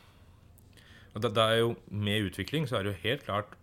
det, 1.19 1.31
det 1.35 1.45
er 1.45 1.61
jo 1.61 1.75
Med 1.91 2.31
utvikling 2.31 2.65
så 2.67 2.79
er 2.79 2.87
det 2.87 2.95
jo 2.95 3.01
helt 3.03 3.25
klart 3.27 3.57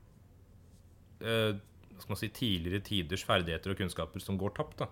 uh, 1.24 1.56
skal 1.98 2.14
man 2.14 2.20
si, 2.20 2.28
tidligere 2.34 2.84
tiders 2.86 3.24
ferdigheter 3.26 3.72
og 3.72 3.80
kunnskaper 3.80 4.22
som 4.22 4.38
går 4.38 4.54
tapt. 4.58 4.84
da. 4.84 4.90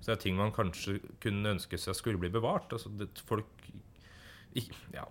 Så 0.00 0.10
det 0.10 0.16
er 0.16 0.22
ting 0.24 0.36
man 0.38 0.54
kanskje 0.54 0.98
kunne 1.22 1.54
ønske 1.56 1.78
seg 1.80 1.96
skulle 1.98 2.20
bli 2.22 2.30
bevart. 2.32 2.72
Altså, 2.72 2.90
det, 2.98 3.10
folk 3.28 3.68
ja, 4.94 5.04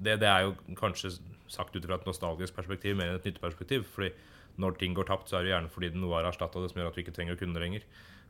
det, 0.00 0.18
det 0.22 0.28
er 0.30 0.46
jo 0.46 0.76
kanskje 0.78 1.14
sagt 1.50 1.76
ut 1.76 1.86
fra 1.86 1.98
et 1.98 2.08
nostalgisk 2.08 2.56
perspektiv 2.56 2.96
mer 2.98 3.10
enn 3.10 3.20
et 3.20 3.28
nytteperspektiv. 3.30 3.86
fordi 3.94 4.12
når 4.60 4.76
ting 4.80 4.94
går 4.96 5.06
tapt, 5.08 5.30
så 5.30 5.38
er 5.38 5.46
det 5.46 5.52
gjerne 5.54 5.70
fordi 5.72 5.92
noe 5.96 6.18
er 6.18 6.28
erstatta 6.28 6.60
det 6.62 6.72
som 6.72 6.80
gjør 6.80 6.90
at 6.90 6.98
vi 6.98 7.04
ikke 7.04 7.14
trenger 7.16 7.36
å 7.36 7.40
kunne 7.40 7.56
det 7.56 7.62
lenger. 7.64 7.86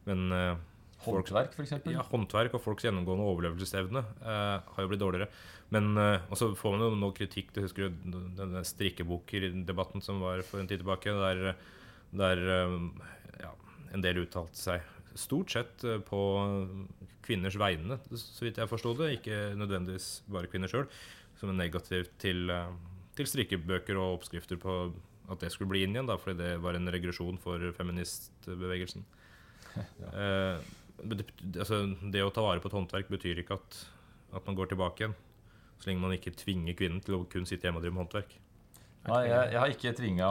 Men 0.06 0.26
eh, 0.36 0.60
Håndverk, 1.00 1.54
f.eks. 1.56 1.72
ja, 1.88 2.02
håndverk 2.10 2.54
og 2.58 2.60
folks 2.60 2.84
gjennomgående 2.84 3.24
overlevelsesevne 3.24 4.02
eh, 4.20 4.56
har 4.74 4.84
jo 4.84 4.90
blitt 4.90 5.00
dårligere. 5.00 5.30
Men 5.72 5.94
eh, 5.96 6.26
Og 6.28 6.36
så 6.36 6.50
får 6.58 6.76
man 6.76 6.84
jo 6.84 7.00
nå 7.00 7.10
kritikk. 7.16 7.54
Du 7.56 7.62
husker 7.64 7.86
jo 7.86 7.92
denne 8.36 8.62
strikkeboker-debatten 8.68 10.04
som 10.04 10.20
var 10.22 10.44
for 10.46 10.60
en 10.60 10.68
tid 10.68 10.82
tilbake, 10.82 11.14
der, 11.16 11.54
der 12.20 12.44
eh, 12.56 12.76
ja, 13.46 13.54
en 13.96 14.04
del 14.04 14.26
uttalte 14.26 14.60
seg 14.60 14.84
stort 15.18 15.56
sett 15.56 15.86
eh, 15.88 16.02
på 16.04 16.20
kvinners 17.24 17.56
vegne, 17.60 17.98
så 18.16 18.44
vidt 18.44 18.60
jeg 18.60 18.70
forsto 18.70 18.92
det. 18.98 19.14
Ikke 19.18 19.40
nødvendigvis 19.58 20.12
bare 20.30 20.50
kvinner 20.52 20.70
sjøl. 20.70 20.88
Som 21.40 21.52
er 21.52 21.60
negativt 21.62 22.12
til, 22.20 22.50
eh, 22.52 22.74
til 23.16 23.28
strikkebøker 23.28 23.98
og 23.98 24.18
oppskrifter 24.18 24.60
på 24.60 24.76
at 25.30 25.40
det 25.44 25.52
skulle 25.54 25.70
bli 25.70 25.84
inn 25.86 25.94
igjen, 25.94 26.08
da, 26.10 26.18
fordi 26.20 26.40
det 26.40 26.50
var 26.62 26.76
en 26.76 26.90
regresjon 26.92 27.40
for 27.40 27.72
feministbevegelsen. 27.78 29.06
Eh, 30.10 30.56
det, 31.06 31.24
altså, 31.62 31.76
det 32.10 32.24
å 32.24 32.32
ta 32.34 32.42
vare 32.42 32.58
på 32.60 32.66
et 32.66 32.74
håndverk 32.74 33.06
betyr 33.12 33.38
ikke 33.38 33.54
at, 33.54 33.76
at 34.34 34.48
man 34.48 34.56
går 34.58 34.72
tilbake 34.72 35.04
igjen. 35.04 35.14
Så 35.78 35.88
lenge 35.88 36.02
man 36.02 36.14
ikke 36.16 36.34
tvinger 36.34 36.74
kvinnen 36.76 36.98
til 37.04 37.16
å 37.16 37.20
kun 37.30 37.46
sitte 37.48 37.68
hjemme 37.68 37.78
og 37.78 37.84
drive 37.84 37.94
med 37.94 38.02
håndverk. 38.02 38.34
Nei, 39.06 39.20
jeg, 39.30 39.52
jeg 39.54 39.60
har 39.62 39.72
ikke 39.72 39.92
tvinga 39.96 40.30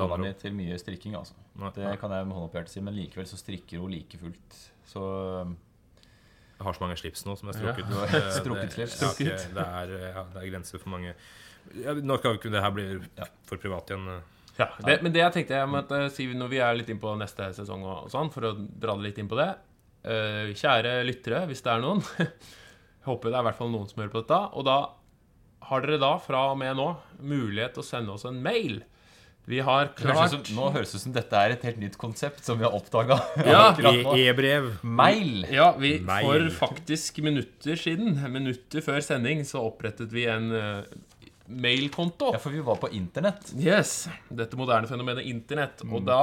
kona 0.00 0.16
mi 0.18 0.32
til 0.40 0.56
mye 0.56 0.78
strikking, 0.82 1.14
altså. 1.20 1.36
Nei, 1.60 1.70
Det 1.76 1.92
kan 2.00 2.14
jeg 2.16 2.26
med 2.26 2.34
hånda 2.34 2.50
på 2.50 2.58
hjertet 2.58 2.74
si, 2.74 2.82
men 2.82 2.96
likevel 2.96 3.28
så 3.30 3.38
strikker 3.38 3.84
hun 3.84 3.92
like 3.94 4.18
fullt. 4.18 4.56
Så 4.90 5.02
Jeg 6.60 6.66
har 6.66 6.76
så 6.76 6.84
mange 6.84 6.96
slips 7.00 7.22
nå 7.24 7.34
som 7.40 7.48
er 7.48 7.56
strukket. 7.56 7.88
Ja. 7.88 8.02
Eh, 8.20 8.26
strukket 8.36 8.74
slips. 8.76 8.98
Det, 9.00 9.30
det, 9.30 9.38
det, 9.56 9.64
er, 9.64 9.94
ja, 10.12 10.26
det 10.34 10.42
er 10.42 10.50
grenser 10.52 10.82
for 10.82 10.92
mange 10.92 11.14
Nå 12.00 12.16
vi 12.20 12.30
ikke 12.34 12.50
det 12.52 12.60
her 12.64 12.72
bli 12.72 12.84
for 13.48 13.60
privat 13.60 13.90
igjen. 13.92 14.06
eh. 14.08 14.36
Ja, 14.60 14.66
men 15.00 15.12
det 15.12 15.22
jeg 15.22 15.32
tenkte 15.34 15.56
jeg 15.56 15.68
måtte 15.72 15.98
si 16.12 16.26
når 16.36 16.50
vi 16.52 16.60
er 16.60 16.76
litt 16.76 16.90
inn 16.92 17.00
på 17.00 17.12
neste 17.16 17.46
sesong 17.56 17.84
og, 17.86 18.06
og 18.06 18.12
sånn, 18.12 18.28
for 18.32 18.48
å 18.48 18.54
dra 18.56 18.96
det 18.98 19.06
litt 19.06 19.20
inn 19.22 19.28
på 19.30 19.38
det 19.38 19.48
eh, 20.04 20.50
Kjære 20.56 20.98
lyttere, 21.06 21.44
hvis 21.48 21.62
det 21.64 21.72
er 21.72 21.84
noen 21.84 22.02
håper 23.08 23.30
det 23.30 23.38
er 23.38 23.44
i 23.44 23.48
hvert 23.48 23.60
fall 23.60 23.72
noen 23.72 23.88
som 23.88 24.02
hører 24.02 24.12
på 24.12 24.22
dette. 24.24 24.40
Og 24.58 24.66
da 24.68 24.78
har 25.70 25.84
dere 25.84 26.00
da, 26.02 26.14
fra 26.20 26.42
og 26.52 26.58
med 26.60 26.76
nå, 26.76 26.88
mulighet 27.22 27.76
til 27.76 27.84
å 27.84 27.86
sende 27.86 28.16
oss 28.16 28.26
en 28.28 28.40
mail. 28.44 28.82
Vi 29.48 29.58
har 29.64 29.88
klart 29.98 30.30
som, 30.30 30.42
nå 30.54 30.66
høres 30.74 30.92
det 30.92 30.98
ut 31.00 31.02
som 31.02 31.14
dette 31.14 31.38
er 31.40 31.54
et 31.56 31.62
helt 31.66 31.78
nytt 31.82 31.96
konsept 31.98 32.44
som 32.46 32.58
vi 32.60 32.66
har 32.66 32.74
oppdaga. 32.76 33.16
Ja, 33.48 33.62
E- 33.90 34.26
E-brev. 34.28 34.68
Mail! 34.84 35.46
Ja, 35.50 35.72
vi, 35.80 35.96
Mail. 36.06 36.26
for 36.28 36.68
faktisk 36.68 37.18
minutter 37.24 37.74
siden, 37.80 38.14
minutter 38.30 38.84
før 38.84 39.00
sending, 39.02 39.42
så 39.48 39.64
opprettet 39.66 40.12
vi 40.14 40.26
en 40.30 40.52
eh, 40.54 40.84
mailkonto. 41.50 42.30
Ja, 42.34 42.40
for 42.42 42.54
vi 42.54 42.62
var 42.64 42.78
på 42.80 42.90
internett. 42.94 43.50
Yes, 43.58 44.08
dette 44.30 44.58
moderne 44.58 44.86
fenomenet 44.90 45.26
internett. 45.26 45.82
Mm. 45.84 45.94
Og 45.98 46.04
da 46.06 46.20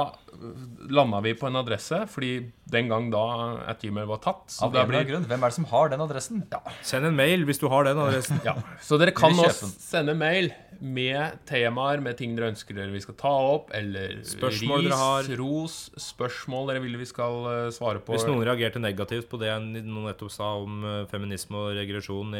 landa 0.88 1.20
vi 1.24 1.34
på 1.38 1.48
en 1.48 1.56
adresse, 1.60 2.02
fordi 2.10 2.32
den 2.68 2.88
gang 2.90 3.10
da 3.12 3.24
at 3.72 3.82
Gmail 3.82 4.08
var 4.08 4.20
tatt. 4.24 4.44
Så, 4.52 4.64
Av 4.66 4.72
en 4.72 4.76
eller 4.76 4.84
annen 4.84 4.94
blir, 5.06 5.10
grunn. 5.14 5.26
Hvem 5.30 5.44
er 5.44 5.52
det 5.52 5.58
som 5.58 5.68
har 5.72 5.92
den 5.92 6.04
adressen? 6.04 6.42
Send 6.84 7.08
en 7.08 7.16
mail 7.18 7.44
hvis 7.48 7.60
du 7.62 7.68
har 7.72 7.84
den 7.88 8.00
adressen. 8.04 8.40
ja. 8.46 8.56
så 8.84 8.98
dere 9.00 9.14
kan 9.16 9.34
nå 9.36 9.48
sende 9.52 10.14
mail 10.18 10.50
med 10.78 11.40
temaer, 11.48 11.98
med 12.04 12.14
ting 12.20 12.36
dere 12.38 12.52
ønsker 12.52 12.76
dere 12.76 12.92
vi 12.94 13.00
skal 13.02 13.16
ta 13.18 13.32
opp, 13.56 13.72
eller 13.74 14.20
Spørsmål 14.28 14.84
ris, 14.84 14.92
dere 14.92 14.98
har. 15.00 15.30
ros, 15.40 15.78
spørsmål 15.98 16.68
dere 16.70 16.82
vil 16.84 16.94
vi 17.00 17.08
skal 17.08 17.48
eh, 17.50 17.62
svare 17.74 17.98
på. 18.04 18.14
Hvis 18.14 18.28
noen 18.28 18.44
reagerte 18.46 18.78
negativt 18.78 19.26
på 19.32 19.40
det 19.42 19.48
jeg 19.50 19.82
nettopp 19.88 20.30
sa 20.30 20.52
om 20.60 20.84
eh, 20.86 21.00
feminisme 21.10 21.58
og 21.58 21.72
regresjon 21.80 22.30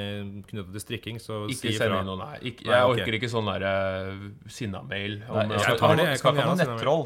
knyttet 0.46 0.70
til 0.76 0.84
strikking, 0.84 1.18
så 1.22 1.40
ikke 1.48 1.64
si 1.64 1.72
send 1.74 1.88
ifra. 1.90 1.98
inn 2.04 2.10
noe, 2.12 2.20
nei. 2.20 2.38
Ikke, 2.52 2.68
Nei, 2.70 2.77
jeg 2.78 2.92
orker 2.94 3.16
ikke 3.18 3.28
sånn 3.32 3.48
der 3.50 3.64
uh, 3.66 4.24
sinna-mail. 4.54 5.14
om- 5.28 5.36
Nei, 5.38 5.44
jeg 5.56 5.60
skal 5.66 5.78
tar 5.82 5.94
det, 6.00 6.06
jeg 6.08 6.20
kan 6.22 6.38
gjerne 6.40 6.54
ha 6.54 6.58
nettroll. 6.62 7.04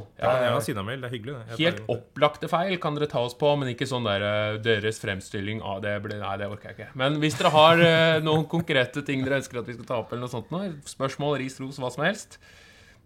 Sinna-mail. 0.69 1.01
Det 1.03 1.09
er 1.11 1.15
hyggelig. 1.17 1.35
det. 1.49 1.59
Helt 1.61 1.81
det. 1.83 1.87
opplagte 1.97 2.51
feil 2.53 2.77
kan 2.83 2.95
dere 2.99 3.09
ta 3.13 3.21
oss 3.27 3.35
på, 3.39 3.53
men 3.59 3.73
ikke 3.75 3.89
sånn 3.91 4.05
der 4.09 4.27
eh, 4.29 4.59
deres 4.65 5.01
fremstilling 5.03 5.61
av 5.63 5.83
det 5.85 5.97
ble, 6.05 6.19
Nei, 6.23 6.37
det 6.41 6.49
orker 6.53 6.71
jeg 6.73 6.79
ikke. 6.79 6.91
Men 7.03 7.21
hvis 7.23 7.39
dere 7.41 7.51
har 7.57 7.85
eh, 7.87 8.21
noen 8.29 8.45
konkrete 8.51 9.03
ting 9.07 9.25
dere 9.27 9.41
ønsker 9.43 9.61
at 9.63 9.67
vi 9.71 9.77
skal 9.79 9.89
ta 9.89 10.01
opp, 10.05 10.13
eller 10.13 10.27
noe 10.29 10.35
sånt 10.37 10.51
noe, 10.55 10.73
spørsmål, 10.87 11.39
ris, 11.43 11.59
ros, 11.63 11.79
hva 11.83 11.91
som 11.95 12.05
helst 12.09 12.39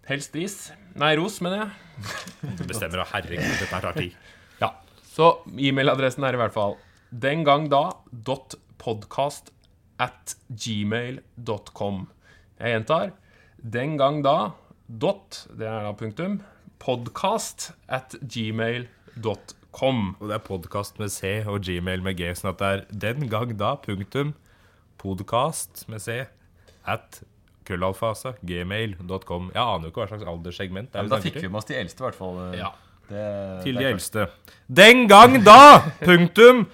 Helst 0.07 0.37
ris. 0.39 0.53
Nei, 0.95 1.17
ros, 1.19 1.41
mener 1.43 1.65
jeg. 1.65 2.07
Du 2.61 2.65
bestemmer, 2.71 3.01
da. 3.03 3.07
Herregud, 3.11 3.43
dette 3.59 3.81
tar 3.83 3.97
tid. 3.99 4.15
Ja. 4.63 4.71
Så 5.03 5.33
e-mailadressen 5.59 6.25
er 6.25 6.37
i 6.37 6.39
hvert 6.41 6.55
fall 6.55 6.77
den 7.11 7.43
gang 7.45 7.67
da 7.73 7.91
dot 8.11 8.55
podcast 8.81 9.51
at 10.03 10.35
gmail.com. 10.53 12.07
Jeg 12.57 12.73
gjentar. 12.73 13.11
Den 13.61 13.99
gang 14.01 14.23
da 14.25 14.53
dot, 14.89 15.43
det 15.53 15.67
er 15.69 15.83
da 15.85 15.91
punktum, 15.93 16.39
podcast 16.81 17.67
at 17.93 18.15
gmail.com. 18.23 19.99
Og 20.17 20.31
det 20.31 20.37
er 20.39 20.45
podkast 20.47 20.97
med 21.03 21.13
C 21.13 21.43
og 21.45 21.67
Gmail 21.67 22.05
med 22.07 22.17
G, 22.17 22.31
sånn 22.39 22.55
at 22.55 22.63
det 22.63 22.71
er 22.71 22.85
den 23.03 23.27
gang 23.29 23.53
da, 23.61 23.75
punktum, 23.83 24.33
podkast 25.03 25.85
med 25.93 26.01
C, 26.01 26.23
at 26.89 27.21
krøllalfasa, 27.69 28.39
gmail.com. 28.41 29.51
Jeg 29.53 29.61
aner 29.61 29.85
jo 29.85 29.93
ikke 29.93 30.07
hva 30.07 30.09
slags 30.15 30.31
alderssegment 30.33 30.95
det 30.95 31.03
er 31.03 31.09
men 31.11 31.13
da 31.13 31.21
fikk 31.27 31.37
vi 31.43 31.51
med 31.51 31.61
oss 31.61 31.69
de 31.69 31.77
eldste, 31.77 32.01
i 32.01 32.07
hvert 32.07 32.21
fall. 32.23 32.41
Ja. 32.57 32.73
Det, 33.11 33.27
Til 33.67 33.77
det 33.77 33.85
de 33.85 33.91
eldste. 33.91 34.29
Den 34.81 35.05
gang 35.13 35.43
da, 35.45 35.61
punktum, 36.09 36.65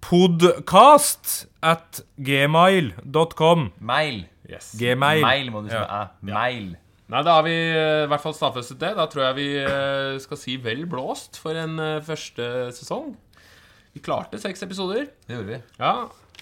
Podcast 0.00 1.46
at 1.62 2.02
gmail.com. 2.16 3.70
Mail. 3.80 4.24
Yes. 4.50 4.72
Gmail. 4.78 5.22
Mail 5.24 5.50
må 5.54 5.64
du 5.64 5.70
si 5.70 5.76
Ja. 5.78 6.08
med. 6.20 6.34
Mail. 6.34 6.70
Nei, 7.10 7.22
da 7.26 7.38
har 7.40 7.42
vi 7.42 7.54
eh, 7.54 8.04
i 8.04 8.10
hvert 8.10 8.22
fall 8.22 8.36
stadfestet 8.36 8.78
det. 8.78 8.92
Da 8.98 9.06
tror 9.10 9.24
jeg 9.28 9.38
vi 9.40 9.48
eh, 9.58 10.18
skal 10.22 10.38
si 10.38 10.54
vel 10.62 10.84
blåst 10.90 11.40
for 11.42 11.58
en 11.58 11.78
eh, 11.82 12.02
første 12.06 12.46
sesong. 12.76 13.16
Vi 13.96 14.02
klarte 14.04 14.38
seks 14.38 14.62
episoder. 14.62 15.08
Det 15.26 15.34
gjorde 15.34 15.56
vi. 15.56 15.58
Ja, 15.80 15.94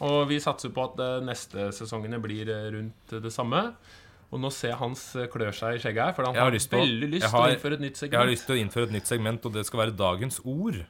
og 0.05 0.19
vi 0.29 0.37
satser 0.45 0.71
på 0.75 0.85
at 0.91 1.01
neste 1.25 1.71
sesongene 1.75 2.21
blir 2.21 2.51
rundt 2.75 3.17
det 3.25 3.33
samme. 3.33 3.63
Og 4.29 4.43
nå 4.43 4.51
ser 4.53 4.75
jeg 4.75 4.79
Hans 4.83 5.07
klør 5.33 5.57
seg 5.57 5.79
i 5.79 5.81
skjegget 5.81 6.11
her, 6.11 6.13
for 6.13 6.29
han 6.29 6.37
har 6.37 6.51
har, 6.51 6.53
lyst 6.53 6.69
veldig 6.69 7.09
lyst 7.15 7.31
til 7.33 7.41
å 7.41 7.49
innføre 7.49 7.79
et 7.79 7.85
nytt 7.87 7.97
segment. 7.97 8.13
Jeg 8.13 8.21
har 8.21 8.29
lyst 8.29 8.45
til 8.45 8.59
å 8.59 8.61
innføre 8.61 8.91
et 8.91 8.97
nytt 8.99 9.09
segment, 9.09 9.49
og 9.49 9.57
det 9.57 9.65
skal 9.65 9.81
være 9.87 9.97
dagens 9.97 10.43
ord. 10.45 10.83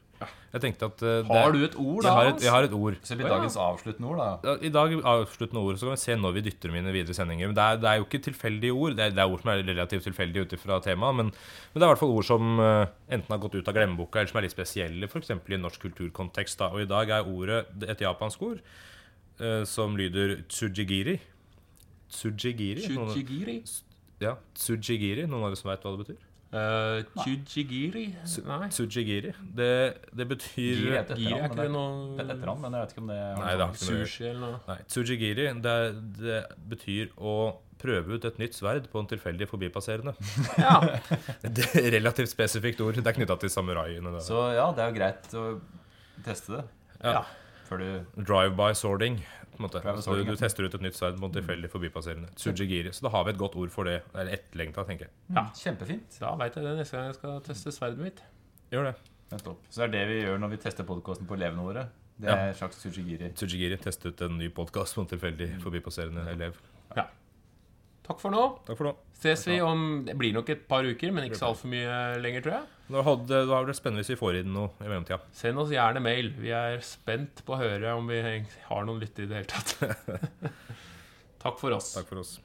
Jeg 0.52 0.62
tenkte 0.64 0.86
at 0.88 1.02
eh, 1.04 1.18
det, 1.28 1.36
Har 1.36 1.52
du 1.52 1.58
et 1.62 1.74
ord, 1.76 2.02
da? 2.02 2.08
jeg 2.08 2.16
har 2.16 2.28
et, 2.30 2.42
jeg 2.46 2.50
har 2.54 2.64
et 2.66 2.72
ord. 2.74 2.94
Så 3.04 3.12
det 3.14 3.18
blir 3.20 3.28
dagens 3.30 3.56
avsluttende 3.60 4.08
ord, 4.08 4.18
da. 4.42 4.54
I 4.64 4.70
dag 4.72 4.94
avsluttende 5.12 5.60
ord, 5.62 5.76
så 5.78 5.86
kan 5.86 5.94
vi 5.94 6.00
se 6.02 6.16
når 6.16 6.32
vi 6.38 6.42
dytter 6.48 6.72
mine 6.74 6.94
videre 6.94 7.14
sendinger. 7.14 7.50
Men 7.50 7.56
det 7.58 7.64
er, 7.66 7.76
det 7.82 7.90
er 7.90 8.00
jo 8.00 8.06
ikke 8.08 8.20
tilfeldige 8.26 8.72
ord. 8.72 8.96
Det 8.98 9.04
er, 9.04 9.10
det 9.14 9.22
er 9.22 9.30
ord 9.34 9.42
som 9.44 9.52
er 9.52 9.62
relativt 9.68 10.06
tilfeldige 10.08 10.46
ut 10.48 10.54
ifra 10.56 10.80
temaet. 10.84 11.18
Men, 11.20 11.30
men 11.30 11.76
det 11.76 11.84
er 11.84 11.88
i 11.90 11.92
hvert 11.92 12.02
fall 12.02 12.16
ord 12.16 12.28
som 12.30 12.58
eh, 12.64 12.86
enten 13.18 13.34
har 13.36 13.42
gått 13.44 13.58
ut 13.60 13.68
av 13.70 13.76
glemmeboka, 13.76 14.22
eller 14.22 14.32
som 14.32 14.40
er 14.40 14.46
litt 14.48 14.56
spesielle, 14.56 15.10
f.eks. 15.12 15.30
i 15.36 15.58
en 15.58 15.66
norsk 15.68 15.84
kulturkontekst. 15.84 16.58
Da. 16.64 16.70
Og 16.74 16.82
i 16.86 16.88
dag 16.90 17.12
er 17.18 17.28
ordet 17.28 17.60
et 17.86 18.00
japansk 18.06 18.42
ord. 18.48 18.62
eh, 19.38 19.62
som 19.68 19.94
lyder 20.00 20.38
tsujigiri. 20.48 21.18
Tsujigiri? 22.10 22.88
Noen, 22.96 23.60
ja, 24.24 24.32
tsujigiri. 24.56 25.28
Noen 25.28 25.44
av 25.44 25.52
dere 25.52 25.60
som 25.60 25.68
veit 25.70 25.84
hva 25.84 25.92
det 25.94 26.06
betyr? 26.06 26.24
Uh, 26.49 27.03
Chujigiri? 27.20 28.07
Nei. 28.49 28.68
Tsujigiri. 28.72 29.34
Det, 29.59 29.72
det 30.16 30.26
betyr 30.30 30.78
Giri 30.78 30.94
er 30.94 31.03
etternavn, 31.03 31.57
men 31.59 31.74
noe 31.74 32.22
er 32.24 32.53
men 32.62 32.76
jeg 32.78 32.84
vet 32.86 32.94
ikke 32.94 33.03
om 33.03 33.11
det 33.12 33.18
har 33.20 33.42
Nei, 33.42 33.51
det 33.53 33.66
har 33.66 33.74
ikke 33.74 33.88
sushi 33.88 34.24
eller 34.30 34.40
noe? 34.46 34.61
Nei, 34.70 34.76
tsujigiri 34.88 35.44
det, 35.66 35.74
det 36.16 36.38
betyr 36.72 37.12
å 37.20 37.34
prøve 37.78 38.16
ut 38.16 38.24
et 38.30 38.40
nytt 38.40 38.57
sverd 38.57 38.88
på 38.90 39.03
en 39.03 39.11
tilfeldig 39.12 39.49
forbipasserende. 39.51 40.14
Ja. 40.64 40.78
Det 41.59 41.68
er 41.78 41.90
relativt 41.99 42.32
spesifikt 42.32 42.80
ord. 42.82 42.96
Det 42.96 43.07
er 43.12 43.18
knytta 43.20 43.36
til 43.44 43.53
samuraiene. 43.53 44.16
Så 44.24 44.49
ja, 44.57 44.70
det 44.74 44.82
er 44.86 44.90
jo 44.90 44.96
greit 44.96 45.36
å 45.38 45.44
teste 46.26 46.57
det 46.57 46.64
Ja. 47.05 47.22
før 47.68 47.84
du 47.84 48.24
Drive-by 48.24 48.72
sorting. 49.66 49.82
På 49.82 49.88
en 49.88 49.96
måte. 49.96 50.02
Så 50.06 50.14
du, 50.14 50.24
du 50.24 50.36
tester 50.36 50.64
ut 50.68 50.74
et 50.74 50.80
nytt 50.84 50.94
sverd 50.94 51.18
mot 51.18 51.32
tilfeldig 51.34 51.70
forbipasserende. 51.72 52.28
Tsujigiri. 52.38 52.92
Så 52.94 53.02
da 53.02 53.09
har 53.11 53.24
vi 53.24 53.30
et 53.34 53.38
godt 53.38 53.56
ord 53.56 53.70
for 53.74 53.84
det. 53.84 54.02
Eller 54.14 54.32
etterlengta, 54.38 54.84
tenker 54.86 55.09
jeg. 55.09 55.14
Ja. 55.34 55.46
Kjempefint. 55.59 56.18
Da 56.20 56.34
veit 56.38 56.54
jeg 56.54 56.64
det 56.64 56.76
neste 56.78 56.96
gang 56.96 57.06
jeg 57.11 57.14
skal 57.18 57.40
teste 57.48 57.72
sverdet 57.74 57.98
mitt. 57.98 58.22
Gjør 58.70 58.90
det. 58.90 58.94
Nettopp. 59.32 59.64
Så 59.70 59.82
det 59.82 59.88
er 59.88 59.92
det 59.96 60.04
vi 60.09 60.20
gjør 60.22 60.38
når 60.40 60.48
vi 60.54 60.56
tester 60.62 60.84
podkasten 60.88 61.26
på 61.28 61.34
elevene 61.36 61.64
våre. 61.66 61.88
Det 62.18 62.26
Ja. 62.28 62.34
er 62.36 62.48
en 62.48 62.54
slags 62.54 62.76
Tsujigiri. 62.82 63.32
Tsujigiri. 63.34 63.76
Teste 63.78 64.09
ut 64.09 64.20
en 64.22 64.38
ny 64.38 64.48
podkast 64.50 64.96
mot 64.96 65.09
tilfeldig 65.09 65.61
forbipasserende 65.62 66.24
elev. 66.32 66.56
Takk 68.09 68.20
for 68.22 68.32
nå. 68.32 68.42
Takk 68.66 68.78
for 68.80 68.88
nå. 68.88 68.94
Ses 69.18 69.42
vi 69.50 69.59
om 69.61 70.04
Det 70.06 70.14
blir 70.16 70.32
nok 70.32 70.48
et 70.54 70.62
par 70.70 70.86
uker, 70.86 71.11
men 71.12 71.26
ikke 71.28 71.36
så 71.40 71.50
altfor 71.50 71.68
mye 71.68 71.96
lenger, 72.22 72.44
tror 72.46 72.54
jeg. 72.54 72.66
Det 72.88 73.02
hadde- 73.04 73.26
det 73.28 73.38
hadde 73.52 73.66
vært 73.68 73.76
spennende 73.76 74.00
hvis 74.04 74.12
vi 74.14 74.16
får 74.20 74.38
inn 74.40 74.52
noe 74.54 74.70
i 74.80 74.88
mellomtida. 74.88 75.18
Send 75.36 75.59
oss 75.61 75.68
gjerne 75.74 76.00
mail. 76.00 76.30
Vi 76.40 76.48
er 76.56 76.78
spent 76.80 77.42
på 77.44 77.52
å 77.52 77.59
høre 77.61 77.92
om 77.98 78.06
vi 78.09 78.20
har 78.22 78.84
noen 78.88 79.00
lyttere 79.02 79.26
i 79.26 79.28
det 79.28 79.36
hele 79.36 79.50
tatt. 79.52 79.76
Takk 81.44 81.59
for 81.61 81.76
oss. 81.76 81.90
Takk 81.98 82.09
for 82.09 82.22
oss. 82.22 82.38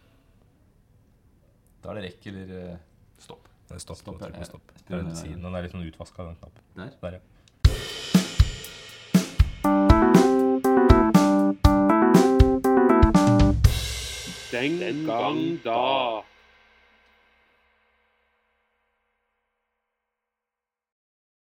Da 1.84 1.91
er 1.93 2.01
det 2.01 2.03
rekk 2.09 2.28
eller 2.34 2.51
eh, 2.74 2.76
Stopp. 3.24 3.47
Det 3.70 3.76
er 3.78 3.84
stopp. 3.84 3.97
Stopp, 4.03 4.20
Trykk 4.20 4.45
stopp. 4.49 4.74
Det 4.88 4.99
er- 4.99 5.16
siden, 5.16 5.41
den 5.43 5.55
er 5.55 5.64
litt 5.66 5.72
sånn 5.76 5.88
utvaska, 5.88 6.28
den 6.28 6.36
knappen. 6.41 6.68
Der. 6.76 6.91
Der, 7.01 7.18
ja. 7.20 7.20
Den 14.54 15.06
gang 15.08 15.60
da. 15.64 16.24